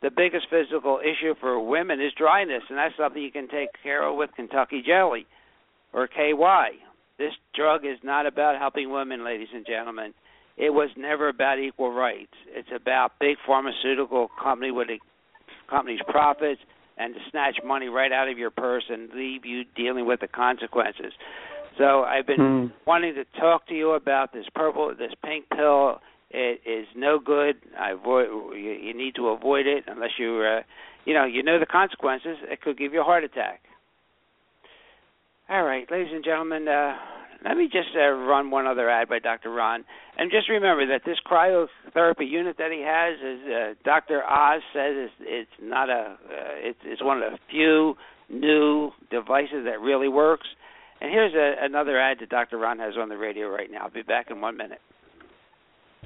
the 0.00 0.10
biggest 0.10 0.46
physical 0.48 1.00
issue 1.02 1.34
for 1.40 1.58
women 1.60 2.00
is 2.00 2.12
dryness, 2.16 2.62
and 2.68 2.78
that's 2.78 2.96
something 2.96 3.20
you 3.20 3.32
can 3.32 3.48
take 3.48 3.70
care 3.82 4.06
of 4.06 4.16
with 4.16 4.30
Kentucky 4.36 4.82
Jelly 4.86 5.26
or 5.92 6.06
KY. 6.06 6.78
This 7.18 7.32
drug 7.54 7.84
is 7.84 7.98
not 8.04 8.26
about 8.26 8.58
helping 8.58 8.90
women, 8.90 9.24
ladies 9.24 9.48
and 9.52 9.66
gentlemen. 9.66 10.14
It 10.56 10.70
was 10.70 10.90
never 10.96 11.28
about 11.28 11.58
equal 11.58 11.92
rights. 11.92 12.34
It's 12.48 12.68
about 12.74 13.18
big 13.20 13.36
pharmaceutical 13.44 14.28
company 14.40 14.70
with 14.70 14.88
a 14.88 14.98
company's 15.68 16.00
profits 16.08 16.60
and 16.96 17.14
to 17.14 17.20
snatch 17.30 17.58
money 17.64 17.88
right 17.88 18.12
out 18.12 18.28
of 18.28 18.38
your 18.38 18.50
purse 18.50 18.84
and 18.88 19.10
leave 19.14 19.44
you 19.44 19.64
dealing 19.76 20.06
with 20.06 20.20
the 20.20 20.28
consequences. 20.28 21.12
So 21.76 22.02
I've 22.02 22.26
been 22.26 22.70
hmm. 22.70 22.88
wanting 22.88 23.14
to 23.14 23.24
talk 23.40 23.68
to 23.68 23.74
you 23.74 23.92
about 23.92 24.32
this 24.32 24.46
purple, 24.54 24.92
this 24.98 25.12
pink 25.22 25.44
pill 25.54 26.00
it 26.30 26.60
is 26.66 26.86
no 26.94 27.18
good. 27.18 27.56
I 27.78 27.92
avoid. 27.92 28.28
You, 28.28 28.72
you 28.72 28.94
need 28.94 29.14
to 29.14 29.28
avoid 29.28 29.66
it 29.66 29.84
unless 29.86 30.10
you, 30.18 30.42
uh, 30.42 30.62
you 31.04 31.14
know, 31.14 31.24
you 31.24 31.42
know 31.42 31.58
the 31.58 31.66
consequences. 31.66 32.36
It 32.42 32.60
could 32.60 32.76
give 32.76 32.92
you 32.92 33.00
a 33.00 33.04
heart 33.04 33.24
attack. 33.24 33.62
All 35.48 35.62
right, 35.62 35.90
ladies 35.90 36.12
and 36.12 36.22
gentlemen, 36.22 36.68
uh, 36.68 36.94
let 37.44 37.56
me 37.56 37.66
just 37.66 37.88
uh, 37.96 38.10
run 38.10 38.50
one 38.50 38.66
other 38.66 38.90
ad 38.90 39.08
by 39.08 39.20
Dr. 39.20 39.50
Ron, 39.50 39.84
and 40.16 40.30
just 40.30 40.48
remember 40.48 40.86
that 40.86 41.02
this 41.06 41.18
cryotherapy 41.24 42.28
unit 42.28 42.56
that 42.58 42.72
he 42.72 42.82
has 42.84 43.18
is 43.20 43.40
uh, 43.46 43.74
Dr. 43.84 44.22
Oz 44.24 44.60
says 44.72 44.92
it's, 44.96 45.14
it's 45.20 45.50
not 45.62 45.88
a. 45.88 46.16
Uh, 46.18 46.34
it's, 46.58 46.78
it's 46.84 47.02
one 47.02 47.22
of 47.22 47.32
the 47.32 47.38
few 47.50 47.94
new 48.28 48.90
devices 49.10 49.64
that 49.64 49.80
really 49.80 50.08
works. 50.08 50.46
And 51.00 51.10
here's 51.12 51.34
a, 51.34 51.64
another 51.64 51.98
ad 52.00 52.18
that 52.20 52.28
Dr. 52.28 52.58
Ron 52.58 52.80
has 52.80 52.94
on 52.98 53.08
the 53.08 53.16
radio 53.16 53.48
right 53.48 53.70
now. 53.70 53.82
I'll 53.82 53.90
be 53.90 54.02
back 54.02 54.30
in 54.30 54.40
one 54.40 54.56
minute. 54.56 54.80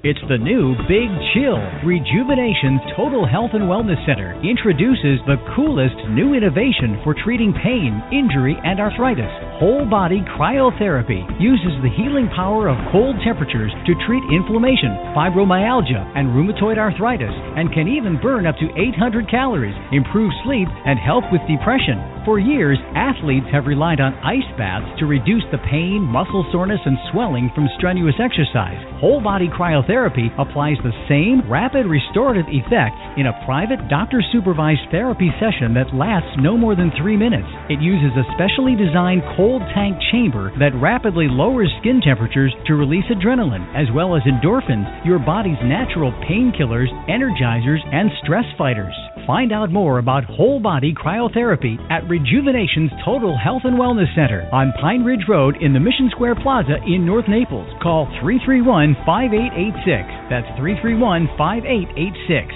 It's 0.03 0.19
the 0.27 0.37
new 0.37 0.75
Big 0.89 1.07
Chill 1.31 1.61
Rejuvenation 1.85 2.75
Total 2.97 3.23
Health 3.23 3.55
and 3.55 3.71
Wellness 3.71 4.01
Center 4.05 4.35
introduces 4.43 5.21
the 5.23 5.39
coolest 5.55 5.95
new 6.11 6.33
innovation 6.33 6.99
for 7.05 7.15
treating 7.15 7.53
pain, 7.53 8.03
injury, 8.11 8.57
and 8.65 8.81
arthritis. 8.81 9.31
Whole 9.63 9.85
body 9.89 10.19
cryotherapy 10.35 11.23
uses 11.39 11.71
the 11.79 11.95
healing 11.95 12.27
power 12.35 12.67
of 12.67 12.75
cold 12.91 13.15
temperatures 13.23 13.71
to 13.87 13.95
treat 14.05 14.19
inflammation, 14.27 14.91
fibromyalgia, 15.15 16.03
and 16.19 16.27
rheumatoid 16.35 16.77
arthritis, 16.77 17.31
and 17.55 17.71
can 17.71 17.87
even 17.87 18.19
burn 18.19 18.45
up 18.45 18.57
to 18.57 18.67
800 18.75 19.31
calories, 19.31 19.73
improve 19.93 20.33
sleep, 20.43 20.67
and 20.85 20.99
help 20.99 21.23
with 21.31 21.39
depression. 21.47 22.12
For 22.25 22.39
years, 22.39 22.79
athletes 22.95 23.51
have 23.51 23.67
relied 23.67 23.99
on 23.99 24.15
ice 24.23 24.47
baths 24.55 24.87
to 24.99 25.05
reduce 25.05 25.43
the 25.51 25.59
pain, 25.67 26.07
muscle 26.07 26.47
soreness, 26.55 26.79
and 26.85 26.95
swelling 27.11 27.51
from 27.53 27.67
strenuous 27.75 28.15
exercise. 28.15 28.79
Whole 29.03 29.19
body 29.19 29.51
cryotherapy 29.51 30.31
applies 30.39 30.79
the 30.87 30.95
same 31.11 31.43
rapid 31.51 31.83
restorative 31.83 32.47
effects 32.47 32.95
in 33.19 33.27
a 33.27 33.35
private 33.43 33.83
doctor 33.91 34.23
supervised 34.31 34.87
therapy 34.87 35.35
session 35.35 35.75
that 35.75 35.91
lasts 35.91 36.31
no 36.39 36.55
more 36.55 36.79
than 36.79 36.95
three 36.95 37.19
minutes. 37.19 37.51
It 37.67 37.83
uses 37.83 38.15
a 38.15 38.23
specially 38.39 38.79
designed 38.79 39.27
cold 39.35 39.59
tank 39.75 39.99
chamber 40.15 40.55
that 40.63 40.79
rapidly 40.79 41.27
lowers 41.27 41.75
skin 41.83 41.99
temperatures 41.99 42.55
to 42.71 42.79
release 42.79 43.03
adrenaline, 43.11 43.67
as 43.75 43.91
well 43.91 44.15
as 44.15 44.23
endorphins, 44.23 44.87
your 45.03 45.19
body's 45.19 45.59
natural 45.59 46.15
painkillers, 46.23 46.87
energizers, 47.11 47.83
and 47.91 48.07
stress 48.23 48.47
fighters. 48.55 48.95
Find 49.27 49.51
out 49.51 49.71
more 49.71 49.99
about 49.99 50.23
whole 50.23 50.59
body 50.59 50.93
cryotherapy 50.95 51.79
at 51.91 52.07
Rejuvenation's 52.13 52.91
Total 53.03 53.35
Health 53.35 53.63
and 53.65 53.73
Wellness 53.73 54.13
Center 54.13 54.47
on 54.53 54.71
Pine 54.79 55.03
Ridge 55.03 55.25
Road 55.27 55.57
in 55.59 55.73
the 55.73 55.79
Mission 55.79 56.11
Square 56.11 56.35
Plaza 56.43 56.77
in 56.85 57.07
North 57.07 57.25
Naples. 57.27 57.65
Call 57.81 58.05
331 58.21 58.93
5886. 59.01 60.29
That's 60.29 60.45
331 60.61 61.25
5886. 61.33 62.53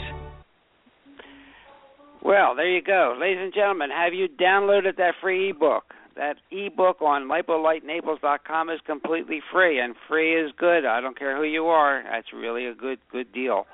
Well, 2.21 2.53
there 2.53 2.69
you 2.69 2.83
go. 2.85 3.17
Ladies 3.19 3.41
and 3.41 3.51
gentlemen, 3.51 3.89
have 3.89 4.13
you 4.13 4.29
downloaded 4.29 4.97
that 5.01 5.17
free 5.25 5.49
ebook? 5.49 5.89
That 6.15 6.37
ebook 6.51 7.01
on 7.01 7.25
lipolightnaples.com 7.25 8.69
is 8.69 8.79
completely 8.85 9.41
free, 9.51 9.79
and 9.79 9.95
free 10.07 10.37
is 10.37 10.51
good. 10.55 10.85
I 10.85 11.01
don't 11.01 11.17
care 11.17 11.35
who 11.35 11.43
you 11.43 11.65
are. 11.65 12.03
That's 12.05 12.29
really 12.31 12.67
a 12.67 12.75
good 12.75 12.99
good 13.11 13.33
deal. 13.33 13.65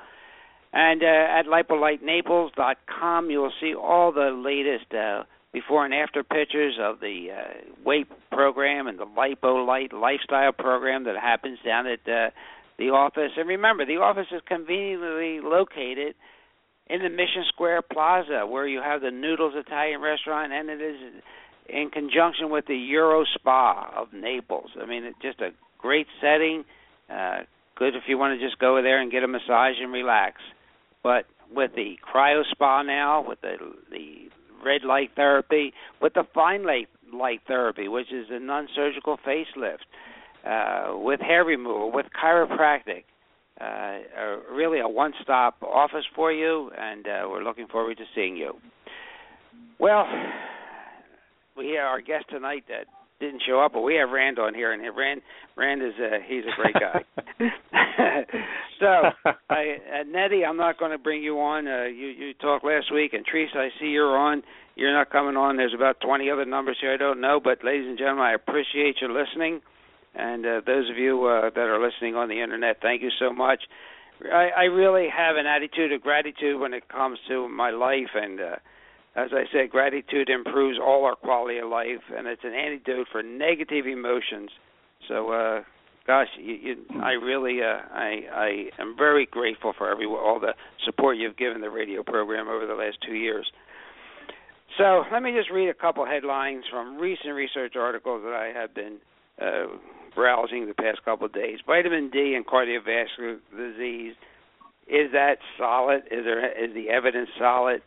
And 0.72 1.04
uh, 1.04 1.40
at 1.40 1.44
lipolightnaples.com, 1.46 3.30
you 3.30 3.40
will 3.40 3.54
see 3.60 3.76
all 3.76 4.14
the 4.14 4.32
latest 4.32 4.94
uh, 4.94 5.24
before 5.54 5.86
and 5.86 5.94
after 5.94 6.24
pictures 6.24 6.78
of 6.82 7.00
the 7.00 7.28
uh, 7.32 7.84
weight 7.86 8.08
program 8.32 8.88
and 8.88 9.00
the 9.00 9.06
LipoLight 9.06 9.94
lifestyle 9.94 10.52
program 10.52 11.06
that 11.06 11.16
happens 11.16 11.60
down 11.64 11.86
at 11.86 12.00
uh, 12.08 12.32
the 12.80 12.90
office. 12.90 13.32
And 13.38 13.48
remember, 13.48 13.86
the 13.86 13.98
office 13.98 14.28
is 14.32 14.42
conveniently 14.48 15.40
located 15.42 16.16
in 16.90 17.00
the 17.02 17.10
Mission 17.10 17.46
Square 17.50 17.84
Plaza, 17.84 18.46
where 18.48 18.68
you 18.68 18.82
have 18.82 19.02
the 19.02 19.12
Noodles 19.12 19.54
Italian 19.56 20.02
restaurant, 20.02 20.52
and 20.52 20.70
it 20.70 20.82
is 20.82 20.98
in 21.70 21.90
conjunction 21.92 22.50
with 22.50 22.66
the 22.66 22.76
Euro 22.76 23.24
Spa 23.36 23.94
of 23.96 24.12
Naples. 24.12 24.72
I 24.82 24.86
mean, 24.86 25.04
it's 25.06 25.22
just 25.22 25.40
a 25.40 25.52
great 25.78 26.08
setting. 26.20 26.66
Uh, 27.10 27.44
good 27.76 27.96
if 27.96 28.04
you 28.08 28.18
want 28.18 28.40
to 28.40 28.46
just 28.46 28.60
go 28.60 28.82
there 28.82 29.00
and 29.00 29.12
get 29.12 29.24
a 29.24 29.28
massage 29.28 29.76
and 29.82 29.94
relax. 29.94 30.42
But 31.04 31.26
with 31.54 31.72
the 31.76 31.96
cryo 32.04 32.44
spa 32.52 32.82
now, 32.82 33.26
with 33.28 33.42
the 33.42 33.56
the 33.92 34.30
red 34.64 34.84
light 34.84 35.12
therapy, 35.16 35.74
with 36.02 36.14
the 36.14 36.24
fine 36.34 36.66
light 36.66 36.88
light 37.14 37.42
therapy, 37.48 37.88
which 37.88 38.12
is 38.12 38.28
a 38.32 38.40
non-surgical 38.40 39.18
facelift, 39.26 39.86
uh, 40.46 40.98
with 40.98 41.20
hair 41.20 41.46
removal, 41.46 41.92
with 41.92 42.08
chiropractic, 42.22 43.04
uh, 43.62 43.64
uh, 43.64 44.38
really 44.52 44.80
a 44.80 44.88
one-stop 44.88 45.62
office 45.62 46.06
for 46.16 46.32
you, 46.32 46.72
and 46.78 47.08
uh, 47.08 47.28
we're 47.30 47.44
looking 47.44 47.68
forward 47.68 47.98
to 47.98 48.04
seeing 48.16 48.36
you. 48.36 48.54
Well, 49.80 50.06
we 51.56 51.72
have 51.78 51.86
our 51.86 52.02
guest 52.02 52.26
tonight 52.30 52.64
that 52.68 52.88
didn't 53.24 53.44
show 53.48 53.60
up, 53.60 53.74
but 53.74 53.82
we 53.82 53.96
have 53.96 54.10
Rand 54.10 54.40
on 54.40 54.54
here, 54.54 54.72
and 54.74 54.82
Rand 54.96 55.22
Rand 55.56 55.82
is 55.82 55.94
a 56.00 56.20
he's 56.28 56.44
a 56.46 56.56
great 56.62 56.74
guy. 56.74 57.04
so 58.80 59.32
I, 59.50 59.78
uh, 59.92 60.18
Eddie, 60.18 60.46
I'm 60.46 60.58
not 60.58 60.78
going 60.78 60.92
to 60.92 60.98
bring 60.98 61.24
you 61.24 61.40
on. 61.40 61.68
Uh, 61.68 61.86
you 61.86 62.08
you 62.08 62.34
talked 62.36 62.66
last 62.66 62.92
week, 62.94 63.14
and 63.14 63.26
Teresa, 63.26 63.58
I 63.58 63.70
see 63.80 63.88
you're 63.88 64.18
on. 64.18 64.44
You're 64.76 64.94
not 64.94 65.12
coming 65.12 65.38
on. 65.38 65.58
There's 65.58 65.74
about 65.76 66.02
20 66.02 66.32
other 66.32 66.46
numbers 66.46 66.78
here 66.82 66.94
I 66.94 66.98
don't 66.98 67.22
know, 67.22 67.40
but 67.40 67.64
ladies 67.64 67.88
and 67.88 67.98
gentlemen, 67.98 68.26
I 68.26 68.34
appreciate 68.34 68.98
you 69.02 69.08
listening, 69.14 69.62
and 70.16 70.46
uh, 70.46 70.62
those 70.66 70.90
of 70.90 70.98
you 70.98 71.26
uh, 71.26 71.50
that 71.50 71.62
are 71.62 71.84
listening 71.84 72.16
on 72.16 72.28
the 72.28 72.42
internet, 72.42 72.78
thank 72.82 73.02
you 73.02 73.12
so 73.20 73.32
much. 73.32 73.62
I, 74.32 74.50
I 74.56 74.64
really 74.64 75.08
have 75.10 75.36
an 75.36 75.46
attitude 75.46 75.92
of 75.92 76.02
gratitude 76.02 76.60
when 76.60 76.74
it 76.74 76.88
comes 76.88 77.20
to 77.28 77.48
my 77.50 77.70
life, 77.72 78.12
and 78.16 78.40
uh, 78.40 78.56
as 79.16 79.30
I 79.32 79.44
said, 79.52 79.70
gratitude 79.70 80.30
improves 80.30 80.80
all 80.80 81.06
our 81.06 81.16
quality 81.16 81.60
of 81.60 81.70
life, 81.70 82.02
and 82.16 82.28
it's 82.28 82.44
an 82.44 82.54
antidote 82.54 83.08
for 83.12 83.22
negative 83.22 83.86
emotions. 83.86 84.50
So, 85.08 85.32
uh, 85.32 85.64
gosh, 86.08 86.30
you, 86.38 86.54
you, 86.54 86.76
I 87.02 87.12
really, 87.12 87.62
uh, 87.62 87.78
I, 87.94 88.22
I 88.34 88.82
am 88.82 88.96
very 88.98 89.28
grateful 89.28 89.74
for 89.78 89.90
every 89.92 90.08
all 90.08 90.40
the 90.40 90.54
support 90.86 91.18
you've 91.18 91.38
given 91.38 91.62
the 91.62 91.70
radio 91.70 92.02
program 92.02 92.48
over 92.48 92.66
the 92.66 92.74
last 92.74 92.98
two 93.06 93.14
years. 93.14 93.46
So, 94.80 95.04
let 95.12 95.22
me 95.22 95.32
just 95.38 95.52
read 95.52 95.70
a 95.70 95.76
couple 95.76 96.06
headlines 96.06 96.64
from 96.72 96.98
recent 96.98 97.36
research 97.36 97.76
articles 97.76 98.24
that 98.24 98.34
I 98.34 98.60
have 98.60 98.74
been 98.74 98.98
uh, 99.40 99.78
browsing 100.16 100.68
the 100.68 100.74
past 100.74 101.04
couple 101.06 101.28
of 101.28 101.34
days. 101.34 101.60
Vitamin 101.68 102.10
D 102.10 102.34
and 102.36 102.46
cardiovascular 102.46 103.38
disease. 103.56 104.16
Is 104.88 105.12
that 105.14 105.38
solid? 105.58 106.04
Is 106.12 106.26
there 106.26 106.66
is 106.66 106.74
the 106.74 106.90
evidence 106.90 107.30
solid? 107.38 107.82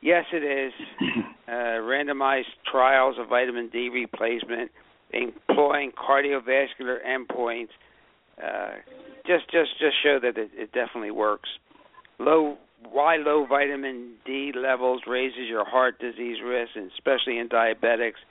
Yes, 0.00 0.24
it 0.32 0.42
is. 0.42 0.72
Uh, 1.50 1.82
randomized 1.82 2.44
trials 2.70 3.16
of 3.18 3.28
vitamin 3.28 3.68
D 3.72 3.88
replacement, 3.88 4.70
employing 5.12 5.90
cardiovascular 5.90 6.98
endpoints, 7.04 7.70
uh, 8.40 8.74
just 9.26 9.50
just 9.50 9.70
just 9.80 9.96
show 10.00 10.20
that 10.22 10.38
it, 10.38 10.50
it 10.54 10.72
definitely 10.72 11.10
works. 11.10 11.48
Low 12.20 12.56
why 12.88 13.16
low 13.16 13.46
vitamin 13.46 14.12
D 14.24 14.52
levels 14.54 15.02
raises 15.08 15.48
your 15.48 15.64
heart 15.64 15.98
disease 15.98 16.38
risk, 16.44 16.70
and 16.76 16.88
especially 16.92 17.38
in 17.38 17.48
diabetics. 17.48 18.22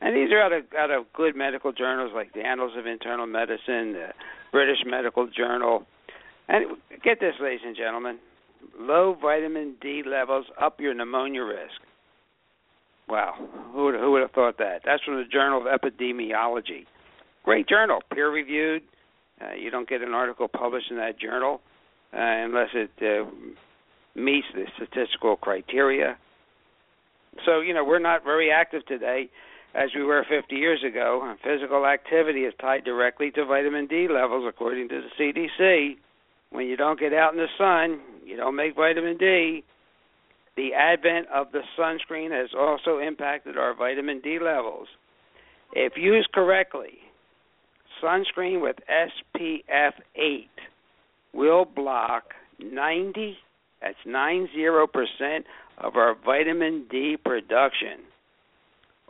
And 0.00 0.16
these 0.16 0.32
are 0.32 0.42
out 0.42 0.52
of 0.52 0.64
out 0.76 0.90
of 0.90 1.04
good 1.12 1.36
medical 1.36 1.72
journals 1.72 2.10
like 2.12 2.32
the 2.32 2.40
Annals 2.40 2.72
of 2.76 2.86
Internal 2.86 3.26
Medicine, 3.26 3.92
the 3.92 4.08
British 4.50 4.78
Medical 4.84 5.28
Journal. 5.28 5.86
And 6.48 6.76
get 7.04 7.20
this, 7.20 7.34
ladies 7.40 7.60
and 7.64 7.76
gentlemen, 7.76 8.18
low 8.78 9.16
vitamin 9.20 9.74
D 9.80 10.02
levels 10.06 10.46
up 10.60 10.80
your 10.80 10.94
pneumonia 10.94 11.42
risk. 11.42 11.80
Wow, 13.08 13.34
who 13.72 13.84
would, 13.84 13.94
who 13.94 14.12
would 14.12 14.22
have 14.22 14.30
thought 14.30 14.58
that? 14.58 14.80
That's 14.84 15.02
from 15.02 15.16
the 15.16 15.24
Journal 15.30 15.60
of 15.60 15.80
Epidemiology. 15.80 16.86
Great 17.44 17.68
journal, 17.68 18.00
peer 18.12 18.30
reviewed. 18.30 18.82
Uh, 19.40 19.54
you 19.54 19.70
don't 19.70 19.88
get 19.88 20.00
an 20.00 20.14
article 20.14 20.48
published 20.48 20.90
in 20.90 20.96
that 20.96 21.20
journal 21.20 21.60
uh, 22.14 22.18
unless 22.18 22.70
it 22.72 22.90
uh, 23.02 23.28
meets 24.14 24.46
the 24.54 24.64
statistical 24.76 25.36
criteria. 25.36 26.16
So, 27.44 27.60
you 27.60 27.74
know, 27.74 27.84
we're 27.84 27.98
not 27.98 28.24
very 28.24 28.50
active 28.50 28.86
today 28.86 29.28
as 29.74 29.90
we 29.94 30.04
were 30.04 30.24
50 30.28 30.54
years 30.54 30.82
ago. 30.88 31.34
Physical 31.42 31.84
activity 31.84 32.40
is 32.40 32.54
tied 32.60 32.84
directly 32.84 33.30
to 33.32 33.44
vitamin 33.44 33.86
D 33.86 34.06
levels, 34.08 34.44
according 34.48 34.88
to 34.90 35.02
the 35.02 35.08
CDC. 35.60 35.96
When 36.54 36.66
you 36.66 36.76
don't 36.76 37.00
get 37.00 37.12
out 37.12 37.32
in 37.32 37.38
the 37.38 37.48
sun, 37.58 38.00
you 38.24 38.36
don't 38.36 38.54
make 38.54 38.76
vitamin 38.76 39.16
D. 39.18 39.64
The 40.56 40.72
advent 40.72 41.26
of 41.34 41.48
the 41.50 41.62
sunscreen 41.76 42.30
has 42.30 42.50
also 42.56 42.98
impacted 42.98 43.58
our 43.58 43.74
vitamin 43.74 44.20
D 44.22 44.38
levels. 44.40 44.86
If 45.72 45.94
used 45.96 46.30
correctly, 46.32 46.98
sunscreen 48.00 48.62
with 48.62 48.76
SPF 48.88 49.94
8 50.14 50.48
will 51.32 51.64
block 51.64 52.22
90 52.60 53.36
that's 53.82 53.98
90% 54.06 54.86
of 55.78 55.96
our 55.96 56.14
vitamin 56.24 56.86
D 56.90 57.16
production. 57.22 58.06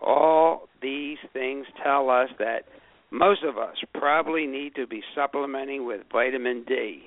All 0.02 0.68
these 0.82 1.18
things 1.32 1.66
tell 1.84 2.10
us 2.10 2.30
that 2.38 2.64
most 3.12 3.44
of 3.44 3.56
us 3.56 3.76
probably 3.94 4.46
need 4.46 4.74
to 4.74 4.86
be 4.88 5.02
supplementing 5.14 5.86
with 5.86 6.00
vitamin 6.10 6.64
D. 6.66 7.02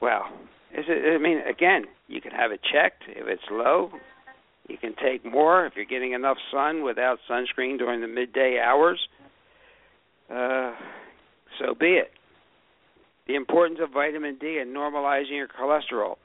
Well, 0.00 0.24
is 0.72 0.84
it, 0.88 1.14
I 1.14 1.22
mean, 1.22 1.38
again, 1.38 1.84
you 2.08 2.20
can 2.20 2.32
have 2.32 2.52
it 2.52 2.60
checked 2.62 3.04
if 3.08 3.26
it's 3.26 3.42
low. 3.50 3.90
You 4.68 4.78
can 4.78 4.94
take 5.02 5.24
more 5.24 5.66
if 5.66 5.74
you're 5.74 5.84
getting 5.84 6.12
enough 6.12 6.36
sun 6.52 6.84
without 6.84 7.18
sunscreen 7.28 7.76
during 7.78 8.00
the 8.00 8.06
midday 8.06 8.60
hours. 8.64 9.00
Uh, 10.30 10.72
so 11.58 11.74
be 11.74 11.98
it. 11.98 12.12
The 13.26 13.34
importance 13.34 13.80
of 13.82 13.90
vitamin 13.92 14.38
D 14.40 14.58
in 14.58 14.68
normalizing 14.68 15.32
your 15.32 15.48
cholesterol. 15.48 16.16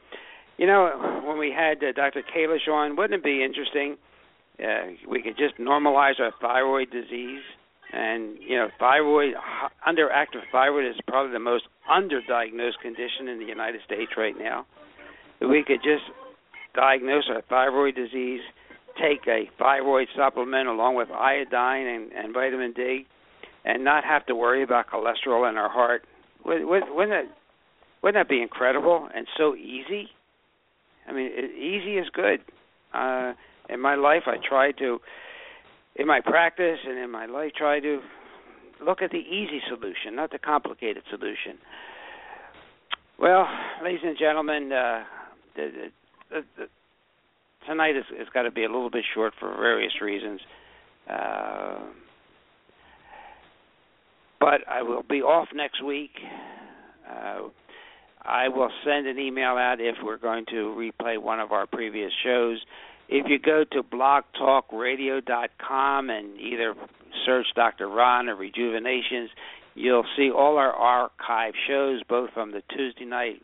You 0.57 0.67
know, 0.67 1.21
when 1.25 1.37
we 1.37 1.51
had 1.51 1.83
uh, 1.83 1.91
Dr. 1.93 2.21
Kalish 2.23 2.71
on, 2.71 2.95
wouldn't 2.95 3.19
it 3.19 3.23
be 3.23 3.43
interesting? 3.43 3.97
Uh, 4.57 4.93
we 5.09 5.21
could 5.21 5.37
just 5.37 5.57
normalize 5.59 6.19
our 6.19 6.31
thyroid 6.39 6.91
disease 6.91 7.41
and 7.95 8.37
you 8.41 8.57
know, 8.57 8.67
thyroid 8.77 9.33
underactive 9.87 10.43
thyroid 10.51 10.85
is 10.85 10.95
probably 11.07 11.31
the 11.31 11.39
most 11.39 11.63
underdiagnosed 11.89 12.79
condition 12.81 13.29
in 13.29 13.39
the 13.39 13.45
United 13.45 13.81
States 13.85 14.11
right 14.17 14.35
now. 14.37 14.65
If 15.39 15.49
we 15.49 15.63
could 15.63 15.81
just 15.81 16.03
diagnose 16.75 17.23
our 17.29 17.41
thyroid 17.43 17.95
disease, 17.95 18.41
take 19.01 19.25
a 19.27 19.49
thyroid 19.57 20.09
supplement 20.15 20.67
along 20.67 20.95
with 20.95 21.09
iodine 21.09 21.87
and, 21.87 22.11
and 22.11 22.33
vitamin 22.33 22.73
D, 22.73 23.07
and 23.63 23.83
not 23.83 24.03
have 24.03 24.25
to 24.25 24.35
worry 24.35 24.61
about 24.61 24.87
cholesterol 24.87 25.49
in 25.49 25.57
our 25.57 25.69
heart, 25.69 26.03
wouldn't 26.45 26.69
that 26.69 27.25
wouldn't 28.03 28.19
that 28.19 28.29
be 28.29 28.41
incredible 28.41 29.07
and 29.15 29.25
so 29.37 29.55
easy? 29.55 30.09
I 31.07 31.13
mean, 31.13 31.31
easy 31.57 31.97
is 31.97 32.07
good. 32.13 32.41
Uh, 32.93 33.33
in 33.69 33.79
my 33.79 33.95
life, 33.95 34.23
I 34.27 34.35
tried 34.47 34.77
to 34.79 34.99
in 35.95 36.07
my 36.07 36.21
practice 36.21 36.79
and 36.85 36.97
in 36.97 37.09
my 37.11 37.25
life 37.25 37.51
try 37.57 37.79
to 37.79 38.01
look 38.83 39.01
at 39.01 39.11
the 39.11 39.17
easy 39.17 39.61
solution, 39.69 40.15
not 40.15 40.31
the 40.31 40.39
complicated 40.39 41.03
solution. 41.09 41.57
Well, 43.17 43.47
ladies 43.83 44.01
and 44.03 44.17
gentlemen, 44.17 44.71
uh, 44.71 45.03
the, 45.55 45.71
the, 46.29 46.41
the, 46.57 46.67
tonight 47.65 47.95
is, 47.95 48.03
is 48.19 48.27
got 48.33 48.43
to 48.43 48.51
be 48.51 48.63
a 48.63 48.67
little 48.67 48.89
bit 48.89 49.05
short 49.13 49.33
for 49.39 49.49
various 49.55 49.93
reasons. 50.01 50.41
Uh, 51.09 51.79
but 54.39 54.67
I 54.67 54.81
will 54.81 55.03
be 55.03 55.21
off 55.21 55.47
next 55.55 55.83
week. 55.83 56.11
Uh, 57.09 57.47
I 58.21 58.49
will 58.49 58.71
send 58.83 59.07
an 59.07 59.19
email 59.19 59.51
out 59.51 59.77
if 59.79 59.95
we're 60.03 60.17
going 60.17 60.45
to 60.47 60.75
replay 60.77 61.21
one 61.21 61.39
of 61.39 61.51
our 61.51 61.67
previous 61.67 62.11
shows 62.23 62.59
if 63.07 63.27
you 63.27 63.39
go 63.39 63.63
to 63.71 63.83
blogtalkradio.com 63.83 66.09
and 66.09 66.39
either 66.39 66.73
search 67.25 67.47
Dr. 67.55 67.87
Ron 67.87 68.27
or 68.29 68.35
Rejuvenations, 68.35 69.29
you'll 69.75 70.05
see 70.17 70.31
all 70.31 70.57
our 70.57 70.71
archive 70.71 71.53
shows, 71.67 72.01
both 72.07 72.31
from 72.33 72.51
the 72.51 72.63
Tuesday 72.75 73.05
night 73.05 73.41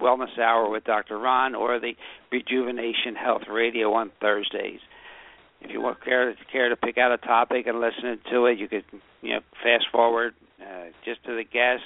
Wellness 0.00 0.36
Hour 0.38 0.70
with 0.70 0.84
Dr. 0.84 1.18
Ron 1.18 1.54
or 1.54 1.78
the 1.78 1.94
Rejuvenation 2.30 3.14
Health 3.14 3.42
Radio 3.50 3.92
on 3.94 4.10
Thursdays. 4.20 4.80
If 5.60 5.70
you 5.70 5.80
want 5.80 6.04
care 6.04 6.34
care 6.52 6.68
to 6.68 6.76
pick 6.76 6.98
out 6.98 7.12
a 7.12 7.16
topic 7.16 7.66
and 7.66 7.80
listen 7.80 8.18
to 8.30 8.44
it, 8.46 8.58
you 8.58 8.68
could 8.68 8.84
you 9.22 9.34
know 9.34 9.40
fast 9.62 9.86
forward 9.90 10.34
uh, 10.60 10.90
just 11.04 11.24
to 11.24 11.34
the 11.34 11.44
guest, 11.44 11.82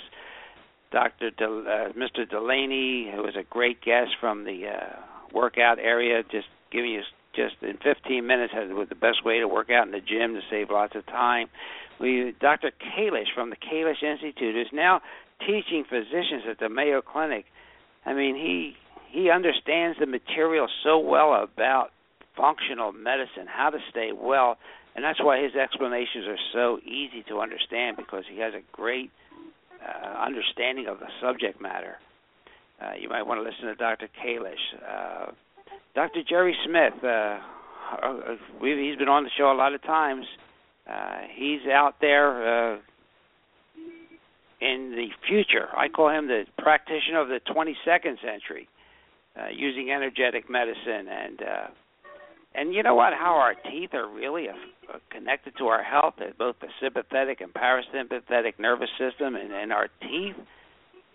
Dr. 0.91 1.31
De, 1.31 1.45
uh, 1.45 1.93
Mr. 1.93 2.29
Delaney, 2.29 3.13
who 3.15 3.23
was 3.23 3.37
a 3.37 3.45
great 3.45 3.81
guest 3.81 4.11
from 4.21 4.43
the 4.45 4.67
uh, 4.67 4.97
workout 5.33 5.79
area, 5.79 6.25
just 6.25 6.49
giving 6.71 6.91
you 6.91 7.03
just 7.35 7.57
in 7.63 7.79
15 7.83 8.27
minutes 8.27 8.53
was 8.55 8.89
the 8.89 8.95
best 8.95 9.25
way 9.25 9.39
to 9.39 9.49
work 9.49 9.71
out 9.71 9.87
in 9.87 9.93
the 9.93 10.01
gym 10.01 10.35
to 10.35 10.41
save 10.51 10.71
lots 10.71 10.97
of 10.97 11.07
time. 11.07 11.49
We 12.01 12.35
Dr. 12.41 12.71
Kalish 12.71 13.33
from 13.35 13.51
the 13.51 13.57
Kalish 13.57 14.03
Institute 14.03 14.57
is 14.57 14.69
now 14.73 15.01
teaching 15.41 15.85
physicians 15.89 16.45
at 16.49 16.59
the 16.59 16.69
Mayo 16.69 17.03
Clinic. 17.03 17.45
I 18.05 18.15
mean, 18.15 18.35
he 18.35 18.75
he 19.11 19.31
understands 19.31 19.99
the 19.99 20.07
material 20.07 20.69
so 20.83 20.99
well 20.99 21.35
about 21.35 21.91
functional 22.37 22.93
medicine, 22.93 23.47
how 23.47 23.71
to 23.71 23.79
stay 23.91 24.13
well, 24.13 24.57
and 24.95 25.05
that's 25.05 25.23
why 25.23 25.43
his 25.43 25.55
explanations 25.55 26.27
are 26.27 26.39
so 26.53 26.79
easy 26.85 27.23
to 27.29 27.41
understand 27.41 27.97
because 27.97 28.25
he 28.31 28.41
has 28.41 28.55
a 28.55 28.63
great 28.73 29.11
uh, 29.83 30.25
understanding 30.25 30.87
of 30.87 31.01
the 31.01 31.09
subject 31.21 31.61
matter. 31.61 31.97
Uh, 32.81 32.93
you 32.99 33.09
might 33.09 33.27
want 33.27 33.39
to 33.39 33.43
listen 33.43 33.67
to 33.67 33.75
Dr. 33.75 34.09
Kalish. 34.25 34.57
Uh, 34.81 35.33
Dr. 35.95 36.23
Jerry 36.29 36.57
Smith, 36.65 36.95
uh, 37.03 37.39
uh, 38.03 38.37
he's 38.61 38.97
been 38.97 39.09
on 39.09 39.25
the 39.25 39.31
show 39.37 39.53
a 39.53 39.55
lot 39.55 39.75
of 39.75 39.83
times. 39.83 40.25
Uh, 40.89 41.21
he's 41.35 41.67
out 41.71 41.97
there 42.01 42.75
uh, 42.75 42.79
in 44.61 44.93
the 44.95 45.09
future. 45.29 45.69
I 45.77 45.89
call 45.89 46.11
him 46.11 46.27
the 46.27 46.45
practitioner 46.59 47.21
of 47.21 47.29
the 47.29 47.41
22nd 47.53 48.17
century, 48.23 48.69
uh, 49.37 49.49
using 49.55 49.91
energetic 49.91 50.49
medicine 50.49 51.09
and 51.09 51.43
uh, 51.43 51.67
and 52.53 52.75
you 52.75 52.83
know 52.83 52.97
what? 52.97 53.13
How 53.13 53.35
our 53.35 53.55
teeth 53.55 53.91
are 53.95 54.09
really 54.09 54.47
a, 54.47 54.53
uh, 54.53 54.97
a 54.97 55.15
connected 55.15 55.55
to 55.59 55.67
our 55.67 55.85
health, 55.85 56.15
both 56.37 56.57
the 56.61 56.67
sympathetic 56.83 57.41
and 57.41 57.55
parasympathetic 57.55 58.59
nervous 58.59 58.91
system, 58.99 59.37
and, 59.37 59.53
and 59.53 59.73
our 59.73 59.89
teeth 60.03 60.35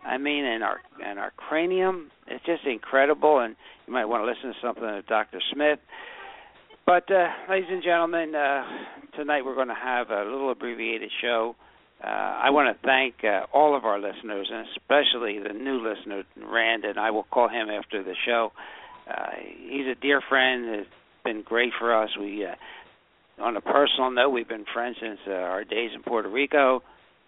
I 0.05 0.17
mean, 0.17 0.45
in 0.45 0.61
our 0.61 0.79
in 0.99 1.17
our 1.17 1.31
cranium. 1.31 2.11
It's 2.27 2.45
just 2.45 2.65
incredible, 2.65 3.39
and 3.39 3.55
you 3.87 3.93
might 3.93 4.05
want 4.05 4.21
to 4.23 4.25
listen 4.25 4.53
to 4.53 4.67
something 4.67 4.83
of 4.83 5.05
Dr. 5.07 5.39
Smith. 5.53 5.79
But, 6.85 7.09
uh, 7.09 7.29
ladies 7.49 7.69
and 7.71 7.83
gentlemen, 7.83 8.35
uh, 8.35 8.63
tonight 9.15 9.43
we're 9.43 9.55
going 9.55 9.69
to 9.69 9.73
have 9.73 10.11
a 10.11 10.23
little 10.23 10.51
abbreviated 10.51 11.09
show. 11.19 11.55
Uh, 12.03 12.07
I 12.07 12.51
want 12.51 12.75
to 12.75 12.87
thank 12.87 13.23
uh, 13.23 13.47
all 13.51 13.75
of 13.75 13.85
our 13.85 13.99
listeners, 13.99 14.51
and 14.51 14.67
especially 14.77 15.39
the 15.39 15.53
new 15.53 15.81
listener, 15.87 16.23
Rand, 16.37 16.85
and 16.85 16.99
I 16.99 17.09
will 17.09 17.23
call 17.23 17.47
him 17.47 17.69
after 17.69 18.03
the 18.03 18.13
show. 18.25 18.51
Uh, 19.09 19.29
he's 19.67 19.87
a 19.87 19.95
dear 19.99 20.21
friend. 20.29 20.65
It's 20.75 20.89
been 21.23 21.41
great 21.41 21.73
for 21.79 21.95
us. 21.95 22.09
We, 22.19 22.45
uh, 22.45 22.53
on 23.43 23.57
a 23.57 23.61
personal 23.61 24.11
note, 24.11 24.29
we've 24.29 24.47
been 24.47 24.65
friends 24.71 24.97
since 25.01 25.19
our 25.27 25.63
days 25.63 25.91
in 25.95 26.03
Puerto 26.03 26.29
Rico, 26.29 26.83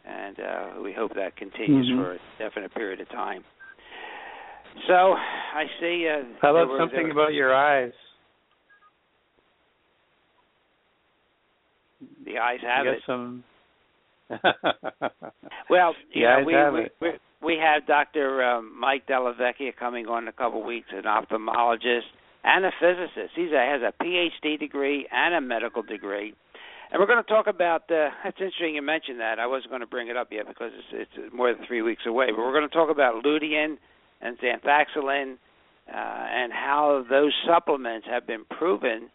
and 0.08 0.40
uh, 0.40 0.82
we 0.82 0.94
hope 0.94 1.14
that 1.16 1.36
continues 1.36 1.88
Mhm. 1.88 1.98
for 2.04 2.14
a 2.14 2.20
definite 2.40 2.74
period 2.74 3.02
of 3.02 3.10
time. 3.10 3.44
So 4.88 5.14
I 5.14 5.66
see. 5.80 6.08
Uh, 6.08 6.24
How 6.42 6.52
about 6.56 6.70
were- 6.70 6.78
something 6.80 7.12
about 7.12 7.34
your 7.34 7.54
eyes? 7.54 7.92
the 12.26 12.38
eyes 12.38 12.60
have 12.62 12.86
it? 12.88 13.00
some. 13.06 13.44
Well, 15.70 15.94
Yeah, 16.14 16.44
we, 16.46 16.54
have 16.54 16.74
we, 16.74 16.90
we 17.02 17.10
we 17.42 17.58
have 17.58 17.86
Dr. 17.88 18.44
Um, 18.44 18.74
Mike 18.80 19.06
Delavecchia 19.08 19.76
coming 19.78 20.08
on 20.08 20.24
in 20.24 20.28
a 20.30 20.32
couple 20.34 20.60
of 20.62 20.66
weeks, 20.66 20.88
an 20.92 21.04
ophthalmologist 21.04 22.08
and 22.44 22.66
a 22.66 22.72
physicist. 22.80 23.34
He 23.36 23.50
has 23.54 23.82
a 23.82 23.94
PhD 24.04 24.60
degree 24.60 25.08
and 25.12 25.36
a 25.36 25.42
medical 25.42 25.82
degree. 25.82 26.34
And 26.92 27.00
we're 27.00 27.08
going 27.08 27.24
to 27.24 27.30
talk 27.30 27.48
about. 27.48 27.84
Uh, 27.92 28.10
it's 28.26 28.38
interesting 28.40 28.76
you 28.76 28.82
mentioned 28.82 29.20
that. 29.20 29.40
I 29.40 29.48
wasn't 29.48 29.72
going 29.72 29.82
to 29.82 29.88
bring 29.88 30.08
it 30.08 30.18
up 30.18 30.30
yet 30.32 30.48
because 30.48 30.72
it's, 30.92 31.10
it's 31.18 31.34
more 31.34 31.54
than 31.54 31.66
three 31.68 31.82
weeks 31.82 32.04
away. 32.06 32.28
But 32.32 32.40
we're 32.40 32.54
going 32.54 32.68
to 32.68 32.74
talk 32.74 32.90
about 32.90 33.24
lutein 33.24 33.78
and 34.22 34.38
zeaxanthin 34.40 35.38
uh, 35.94 35.96
and 35.96 36.52
how 36.54 37.06
those 37.10 37.34
supplements 37.46 38.08
have 38.10 38.26
been 38.26 38.46
proven 38.46 39.10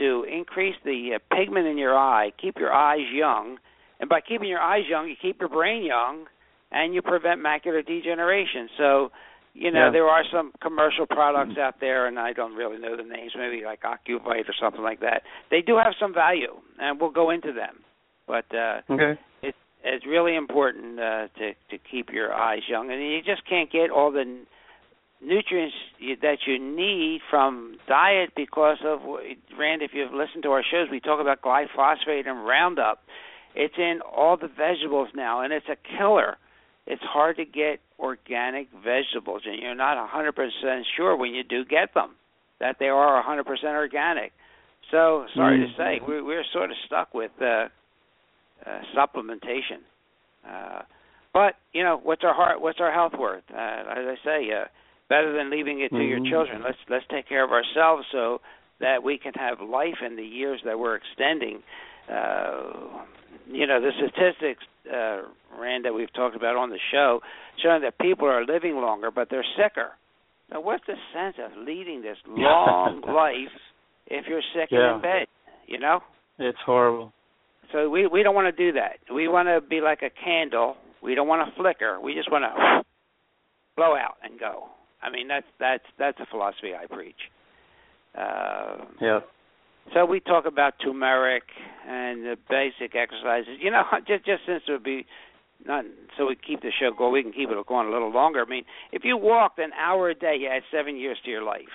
to 0.00 0.24
increase 0.24 0.76
the 0.84 1.12
uh, 1.16 1.36
pigment 1.36 1.66
in 1.66 1.78
your 1.78 1.96
eye, 1.96 2.32
keep 2.40 2.58
your 2.58 2.72
eyes 2.72 3.06
young, 3.12 3.58
and 4.00 4.08
by 4.08 4.20
keeping 4.20 4.48
your 4.48 4.60
eyes 4.60 4.84
young, 4.88 5.08
you 5.08 5.14
keep 5.20 5.38
your 5.40 5.48
brain 5.48 5.84
young, 5.84 6.26
and 6.70 6.94
you 6.94 7.02
prevent 7.02 7.40
macular 7.40 7.86
degeneration. 7.86 8.68
So, 8.78 9.12
you 9.54 9.70
know, 9.70 9.86
Yeah. 9.86 9.90
there 9.90 10.08
are 10.08 10.24
some 10.32 10.52
commercial 10.60 11.06
products 11.06 11.58
out 11.58 11.78
there, 11.80 12.06
and 12.06 12.18
I 12.18 12.32
don't 12.32 12.54
really 12.54 12.78
know 12.78 12.96
the 12.96 13.02
names, 13.02 13.32
maybe 13.36 13.64
like 13.64 13.82
Ocuvite 13.82 14.48
or 14.48 14.54
something 14.54 14.82
like 14.82 15.00
that. 15.00 15.22
They 15.50 15.60
do 15.60 15.76
have 15.76 15.94
some 16.00 16.14
value, 16.14 16.56
and 16.78 17.00
we'll 17.00 17.10
go 17.10 17.30
into 17.30 17.52
them. 17.52 17.84
But 18.26 18.46
uh, 18.54 18.80
okay. 18.90 19.18
it's 19.42 20.06
really 20.06 20.36
important 20.36 20.98
uh, 20.98 21.28
to 21.38 21.54
to 21.70 21.78
keep 21.78 22.10
your 22.10 22.32
eyes 22.32 22.62
young, 22.68 22.90
and 22.90 23.02
you 23.02 23.20
just 23.22 23.44
can't 23.46 23.70
get 23.70 23.90
all 23.90 24.10
the 24.10 24.20
n- 24.20 24.46
nutrients 25.20 25.74
you, 25.98 26.16
that 26.22 26.38
you 26.46 26.58
need 26.58 27.20
from 27.28 27.76
diet 27.86 28.32
because 28.34 28.78
of 28.84 29.00
Rand. 29.58 29.82
If 29.82 29.90
you've 29.92 30.12
listened 30.14 30.44
to 30.44 30.50
our 30.50 30.62
shows, 30.62 30.88
we 30.90 31.00
talk 31.00 31.20
about 31.20 31.42
glyphosate 31.42 32.26
and 32.26 32.46
Roundup. 32.46 33.02
It's 33.54 33.74
in 33.76 34.00
all 34.00 34.36
the 34.38 34.48
vegetables 34.48 35.08
now, 35.14 35.42
and 35.42 35.52
it's 35.52 35.68
a 35.68 35.76
killer. 35.98 36.38
It's 36.86 37.02
hard 37.02 37.36
to 37.36 37.44
get 37.44 37.80
organic 37.98 38.68
vegetables, 38.84 39.42
and 39.46 39.60
you're 39.60 39.74
not 39.74 39.96
100% 40.10 40.82
sure 40.96 41.16
when 41.16 41.34
you 41.34 41.44
do 41.44 41.64
get 41.64 41.94
them 41.94 42.16
that 42.58 42.76
they 42.78 42.88
are 42.88 43.22
100% 43.22 43.46
organic. 43.74 44.32
So 44.90 45.26
sorry 45.34 45.58
Mm. 45.58 45.68
to 45.70 45.76
say, 45.76 46.00
we're, 46.06 46.24
we're 46.24 46.44
sort 46.52 46.70
of 46.70 46.76
stuck 46.86 47.14
with 47.14 47.30
uh, 47.40 47.68
uh, 48.66 48.80
supplementation. 48.94 49.80
Uh, 50.48 50.82
but 51.32 51.54
you 51.72 51.82
know, 51.82 52.00
what's 52.02 52.24
our 52.24 52.34
heart? 52.34 52.60
What's 52.60 52.80
our 52.80 52.92
health 52.92 53.14
worth? 53.18 53.44
Uh, 53.52 53.56
as 53.56 54.06
I 54.06 54.16
say, 54.24 54.52
uh, 54.52 54.64
better 55.08 55.32
than 55.32 55.50
leaving 55.50 55.80
it 55.80 55.90
to 55.90 56.02
your 56.02 56.20
Mhm. 56.20 56.28
children. 56.30 56.62
Let's 56.62 56.78
let's 56.88 57.06
take 57.08 57.26
care 57.26 57.42
of 57.44 57.52
ourselves 57.52 58.06
so 58.12 58.40
that 58.80 59.02
we 59.02 59.18
can 59.18 59.32
have 59.34 59.60
life 59.60 60.02
in 60.02 60.16
the 60.16 60.26
years 60.26 60.60
that 60.64 60.78
we're 60.78 60.96
extending. 60.96 61.62
Uh, 62.10 63.02
you 63.48 63.66
know, 63.66 63.80
the 63.80 63.90
statistics, 63.96 64.62
uh, 64.92 65.22
Rand, 65.58 65.84
that 65.84 65.94
we've 65.94 66.12
talked 66.12 66.36
about 66.36 66.56
on 66.56 66.70
the 66.70 66.78
show, 66.90 67.20
showing 67.62 67.82
that 67.82 67.98
people 67.98 68.26
are 68.28 68.44
living 68.44 68.76
longer, 68.76 69.10
but 69.10 69.28
they're 69.30 69.44
sicker. 69.56 69.90
Now, 70.50 70.60
what's 70.60 70.84
the 70.86 70.94
sense 71.14 71.36
of 71.42 71.56
leading 71.66 72.02
this 72.02 72.16
long 72.26 73.00
life 73.06 73.52
if 74.06 74.26
you're 74.28 74.42
sick 74.54 74.68
and 74.70 74.80
Yeah. 74.80 74.94
in 74.96 75.02
bed? 75.02 75.26
You 75.66 75.78
know. 75.78 76.00
It's 76.38 76.58
horrible. 76.64 77.12
So 77.72 77.88
we 77.88 78.06
we 78.06 78.22
don't 78.22 78.34
want 78.34 78.54
to 78.54 78.64
do 78.66 78.72
that. 78.78 78.98
We 79.14 79.28
want 79.28 79.48
to 79.48 79.60
be 79.66 79.80
like 79.80 80.02
a 80.02 80.10
candle. 80.10 80.76
We 81.02 81.14
don't 81.14 81.28
want 81.28 81.48
to 81.48 81.54
flicker. 81.60 81.98
We 82.00 82.14
just 82.14 82.30
want 82.30 82.44
to 82.44 82.82
blow 83.76 83.94
out 83.96 84.16
and 84.22 84.38
go. 84.38 84.68
I 85.02 85.10
mean 85.10 85.28
that's 85.28 85.46
that's 85.58 85.84
that's 85.98 86.18
a 86.20 86.26
philosophy 86.26 86.72
I 86.74 86.86
preach. 86.86 87.16
Uh, 88.16 88.84
Yeah. 89.00 89.20
So 89.94 90.04
we 90.06 90.20
talk 90.20 90.46
about 90.46 90.74
turmeric 90.82 91.42
and 91.86 92.24
the 92.24 92.36
basic 92.48 92.94
exercises. 92.94 93.58
You 93.60 93.70
know, 93.70 93.82
just 94.06 94.24
just 94.24 94.42
since 94.46 94.62
it 94.68 94.72
would 94.72 94.84
be 94.84 95.06
not 95.64 95.84
so 96.16 96.26
we 96.26 96.36
keep 96.36 96.60
the 96.62 96.72
show 96.80 96.90
going, 96.96 97.12
we 97.12 97.22
can 97.22 97.32
keep 97.32 97.48
it 97.50 97.66
going 97.66 97.86
a 97.88 97.90
little 97.90 98.12
longer. 98.12 98.44
I 98.46 98.48
mean, 98.48 98.64
if 98.92 99.02
you 99.04 99.16
walked 99.16 99.58
an 99.58 99.70
hour 99.72 100.10
a 100.10 100.14
day, 100.14 100.36
you 100.38 100.48
had 100.48 100.62
seven 100.72 100.96
years 100.96 101.18
to 101.24 101.30
your 101.30 101.42
life. 101.42 101.70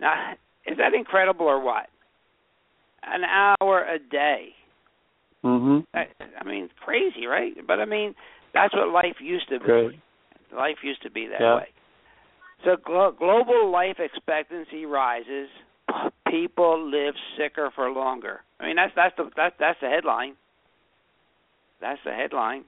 Now, 0.00 0.32
is 0.66 0.78
that 0.78 0.94
incredible 0.94 1.46
or 1.46 1.60
what? 1.62 1.86
An 3.02 3.22
hour 3.24 3.84
a 3.84 3.98
day. 3.98 4.48
Mhm. 5.44 5.84
I, 5.92 6.06
I 6.40 6.44
mean, 6.44 6.70
crazy, 6.82 7.26
right? 7.26 7.52
But 7.66 7.78
I 7.80 7.84
mean, 7.84 8.14
that's 8.54 8.74
what 8.74 8.88
life 8.88 9.16
used 9.20 9.48
to 9.50 9.58
be. 9.58 9.64
Great. 9.66 10.00
Life 10.56 10.78
used 10.82 11.02
to 11.02 11.10
be 11.10 11.26
that 11.26 11.40
Yeah. 11.40 11.56
way. 11.56 11.68
So 12.64 12.76
glo- 12.82 13.12
global 13.12 13.70
life 13.70 13.96
expectancy 13.98 14.86
rises. 14.86 15.50
People 16.34 16.90
live 16.90 17.14
sicker 17.38 17.70
for 17.76 17.90
longer. 17.90 18.40
I 18.58 18.66
mean, 18.66 18.76
that's 18.76 18.92
that's 18.96 19.14
the 19.16 19.30
that's 19.36 19.54
that's 19.60 19.78
the 19.80 19.88
headline. 19.88 20.34
That's 21.80 22.00
the 22.04 22.10
headline. 22.10 22.64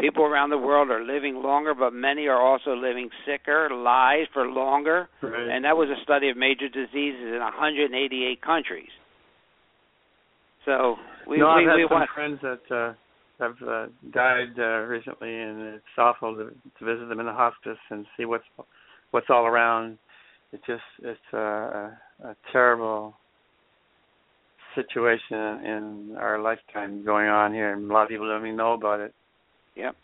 People 0.00 0.24
around 0.24 0.48
the 0.48 0.56
world 0.56 0.90
are 0.90 1.04
living 1.04 1.42
longer, 1.42 1.74
but 1.74 1.92
many 1.92 2.26
are 2.26 2.40
also 2.40 2.74
living 2.74 3.10
sicker 3.26 3.68
lives 3.70 4.28
for 4.32 4.46
longer. 4.46 5.10
Right. 5.20 5.48
And 5.50 5.64
that 5.66 5.76
was 5.76 5.88
a 5.90 6.00
study 6.04 6.30
of 6.30 6.38
major 6.38 6.68
diseases 6.68 7.34
in 7.34 7.40
188 7.40 8.40
countries. 8.40 8.88
So 10.64 10.96
we 11.26 11.38
no, 11.38 11.54
we, 11.56 11.64
I've 11.64 11.68
had 11.68 11.76
we 11.76 11.86
some 11.88 11.98
want 11.98 12.10
friends 12.14 12.38
that 12.40 12.74
uh, 12.74 12.94
have 13.40 13.56
uh, 13.68 13.86
died 14.14 14.58
uh, 14.58 14.86
recently, 14.86 15.34
and 15.34 15.74
it's 15.74 15.98
awful 15.98 16.34
to, 16.34 16.44
to 16.78 16.84
visit 16.84 17.08
them 17.10 17.20
in 17.20 17.26
the 17.26 17.32
hospice 17.32 17.78
and 17.90 18.06
see 18.16 18.24
what's 18.24 18.44
what's 19.10 19.26
all 19.28 19.44
around. 19.44 19.98
It 20.52 20.60
just 20.66 20.82
it's 21.02 21.20
a, 21.32 21.98
a, 22.24 22.36
terrible 22.52 23.14
situation 24.74 25.36
in 25.36 26.16
our 26.18 26.40
lifetime 26.40 27.04
going 27.04 27.28
on 27.28 27.52
here, 27.52 27.72
and 27.72 27.90
a 27.90 27.92
lot 27.92 28.04
of 28.04 28.08
people 28.08 28.26
don't 28.28 28.44
even 28.44 28.56
know 28.56 28.72
about 28.72 29.00
it. 29.00 29.12
Yep. 29.76 29.94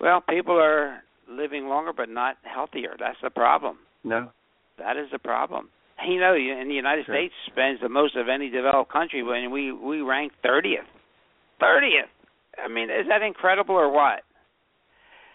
Well, 0.00 0.22
people 0.28 0.56
are 0.56 1.02
living 1.28 1.66
longer 1.66 1.92
but 1.96 2.08
not 2.08 2.36
healthier. 2.42 2.96
That's 2.98 3.18
the 3.22 3.30
problem. 3.30 3.78
No. 4.04 4.30
That 4.78 4.96
is 4.96 5.06
the 5.12 5.18
problem. 5.18 5.68
You 6.06 6.18
know, 6.18 6.34
in 6.34 6.68
the 6.68 6.74
United 6.74 7.06
Sure. 7.06 7.14
States 7.14 7.34
spends 7.46 7.80
the 7.80 7.88
most 7.88 8.16
of 8.16 8.28
any 8.28 8.48
developed 8.48 8.90
country 8.90 9.22
when 9.22 9.50
we 9.50 9.72
we 9.72 10.00
rank 10.00 10.32
30th. 10.44 10.86
30th. 11.60 12.08
I 12.62 12.68
mean, 12.68 12.88
is 12.88 13.06
that 13.08 13.22
incredible 13.22 13.74
or 13.74 13.90
what? 13.90 14.22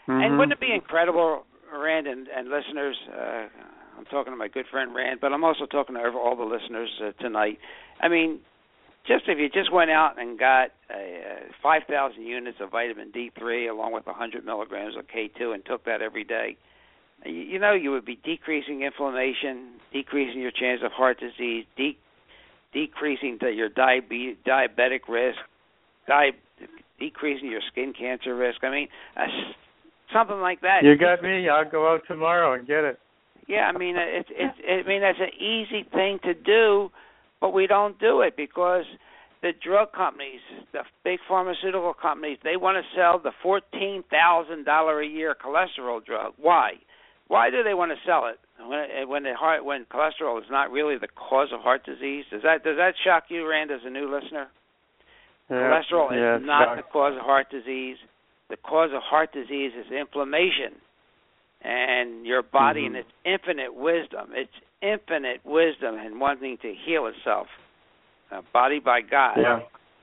And 0.07 0.33
Mhm. 0.33 0.37
wouldn't 0.37 0.53
it 0.53 0.59
be 0.59 0.71
incredible, 0.71 1.45
Rand 1.71 2.07
and, 2.07 2.27
and 2.27 2.49
listeners? 2.49 2.97
Uh, 3.07 3.47
I'm 3.97 4.05
talking 4.05 4.33
to 4.33 4.37
my 4.37 4.47
good 4.47 4.65
friend 4.69 4.93
Rand, 4.93 5.19
but 5.21 5.33
I'm 5.33 5.43
also 5.43 5.65
talking 5.65 5.95
to 5.95 6.01
all 6.01 6.35
the 6.35 6.43
listeners 6.43 6.89
uh, 7.01 7.11
tonight. 7.21 7.59
I 8.01 8.07
mean, 8.07 8.39
just 9.07 9.25
if 9.27 9.37
you 9.37 9.49
just 9.49 9.71
went 9.71 9.91
out 9.91 10.19
and 10.19 10.37
got 10.37 10.69
uh, 10.89 11.51
5,000 11.61 12.21
units 12.21 12.57
of 12.59 12.71
vitamin 12.71 13.11
D3 13.11 13.69
along 13.69 13.93
with 13.93 14.05
100 14.05 14.45
milligrams 14.45 14.95
of 14.97 15.05
K2 15.07 15.53
and 15.53 15.65
took 15.65 15.85
that 15.85 16.01
every 16.01 16.23
day, 16.23 16.57
you, 17.23 17.31
you 17.31 17.59
know 17.59 17.73
you 17.73 17.91
would 17.91 18.05
be 18.05 18.19
decreasing 18.23 18.81
inflammation, 18.81 19.73
decreasing 19.93 20.41
your 20.41 20.51
chance 20.51 20.81
of 20.83 20.91
heart 20.91 21.19
disease, 21.19 21.65
de- 21.77 21.97
decreasing 22.73 23.37
the, 23.39 23.51
your 23.51 23.69
diabe- 23.69 24.37
diabetic 24.45 25.07
risk, 25.07 25.39
di- 26.07 26.31
decreasing 26.99 27.49
your 27.49 27.61
skin 27.71 27.93
cancer 27.97 28.35
risk. 28.35 28.63
I 28.63 28.71
mean, 28.71 28.87
uh, 29.15 29.27
something 30.13 30.39
like 30.39 30.61
that. 30.61 30.83
You 30.83 30.97
got 30.97 31.21
me. 31.21 31.47
I'll 31.47 31.69
go 31.69 31.93
out 31.93 32.01
tomorrow 32.07 32.53
and 32.53 32.67
get 32.67 32.83
it. 32.83 32.99
Yeah, 33.47 33.71
I 33.73 33.77
mean 33.77 33.95
it's 33.97 34.29
it's 34.31 34.57
I 34.67 34.87
mean 34.87 35.01
that's 35.01 35.19
an 35.19 35.33
easy 35.41 35.83
thing 35.93 36.19
to 36.23 36.33
do, 36.33 36.89
but 37.41 37.53
we 37.53 37.67
don't 37.67 37.99
do 37.99 38.21
it 38.21 38.35
because 38.35 38.85
the 39.41 39.51
drug 39.63 39.91
companies, 39.93 40.39
the 40.73 40.79
big 41.03 41.19
pharmaceutical 41.27 41.93
companies, 41.93 42.39
they 42.43 42.55
want 42.57 42.77
to 42.77 42.97
sell 42.97 43.19
the 43.19 43.31
fourteen 43.43 44.03
thousand 44.09 44.65
dollar 44.65 45.01
a 45.01 45.07
year 45.07 45.35
cholesterol 45.35 46.03
drug. 46.03 46.33
Why? 46.37 46.73
Why 47.27 47.49
do 47.49 47.63
they 47.63 47.73
want 47.73 47.91
to 47.91 47.97
sell 48.05 48.27
it 48.27 48.39
when 48.59 48.79
it, 48.79 49.07
when 49.07 49.23
the 49.23 49.33
heart 49.35 49.63
when 49.65 49.85
cholesterol 49.85 50.39
is 50.39 50.49
not 50.49 50.71
really 50.71 50.97
the 50.97 51.07
cause 51.07 51.49
of 51.53 51.59
heart 51.61 51.85
disease? 51.85 52.25
Does 52.31 52.41
that 52.41 52.63
does 52.63 52.77
that 52.77 52.93
shock 53.03 53.25
you, 53.29 53.47
Rand, 53.47 53.69
as 53.71 53.81
a 53.85 53.89
new 53.89 54.11
listener? 54.11 54.47
Yeah. 55.49 55.57
cholesterol 55.57 56.09
yeah, 56.11 56.37
is 56.37 56.43
not 56.45 56.69
shock- 56.69 56.77
the 56.77 56.83
cause 56.91 57.13
of 57.15 57.21
heart 57.21 57.51
disease. 57.51 57.97
the 58.49 58.57
cause 58.57 58.89
of 58.93 59.01
heart 59.03 59.31
disease 59.33 59.71
is 59.77 59.91
inflammation, 59.91 60.73
and 61.61 62.25
your 62.25 62.43
body 62.43 62.81
mm-hmm. 62.81 62.95
in 62.95 63.01
its 63.01 63.09
infinite 63.25 63.73
wisdom, 63.75 64.29
its 64.33 64.51
infinite 64.81 65.41
wisdom 65.45 65.95
and 65.95 66.19
wanting 66.19 66.57
to 66.61 66.73
heal 66.85 67.07
itself, 67.07 67.47
uh, 68.31 68.41
body 68.53 68.79
by 68.79 69.01
God, 69.01 69.37
yeah. 69.37 69.59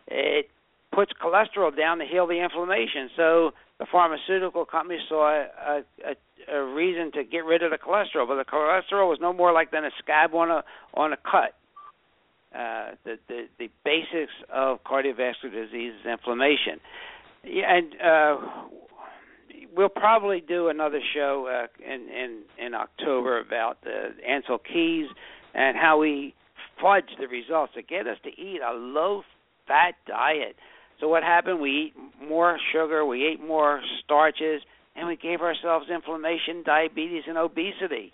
it 0.09 0.49
puts 0.93 1.13
cholesterol 1.23 1.77
down 1.77 1.99
to 1.99 2.05
heal 2.05 2.27
the 2.27 2.43
inflammation. 2.43 3.11
So 3.17 3.53
the 3.79 3.87
pharmaceutical 3.91 4.65
companies 4.65 5.01
saw 5.09 5.29
a, 5.31 5.83
a, 6.05 6.55
a 6.55 6.65
reason 6.65 7.13
to 7.13 7.25
get 7.25 7.45
rid 7.45 7.63
of 7.63 7.71
the 7.71 7.79
cholesterol, 7.79 8.29
but 8.29 8.37
the 8.37 8.45
cholesterol 8.45 9.09
was 9.09 9.19
no 9.21 9.33
more 9.33 9.53
like 9.53 9.71
than 9.71 9.85
a 9.85 9.91
scab 9.99 10.35
on 10.35 10.51
a 10.51 10.63
on 10.95 11.13
a 11.13 11.17
cut. 11.17 11.55
Uh, 12.55 12.93
the, 13.05 13.19
the 13.29 13.47
the 13.59 13.71
basics 13.85 14.33
of 14.53 14.85
cardiovascular 14.85 15.53
disease 15.53 15.95
is 16.01 16.07
inflammation. 16.07 16.81
Yeah, 17.45 17.75
and 17.75 17.95
uh, 17.95 18.37
we'll 19.75 19.89
probably 19.89 20.41
do 20.41 20.69
another 20.69 21.01
show 21.15 21.49
uh, 21.49 21.67
in 21.85 22.09
in 22.09 22.43
in 22.59 22.75
October 22.75 23.41
about 23.41 23.79
uh, 23.87 24.11
Ancel 24.29 24.59
Keys 24.63 25.09
and 25.55 25.77
how 25.77 25.99
we 25.99 26.35
fudge 26.81 27.11
the 27.19 27.29
results 27.29 27.75
to 27.75 27.83
get 27.83 28.07
us 28.07 28.19
to 28.25 28.31
eat 28.31 28.61
a 28.67 28.73
low 28.73 29.23
fat 29.67 29.95
diet. 30.07 30.57
So 31.01 31.09
what 31.09 31.23
happened? 31.23 31.61
We 31.61 31.71
eat 31.71 31.95
more 32.29 32.59
sugar, 32.73 33.05
we 33.05 33.27
ate 33.27 33.45
more 33.45 33.81
starches, 34.05 34.63
and 34.97 35.09
we 35.09 35.17
gave 35.17 35.41
ourselves 35.41 35.87
inflammation, 35.93 36.63
diabetes, 36.65 37.25
and 37.27 37.37
obesity. 37.37 38.13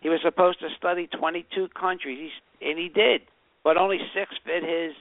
He 0.00 0.08
was 0.08 0.20
supposed 0.22 0.60
to 0.60 0.68
study 0.76 1.08
22 1.18 1.68
countries, 1.74 2.30
and 2.60 2.78
he 2.78 2.88
did 2.88 3.22
but 3.64 3.78
only 3.78 3.98
six 4.14 4.30
fit 4.44 4.62
his 4.62 4.92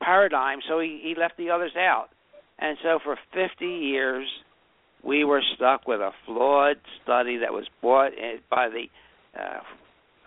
paradigm, 0.00 0.60
so 0.66 0.78
he, 0.78 1.00
he 1.02 1.14
left 1.18 1.36
the 1.36 1.50
others 1.50 1.72
out. 1.76 2.08
And 2.58 2.78
so 2.82 3.00
for 3.04 3.18
50 3.34 3.66
years, 3.66 4.26
we 5.06 5.24
were 5.24 5.42
stuck 5.54 5.86
with 5.86 6.00
a 6.00 6.10
flawed 6.24 6.76
study 7.02 7.38
that 7.38 7.52
was 7.52 7.66
bought 7.80 8.12
by 8.50 8.68
the 8.68 8.86
uh, 9.38 9.60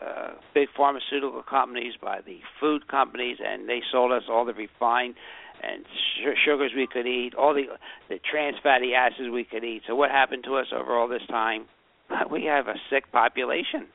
uh, 0.05 0.29
big 0.53 0.69
pharmaceutical 0.75 1.43
companies, 1.43 1.93
by 2.01 2.19
the 2.25 2.39
food 2.59 2.87
companies, 2.87 3.37
and 3.45 3.67
they 3.67 3.81
sold 3.91 4.11
us 4.11 4.23
all 4.29 4.45
the 4.45 4.53
refined 4.53 5.15
and 5.61 5.83
sh- 5.85 6.39
sugars 6.45 6.71
we 6.75 6.87
could 6.87 7.05
eat, 7.05 7.33
all 7.35 7.53
the 7.53 7.63
the 8.07 8.19
trans 8.31 8.55
fatty 8.63 8.93
acids 8.93 9.29
we 9.31 9.43
could 9.43 9.63
eat. 9.63 9.81
So 9.87 9.95
what 9.95 10.09
happened 10.09 10.45
to 10.45 10.55
us 10.55 10.67
over 10.73 10.97
all 10.97 11.07
this 11.07 11.25
time? 11.29 11.65
We 12.31 12.45
have 12.45 12.67
a 12.67 12.75
sick 12.89 13.11
population. 13.11 13.87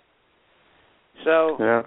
So 1.25 1.57
yeah. 1.59 1.83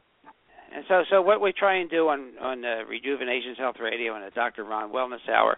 And 0.76 0.84
so, 0.90 1.04
so 1.10 1.22
what 1.22 1.40
we 1.40 1.54
try 1.54 1.78
and 1.78 1.90
do 1.90 2.10
on 2.10 2.34
on 2.42 2.66
uh, 2.66 2.84
Rejuvenations 2.90 3.58
Health 3.58 3.78
Radio 3.82 4.16
and 4.16 4.26
the 4.26 4.32
Dr. 4.32 4.64
Ron 4.66 4.92
Wellness 4.92 5.28
Hour, 5.30 5.58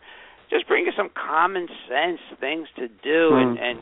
just 0.50 0.68
bring 0.68 0.86
you 0.86 0.92
some 0.96 1.10
common 1.10 1.68
sense 1.88 2.20
things 2.40 2.68
to 2.78 2.88
do, 2.88 3.32
mm. 3.32 3.42
and 3.42 3.60
and 3.60 3.80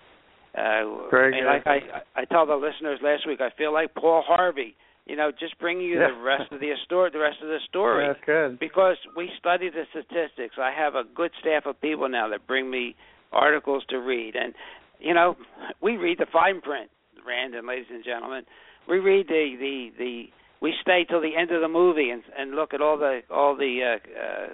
uh, 0.55 1.09
Very 1.09 1.38
and 1.38 1.41
good. 1.41 1.47
like 1.47 1.68
I 1.68 2.22
I 2.22 2.26
told 2.26 2.49
the 2.49 2.55
listeners 2.55 2.99
last 3.03 3.28
week, 3.28 3.41
I 3.41 3.49
feel 3.57 3.74
like 3.74 3.93
Paul 3.95 4.24
Harvey. 4.26 4.76
You 5.05 5.15
know, 5.15 5.32
just 5.32 5.57
bringing 5.57 5.86
you 5.86 6.01
yeah. 6.01 6.09
the 6.09 6.22
rest 6.22 6.51
of 6.51 6.59
the 6.59 6.74
story, 6.84 7.09
the 7.13 7.20
rest 7.20 7.38
of 7.41 7.47
the 7.47 7.59
story. 7.70 8.05
That's 8.05 8.20
good. 8.26 8.59
Because 8.59 8.97
we 9.15 9.30
study 9.39 9.70
the 9.70 9.84
statistics. 9.89 10.55
I 10.59 10.74
have 10.78 10.95
a 10.95 11.03
good 11.15 11.32
staff 11.39 11.65
of 11.65 11.80
people 11.80 12.09
now 12.09 12.28
that 12.28 12.45
bring 12.45 12.70
me 12.70 12.93
articles 13.32 13.84
to 13.89 13.99
read, 13.99 14.36
and 14.36 14.53
you 14.99 15.13
know, 15.13 15.38
we 15.82 15.95
read 15.95 16.18
the 16.18 16.26
fine 16.32 16.59
print, 16.59 16.89
Rand 17.26 17.55
and 17.55 17.65
ladies 17.65 17.88
and 17.89 18.03
gentlemen. 18.03 18.43
We 18.89 18.99
read 18.99 19.28
the 19.28 19.55
the 19.57 19.91
the 19.97 20.24
we 20.62 20.74
stay 20.82 21.05
till 21.08 21.22
the 21.22 21.36
end 21.36 21.51
of 21.51 21.62
the 21.62 21.68
movie 21.68 22.10
and 22.10 22.24
and 22.38 22.51
look 22.51 22.74
at 22.74 22.82
all 22.82 22.97
the 22.97 23.22
all 23.30 23.55
the 23.55 23.80
uh, 23.84 24.20
uh, 24.20 24.47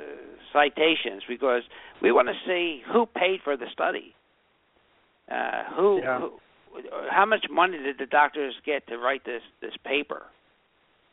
citations 0.52 1.24
because 1.28 1.64
we 2.02 2.12
want 2.12 2.28
to 2.28 2.34
see 2.46 2.82
who 2.92 3.06
paid 3.06 3.40
for 3.44 3.58
the 3.58 3.68
study. 3.72 4.14
Uh, 5.32 5.64
who, 5.76 6.00
yeah. 6.04 6.20
who, 6.20 6.32
how 7.10 7.26
much 7.26 7.46
money 7.50 7.78
did 7.78 7.98
the 7.98 8.06
doctors 8.06 8.54
get 8.66 8.86
to 8.88 8.98
write 8.98 9.24
this 9.26 9.42
this 9.62 9.74
paper? 9.86 10.24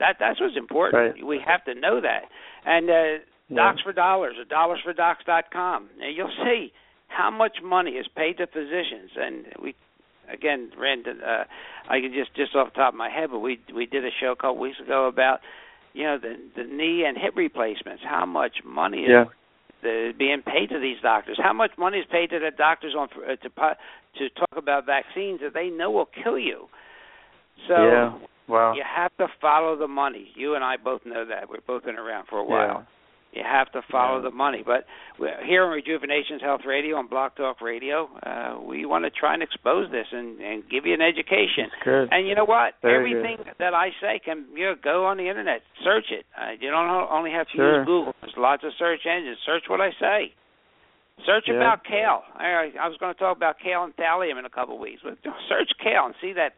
That 0.01 0.16
that's 0.18 0.41
what's 0.41 0.57
important. 0.57 1.14
Right. 1.16 1.26
We 1.26 1.41
have 1.47 1.64
to 1.64 1.74
know 1.74 2.01
that. 2.01 2.22
And 2.64 2.91
uh, 2.91 2.93
yeah. 3.49 3.57
Docs 3.57 3.82
for 3.82 3.93
Dollars 3.93 4.36
or 4.38 4.45
dollarsfordocs.com. 4.45 5.91
And 6.03 6.16
you'll 6.16 6.32
see 6.45 6.72
how 7.09 7.30
much 7.30 7.59
money 7.62 7.93
is 7.93 8.07
paid 8.16 8.38
to 8.38 8.47
physicians. 8.47 9.11
And 9.16 9.45
we 9.62 9.74
again, 10.33 10.70
Rand, 10.78 11.07
uh, 11.09 11.45
I 11.89 12.01
can 12.01 12.12
just 12.12 12.35
just 12.35 12.55
off 12.55 12.72
the 12.72 12.78
top 12.78 12.95
of 12.95 12.99
my 12.99 13.11
head, 13.11 13.31
but 13.31 13.41
we 13.41 13.61
we 13.74 13.87
did 13.87 14.05
a 14.05 14.11
show 14.20 14.33
a 14.33 14.37
couple 14.37 14.59
weeks 14.59 14.81
ago 14.81 15.07
about 15.07 15.41
you 15.93 16.05
know 16.05 16.18
the 16.18 16.37
the 16.57 16.64
knee 16.64 17.05
and 17.07 17.16
hip 17.16 17.35
replacements. 17.37 18.03
How 18.05 18.26
much 18.26 18.59
money 18.64 19.07
yeah. 19.09 19.22
is 19.22 19.28
the, 19.83 20.12
being 20.18 20.43
paid 20.43 20.70
to 20.70 20.78
these 20.78 20.99
doctors? 21.03 21.39
How 21.43 21.53
much 21.53 21.72
money 21.78 21.99
is 21.99 22.07
paid 22.11 22.31
to 22.31 22.39
the 22.39 22.51
doctors 22.57 22.95
on 22.97 23.09
uh, 23.16 23.37
to 23.37 23.49
to 24.18 24.28
talk 24.31 24.57
about 24.57 24.87
vaccines 24.87 25.41
that 25.43 25.55
they 25.55 25.68
know 25.68 25.91
will 25.91 26.09
kill 26.22 26.39
you? 26.39 26.68
So 27.68 27.74
yeah. 27.74 28.18
Wow. 28.49 28.74
you 28.74 28.83
have 28.85 29.16
to 29.18 29.28
follow 29.41 29.76
the 29.76 29.89
money. 29.89 30.28
You 30.35 30.55
and 30.55 30.64
I 30.64 30.76
both 30.76 31.03
know 31.07 31.24
that. 31.26 31.49
We've 31.49 31.64
both 31.66 31.85
been 31.85 31.97
around 31.97 32.26
for 32.28 32.39
a 32.39 32.45
while. 32.45 32.78
Yeah. 32.78 32.85
You 33.33 33.43
have 33.47 33.70
to 33.72 33.83
follow 33.91 34.16
yeah. 34.18 34.24
the 34.28 34.31
money. 34.35 34.62
But 34.66 34.85
here 35.47 35.62
on 35.64 35.70
Rejuvenations 35.70 36.43
Health 36.43 36.62
Radio 36.66 36.97
on 36.97 37.07
Blog 37.07 37.37
Talk 37.37 37.61
Radio, 37.61 38.11
uh, 38.26 38.59
we 38.61 38.85
want 38.87 39.05
to 39.05 39.11
try 39.11 39.35
and 39.35 39.43
expose 39.43 39.91
this 39.93 40.07
and, 40.11 40.41
and 40.41 40.64
give 40.68 40.85
you 40.85 40.95
an 40.95 41.01
education. 41.01 41.70
And 42.11 42.26
you 42.26 42.35
know 42.35 42.45
what? 42.45 42.74
Very 42.83 43.14
Everything 43.14 43.37
good. 43.45 43.55
that 43.61 43.72
I 43.72 43.91
say 44.01 44.18
can 44.24 44.47
you 44.55 44.64
know, 44.66 44.74
go 44.83 45.07
on 45.07 45.16
the 45.16 45.28
internet, 45.28 45.62
search 45.85 46.07
it. 46.11 46.26
Uh, 46.37 46.53
you 46.59 46.70
don't 46.70 46.89
only 46.91 47.31
have 47.31 47.47
to 47.49 47.57
Sure. 47.57 47.78
use 47.78 47.87
Google. 47.87 48.14
There's 48.20 48.35
lots 48.37 48.64
of 48.64 48.72
search 48.78 49.07
engines. 49.07 49.39
Search 49.47 49.62
what 49.68 49.81
I 49.81 49.91
say. 50.01 50.35
Search 51.24 51.45
Yeah. 51.47 51.55
about 51.55 51.85
kale. 51.85 52.24
I, 52.35 52.72
I 52.81 52.89
was 52.89 52.97
going 52.99 53.14
to 53.14 53.18
talk 53.20 53.37
about 53.37 53.57
kale 53.62 53.85
and 53.85 53.95
thallium 53.97 54.39
in 54.39 54.45
a 54.45 54.51
couple 54.51 54.74
of 54.74 54.81
weeks, 54.81 55.03
but 55.05 55.18
search 55.49 55.70
kale 55.83 56.07
and 56.07 56.14
see 56.20 56.33
that 56.33 56.55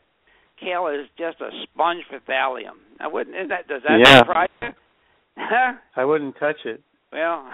kale 0.59 0.87
is 0.87 1.07
just 1.18 1.41
a 1.41 1.51
sponge 1.64 2.05
for 2.09 2.18
thallium. 2.20 2.79
Now, 3.01 3.11
wouldn't 3.11 3.37
is 3.37 3.49
that 3.51 3.68
does 3.68 3.83
that 3.83 3.99
Yeah. 4.01 4.18
surprise 4.20 4.49
you? 4.62 4.68
I 5.97 6.05
wouldn't 6.05 6.37
touch 6.39 6.59
it. 6.64 6.83
well, 7.12 7.47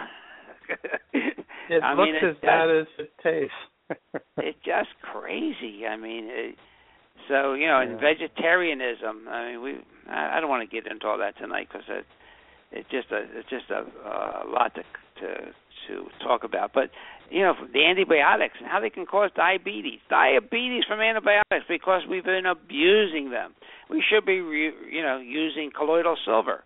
It 1.70 1.82
I 1.82 1.92
looks 1.94 2.12
mean, 2.22 2.30
as 2.30 2.36
bad 2.40 2.70
as 2.70 2.86
it 2.98 3.12
tastes. 3.22 3.52
it's 4.38 4.58
just 4.64 4.88
crazy. 5.02 5.84
I 5.86 5.96
mean, 5.96 6.24
it, 6.30 6.54
so 7.28 7.52
you 7.54 7.66
know, 7.66 7.80
in 7.80 7.90
Yeah. 7.92 8.00
vegetarianism, 8.00 9.28
I 9.28 9.50
mean, 9.52 9.62
we 9.62 9.70
I, 10.08 10.38
I 10.38 10.40
don't 10.40 10.48
want 10.48 10.68
to 10.68 10.74
get 10.74 10.90
into 10.90 11.06
all 11.06 11.18
that 11.18 11.36
tonight 11.36 11.68
because 11.70 11.84
it 11.88 12.06
it's 12.72 12.88
just 12.90 13.10
a 13.12 13.24
it's 13.38 13.48
just 13.50 13.68
a, 13.70 13.84
a 13.84 14.48
lot 14.48 14.74
to 14.76 14.82
to 15.20 15.52
to 15.88 16.08
talk 16.24 16.44
about. 16.44 16.72
But 16.72 16.90
you 17.30 17.42
know, 17.42 17.52
the 17.72 17.84
antibiotics 17.84 18.54
and 18.60 18.66
how 18.68 18.80
they 18.80 18.88
can 18.90 19.04
cause 19.04 19.30
diabetes, 19.36 20.00
diabetes 20.08 20.84
from 20.88 21.00
antibiotics 21.00 21.66
because 21.68 22.02
we've 22.08 22.24
been 22.24 22.46
abusing 22.46 23.28
them. 23.30 23.54
We 23.90 24.02
should 24.08 24.24
be 24.24 24.40
re, 24.40 24.72
you 24.90 25.02
know 25.02 25.18
using 25.18 25.70
colloidal 25.76 26.16
silver. 26.24 26.64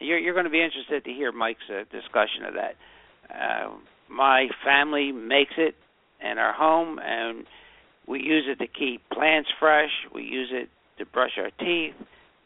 You're 0.00 0.18
you're 0.18 0.34
going 0.34 0.44
to 0.44 0.50
be 0.50 0.62
interested 0.62 1.04
to 1.04 1.12
hear 1.12 1.30
Mike's 1.30 1.60
uh, 1.68 1.84
discussion 1.92 2.44
of 2.48 2.54
that. 2.54 2.74
Uh, 3.32 3.76
my 4.08 4.48
family 4.64 5.12
makes 5.12 5.52
it 5.56 5.76
in 6.20 6.38
our 6.38 6.52
home, 6.52 6.98
and 6.98 7.44
we 8.06 8.20
use 8.20 8.44
it 8.48 8.58
to 8.58 8.66
keep 8.66 9.08
plants 9.10 9.48
fresh. 9.60 9.90
We 10.12 10.22
use 10.22 10.48
it 10.52 10.68
to 10.98 11.06
brush 11.06 11.32
our 11.38 11.50
teeth. 11.64 11.94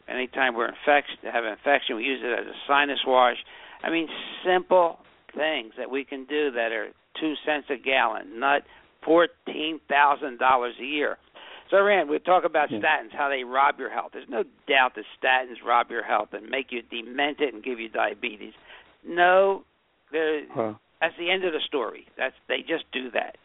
Anytime 0.07 0.53
we're 0.53 0.67
infected, 0.69 1.17
have 1.23 1.43
an 1.43 1.53
infection, 1.53 1.95
we 1.95 2.03
use 2.03 2.21
it 2.23 2.39
as 2.39 2.45
a 2.45 2.57
sinus 2.67 2.99
wash. 3.07 3.37
I 3.83 3.89
mean, 3.89 4.07
simple 4.45 4.99
things 5.35 5.73
that 5.77 5.89
we 5.89 6.03
can 6.03 6.25
do 6.25 6.51
that 6.51 6.71
are 6.71 6.89
two 7.19 7.33
cents 7.45 7.67
a 7.69 7.77
gallon, 7.77 8.39
not 8.39 8.61
fourteen 9.03 9.79
thousand 9.89 10.37
dollars 10.39 10.75
a 10.79 10.85
year. 10.85 11.17
So, 11.69 11.81
Rand, 11.81 12.09
we 12.09 12.19
talk 12.19 12.43
about 12.43 12.69
Yeah. 12.69 12.79
statins, 12.79 13.11
how 13.11 13.29
they 13.29 13.43
rob 13.43 13.79
your 13.79 13.89
health. 13.89 14.11
There's 14.13 14.29
no 14.29 14.43
doubt 14.67 14.93
that 14.95 15.05
statins 15.19 15.63
rob 15.63 15.89
your 15.89 16.03
health 16.03 16.33
and 16.33 16.49
make 16.49 16.71
you 16.71 16.83
demented 16.83 17.53
and 17.53 17.63
give 17.63 17.79
you 17.79 17.89
diabetes. 17.89 18.53
No, 19.03 19.63
there 20.11 20.43
Wow. 20.55 20.79
that's 20.99 21.15
the 21.17 21.29
end 21.29 21.43
of 21.43 21.53
the 21.53 21.59
story. 21.61 22.07
That's 22.15 22.35
they 22.47 22.61
just 22.61 22.89
do 22.91 23.09
that. 23.11 23.37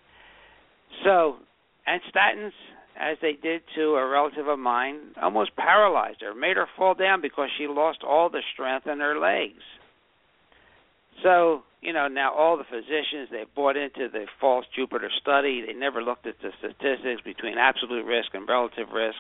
So, 1.03 1.39
and 1.87 2.03
statins, 2.03 2.53
as 2.97 3.19
they 3.21 3.33
did 3.33 3.67
to 3.75 3.97
a 3.97 4.07
relative 4.07 4.49
of 4.49 4.59
mine, 4.59 5.15
almost 5.21 5.57
paralyzed 5.57 6.21
her, 6.21 6.35
made 6.35 6.57
her 6.57 6.67
fall 6.67 6.95
down 6.95 7.21
because 7.21 7.51
she 7.57 7.67
lost 7.67 8.03
all 8.05 8.29
the 8.29 8.43
strength 8.53 8.87
in 8.87 9.01
her 9.01 9.19
legs. 9.19 9.63
So, 11.23 11.65
you 11.83 11.93
know, 11.93 12.09
now 12.09 12.35
all 12.35 12.57
the 12.57 12.65
physicians 12.65 13.29
they 13.31 13.45
bought 13.55 13.77
into 13.77 14.09
the 14.13 14.27
false 14.41 14.67
Jupiter 14.75 15.11
study. 15.21 15.65
They 15.67 15.73
never 15.73 16.03
looked 16.03 16.27
at 16.27 16.37
the 16.43 16.51
statistics 16.59 17.23
between 17.25 17.57
absolute 17.59 18.05
risk 18.05 18.35
and 18.35 18.47
relative 18.49 18.89
risk, 18.93 19.17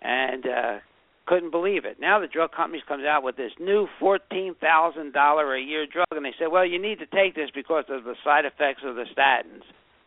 and 0.00 0.46
uh, 0.46 0.78
couldn't 1.26 1.50
believe 1.50 1.84
it. 1.84 1.98
Now 2.00 2.20
the 2.20 2.28
drug 2.28 2.52
companies 2.52 2.82
comes 2.88 3.04
out 3.04 3.22
with 3.22 3.36
this 3.36 3.52
new 3.60 3.88
fourteen 4.00 4.54
thousand 4.60 5.12
dollar 5.12 5.54
a 5.54 5.60
year 5.60 5.86
drug, 5.86 6.06
and 6.12 6.24
they 6.24 6.34
say, 6.38 6.46
well, 6.46 6.64
you 6.64 6.80
need 6.80 6.98
to 7.00 7.06
take 7.06 7.34
this 7.34 7.50
because 7.54 7.84
of 7.88 8.04
the 8.04 8.14
side 8.24 8.46
effects 8.46 8.82
of 8.84 8.94
the 8.94 9.04
statins. 9.16 9.62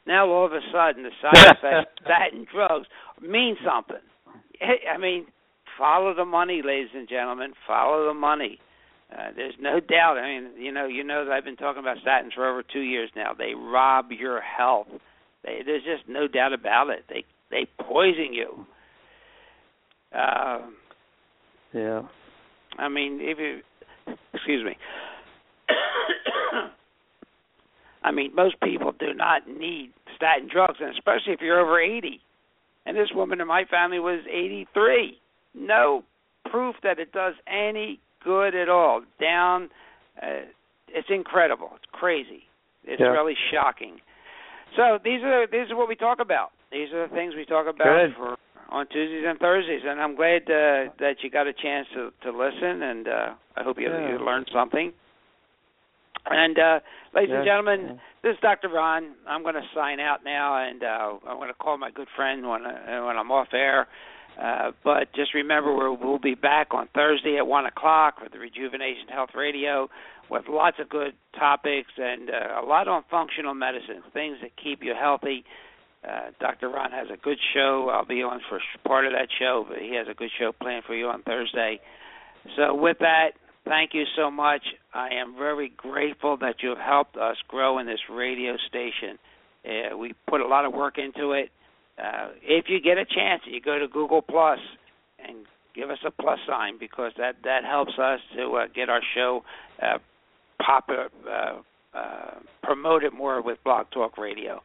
Now 0.08 0.28
all 0.28 0.46
of 0.46 0.54
a 0.54 0.62
sudden, 0.74 1.04
the 1.04 1.12
side 1.22 1.56
effects 1.58 1.92
of 2.00 2.04
statin 2.04 2.48
drugs 2.52 2.88
mean 3.22 3.58
something. 3.64 4.02
I 4.62 4.98
mean, 4.98 5.28
follow 5.78 6.16
the 6.16 6.26
money, 6.26 6.62
ladies 6.66 6.90
and 6.96 7.08
gentlemen. 7.08 7.54
Follow 7.68 8.08
the 8.08 8.14
money. 8.14 8.60
Uh, 9.12 9.30
there's 9.36 9.56
no 9.60 9.80
doubt. 9.80 10.18
I 10.18 10.28
mean, 10.28 10.50
you 10.58 10.72
know, 10.72 10.86
you 10.86 11.04
know 11.04 11.26
that 11.26 11.32
I've 11.32 11.44
been 11.44 11.56
talking 11.56 11.80
about 11.80 11.98
statins 11.98 12.34
for 12.36 12.48
over 12.48 12.62
two 12.62 12.82
years 12.82 13.10
now. 13.16 13.34
They 13.38 13.54
rob 13.56 14.12
your 14.12 14.40
health. 14.40 14.88
They, 15.44 15.62
there's 15.66 15.84
just 15.84 16.08
no 16.08 16.28
doubt 16.28 16.54
about 16.54 16.90
it. 16.90 17.06
They 17.10 17.24
they 17.50 17.68
poison 17.82 18.34
you. 18.34 18.66
Uh, 20.16 20.60
yeah. 21.74 22.02
I 22.78 22.88
mean, 22.88 23.20
if 23.22 23.40
you 23.40 23.62
excuse 24.34 24.64
me. 24.64 24.78
I 28.04 28.12
mean, 28.12 28.34
most 28.36 28.56
people 28.62 28.94
do 28.98 29.14
not 29.14 29.48
need 29.48 29.92
statin 30.16 30.50
drugs, 30.52 30.78
and 30.80 30.90
especially 30.92 31.34
if 31.34 31.42
you're 31.42 31.60
over 31.60 31.80
80. 31.82 32.22
And 32.86 32.96
this 32.96 33.10
woman 33.14 33.42
in 33.42 33.48
my 33.48 33.66
family 33.66 34.00
was 34.00 34.22
83. 34.28 35.20
No 35.54 36.04
proof 36.50 36.76
that 36.84 37.00
it 37.00 37.12
does 37.12 37.34
any 37.48 38.00
good 38.24 38.56
at 38.56 38.70
all. 38.70 39.02
Down, 39.20 39.70
uh, 40.22 40.46
it's 40.88 41.08
incredible. 41.10 41.72
It's 41.76 41.86
crazy. 41.92 42.44
It's 42.84 43.00
yeah. 43.00 43.08
really 43.08 43.36
shocking. 43.52 43.98
So 44.76 45.00
these 45.04 45.22
are 45.24 45.48
these 45.48 45.72
are 45.72 45.76
what 45.76 45.88
we 45.90 45.96
talk 45.96 46.20
about. 46.20 46.52
These 46.72 46.94
are 46.94 47.08
the 47.08 47.14
things 47.14 47.34
we 47.36 47.46
talk 47.46 47.68
about 47.68 48.10
for 48.18 48.38
on 48.70 48.88
Tuesdays 48.88 49.26
and 49.28 49.40
Thursdays, 49.40 49.82
and 49.86 50.00
I'm 50.00 50.16
glad 50.16 50.44
uh, 50.44 50.94
that 51.00 51.16
you 51.22 51.30
got 51.30 51.48
a 51.48 51.54
chance 51.54 51.88
to 51.96 52.12
to 52.24 52.32
listen, 52.32 52.84
and 52.84 53.08
uh, 53.08 53.34
I 53.58 53.64
hope 53.64 53.78
you, 53.80 53.90
Yeah. 53.90 54.12
you 54.12 54.24
learned 54.24 54.50
something. 54.54 54.94
And 56.26 56.60
uh, 56.60 56.80
ladies 57.16 57.34
and 57.34 57.46
gentlemen, 57.46 58.00
this 58.22 58.34
is 58.34 58.40
Dr. 58.42 58.70
Ron. 58.70 59.16
I'm 59.28 59.42
going 59.42 59.56
to 59.56 59.68
sign 59.74 60.00
out 60.00 60.20
now, 60.24 60.68
and 60.68 60.84
uh, 60.84 61.18
I'm 61.28 61.38
going 61.38 61.48
to 61.48 61.56
call 61.56 61.78
my 61.78 61.90
good 61.92 62.08
friend 62.16 62.48
when 62.48 62.66
uh, 62.66 63.06
when 63.06 63.18
I'm 63.18 63.32
off 63.32 63.48
air. 63.54 63.88
Uh, 64.40 64.72
but 64.84 65.12
just 65.14 65.34
remember, 65.34 65.76
we'll, 65.76 65.98
we'll 65.98 66.20
be 66.20 66.36
back 66.36 66.74
on 66.74 66.88
Thursday 66.96 67.38
at 67.38 67.46
one 67.46 67.66
o'clock 67.66 68.22
with 68.22 68.32
the 68.32 68.40
Rejuvenation 68.40 69.08
Health 69.10 69.32
Radio, 69.36 69.90
with 70.30 70.44
lots 70.48 70.78
of 70.80 70.88
good 70.88 71.14
topics 71.38 71.92
and 71.98 72.30
uh, 72.30 72.62
a 72.62 72.66
lot 72.66 72.88
on 72.88 73.04
functional 73.12 73.54
medicine, 73.54 74.02
things 74.14 74.38
that 74.42 74.52
keep 74.62 74.84
you 74.84 74.94
healthy. 74.98 75.44
Uh, 76.08 76.32
Dr. 76.40 76.70
Ron 76.70 76.92
has 76.92 77.08
a 77.14 77.18
good 77.18 77.40
show. 77.54 77.90
I'll 77.92 78.06
be 78.06 78.24
on 78.24 78.40
for 78.48 78.62
part 78.86 79.06
of 79.06 79.12
that 79.12 79.28
show, 79.38 79.66
but 79.68 79.80
he 79.80 79.96
has 79.96 80.08
a 80.10 80.14
good 80.14 80.32
show 80.40 80.54
planned 80.54 80.86
for 80.86 80.96
you 80.96 81.08
on 81.08 81.24
Thursday. 81.24 81.82
So, 82.56 82.74
with 82.74 83.00
that, 83.00 83.32
thank 83.66 83.94
you 83.94 84.06
so 84.16 84.32
much. 84.32 84.62
I 84.94 85.10
am 85.16 85.36
very 85.38 85.74
grateful 85.76 86.38
that 86.38 86.64
you 86.64 86.70
have 86.70 86.78
helped 86.78 87.18
us 87.18 87.36
grow 87.50 87.80
in 87.80 87.86
this 87.86 88.00
radio 88.10 88.56
station. 88.70 89.20
Uh, 89.66 89.98
we 89.98 90.14
put 90.30 90.40
a 90.40 90.48
lot 90.48 90.64
of 90.64 90.74
work 90.74 90.98
into 90.98 91.34
it. 91.34 91.50
Uh, 92.00 92.30
if 92.42 92.66
you 92.70 92.80
get 92.80 92.98
a 92.98 93.06
chance, 93.06 93.42
you 93.46 93.60
go 93.60 93.78
to 93.78 93.88
Google 93.88 94.22
Plus 94.22 94.60
and 95.28 95.46
give 95.76 95.90
us 95.90 96.00
a 96.06 96.12
plus 96.12 96.40
sign 96.48 96.78
because 96.80 97.12
that 97.18 97.36
that 97.44 97.64
helps 97.64 97.94
us 98.00 98.20
to 98.36 98.56
uh, 98.56 98.68
get 98.74 98.90
our 98.90 99.02
show 99.16 99.44
uh, 99.82 99.98
popular, 100.64 101.10
uh, 101.30 101.98
uh, 101.98 102.40
promote 102.64 103.04
it 103.04 103.14
more 103.14 103.42
with 103.42 103.58
Blog 103.64 103.88
Talk 103.92 104.18
Radio. 104.18 104.62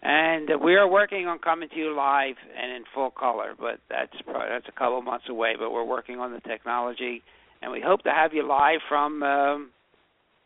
And 0.00 0.48
we 0.62 0.76
are 0.76 0.88
working 0.88 1.26
on 1.26 1.40
coming 1.40 1.68
to 1.70 1.76
you 1.76 1.94
live 1.94 2.36
and 2.56 2.70
in 2.72 2.84
full 2.94 3.10
color, 3.10 3.54
but 3.58 3.80
that's 3.90 4.14
probably, 4.24 4.48
that's 4.48 4.68
a 4.68 4.72
couple 4.78 5.02
months 5.02 5.26
away. 5.28 5.54
But 5.58 5.72
we're 5.72 5.84
working 5.84 6.20
on 6.20 6.32
the 6.32 6.40
technology, 6.40 7.22
and 7.60 7.72
we 7.72 7.80
hope 7.80 8.02
to 8.02 8.10
have 8.10 8.32
you 8.32 8.46
live 8.46 8.78
from 8.88 9.22
um, 9.24 9.70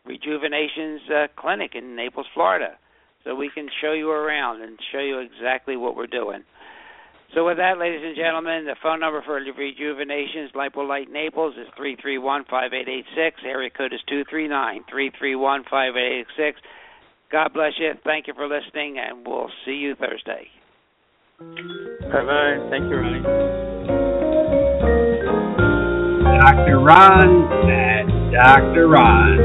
Rejuvenation's 0.06 1.02
uh, 1.10 1.26
clinic 1.36 1.72
in 1.74 1.94
Naples, 1.96 2.26
Florida, 2.32 2.78
so 3.24 3.34
we 3.34 3.50
can 3.54 3.68
show 3.80 3.92
you 3.92 4.10
around 4.10 4.62
and 4.62 4.78
show 4.92 5.00
you 5.00 5.18
exactly 5.18 5.76
what 5.76 5.96
we're 5.96 6.06
doing. 6.06 6.42
So 7.34 7.46
with 7.46 7.56
that, 7.56 7.78
ladies 7.78 8.02
and 8.04 8.14
gentlemen, 8.14 8.66
the 8.66 8.76
phone 8.82 9.00
number 9.00 9.22
for 9.22 9.34
Rejuvenation's 9.34 10.52
Lipolight 10.52 11.10
Naples 11.10 11.54
is 11.56 11.66
three 11.76 11.96
three 11.96 12.18
one 12.18 12.44
five 12.50 12.72
eight 12.74 12.88
eight 12.88 13.06
six. 13.16 13.40
Area 13.44 13.70
code 13.70 13.94
is 13.94 14.00
two 14.06 14.22
three 14.28 14.48
nine 14.48 14.84
three 14.90 15.10
three 15.18 15.34
one 15.34 15.64
five 15.70 15.96
eight 15.96 16.20
eight 16.20 16.26
six. 16.36 16.60
God 17.30 17.54
bless 17.54 17.72
you. 17.78 17.92
Thank 18.04 18.26
you 18.26 18.34
for 18.34 18.46
listening, 18.46 18.98
and 18.98 19.26
we'll 19.26 19.48
see 19.64 19.72
you 19.72 19.94
Thursday. 19.94 20.48
Bye 21.38 22.24
bye. 22.24 22.68
Thank 22.68 22.84
you, 22.90 22.96
Ronnie. 22.96 23.22
Dr. 26.42 26.80
Ron 26.80 27.70
and 27.70 28.32
Dr. 28.32 28.88
Ron 28.88 29.38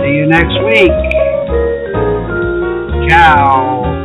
See 0.01 0.13
you 0.17 0.25
next 0.25 0.57
week. 0.65 0.97
Ciao. 3.07 4.00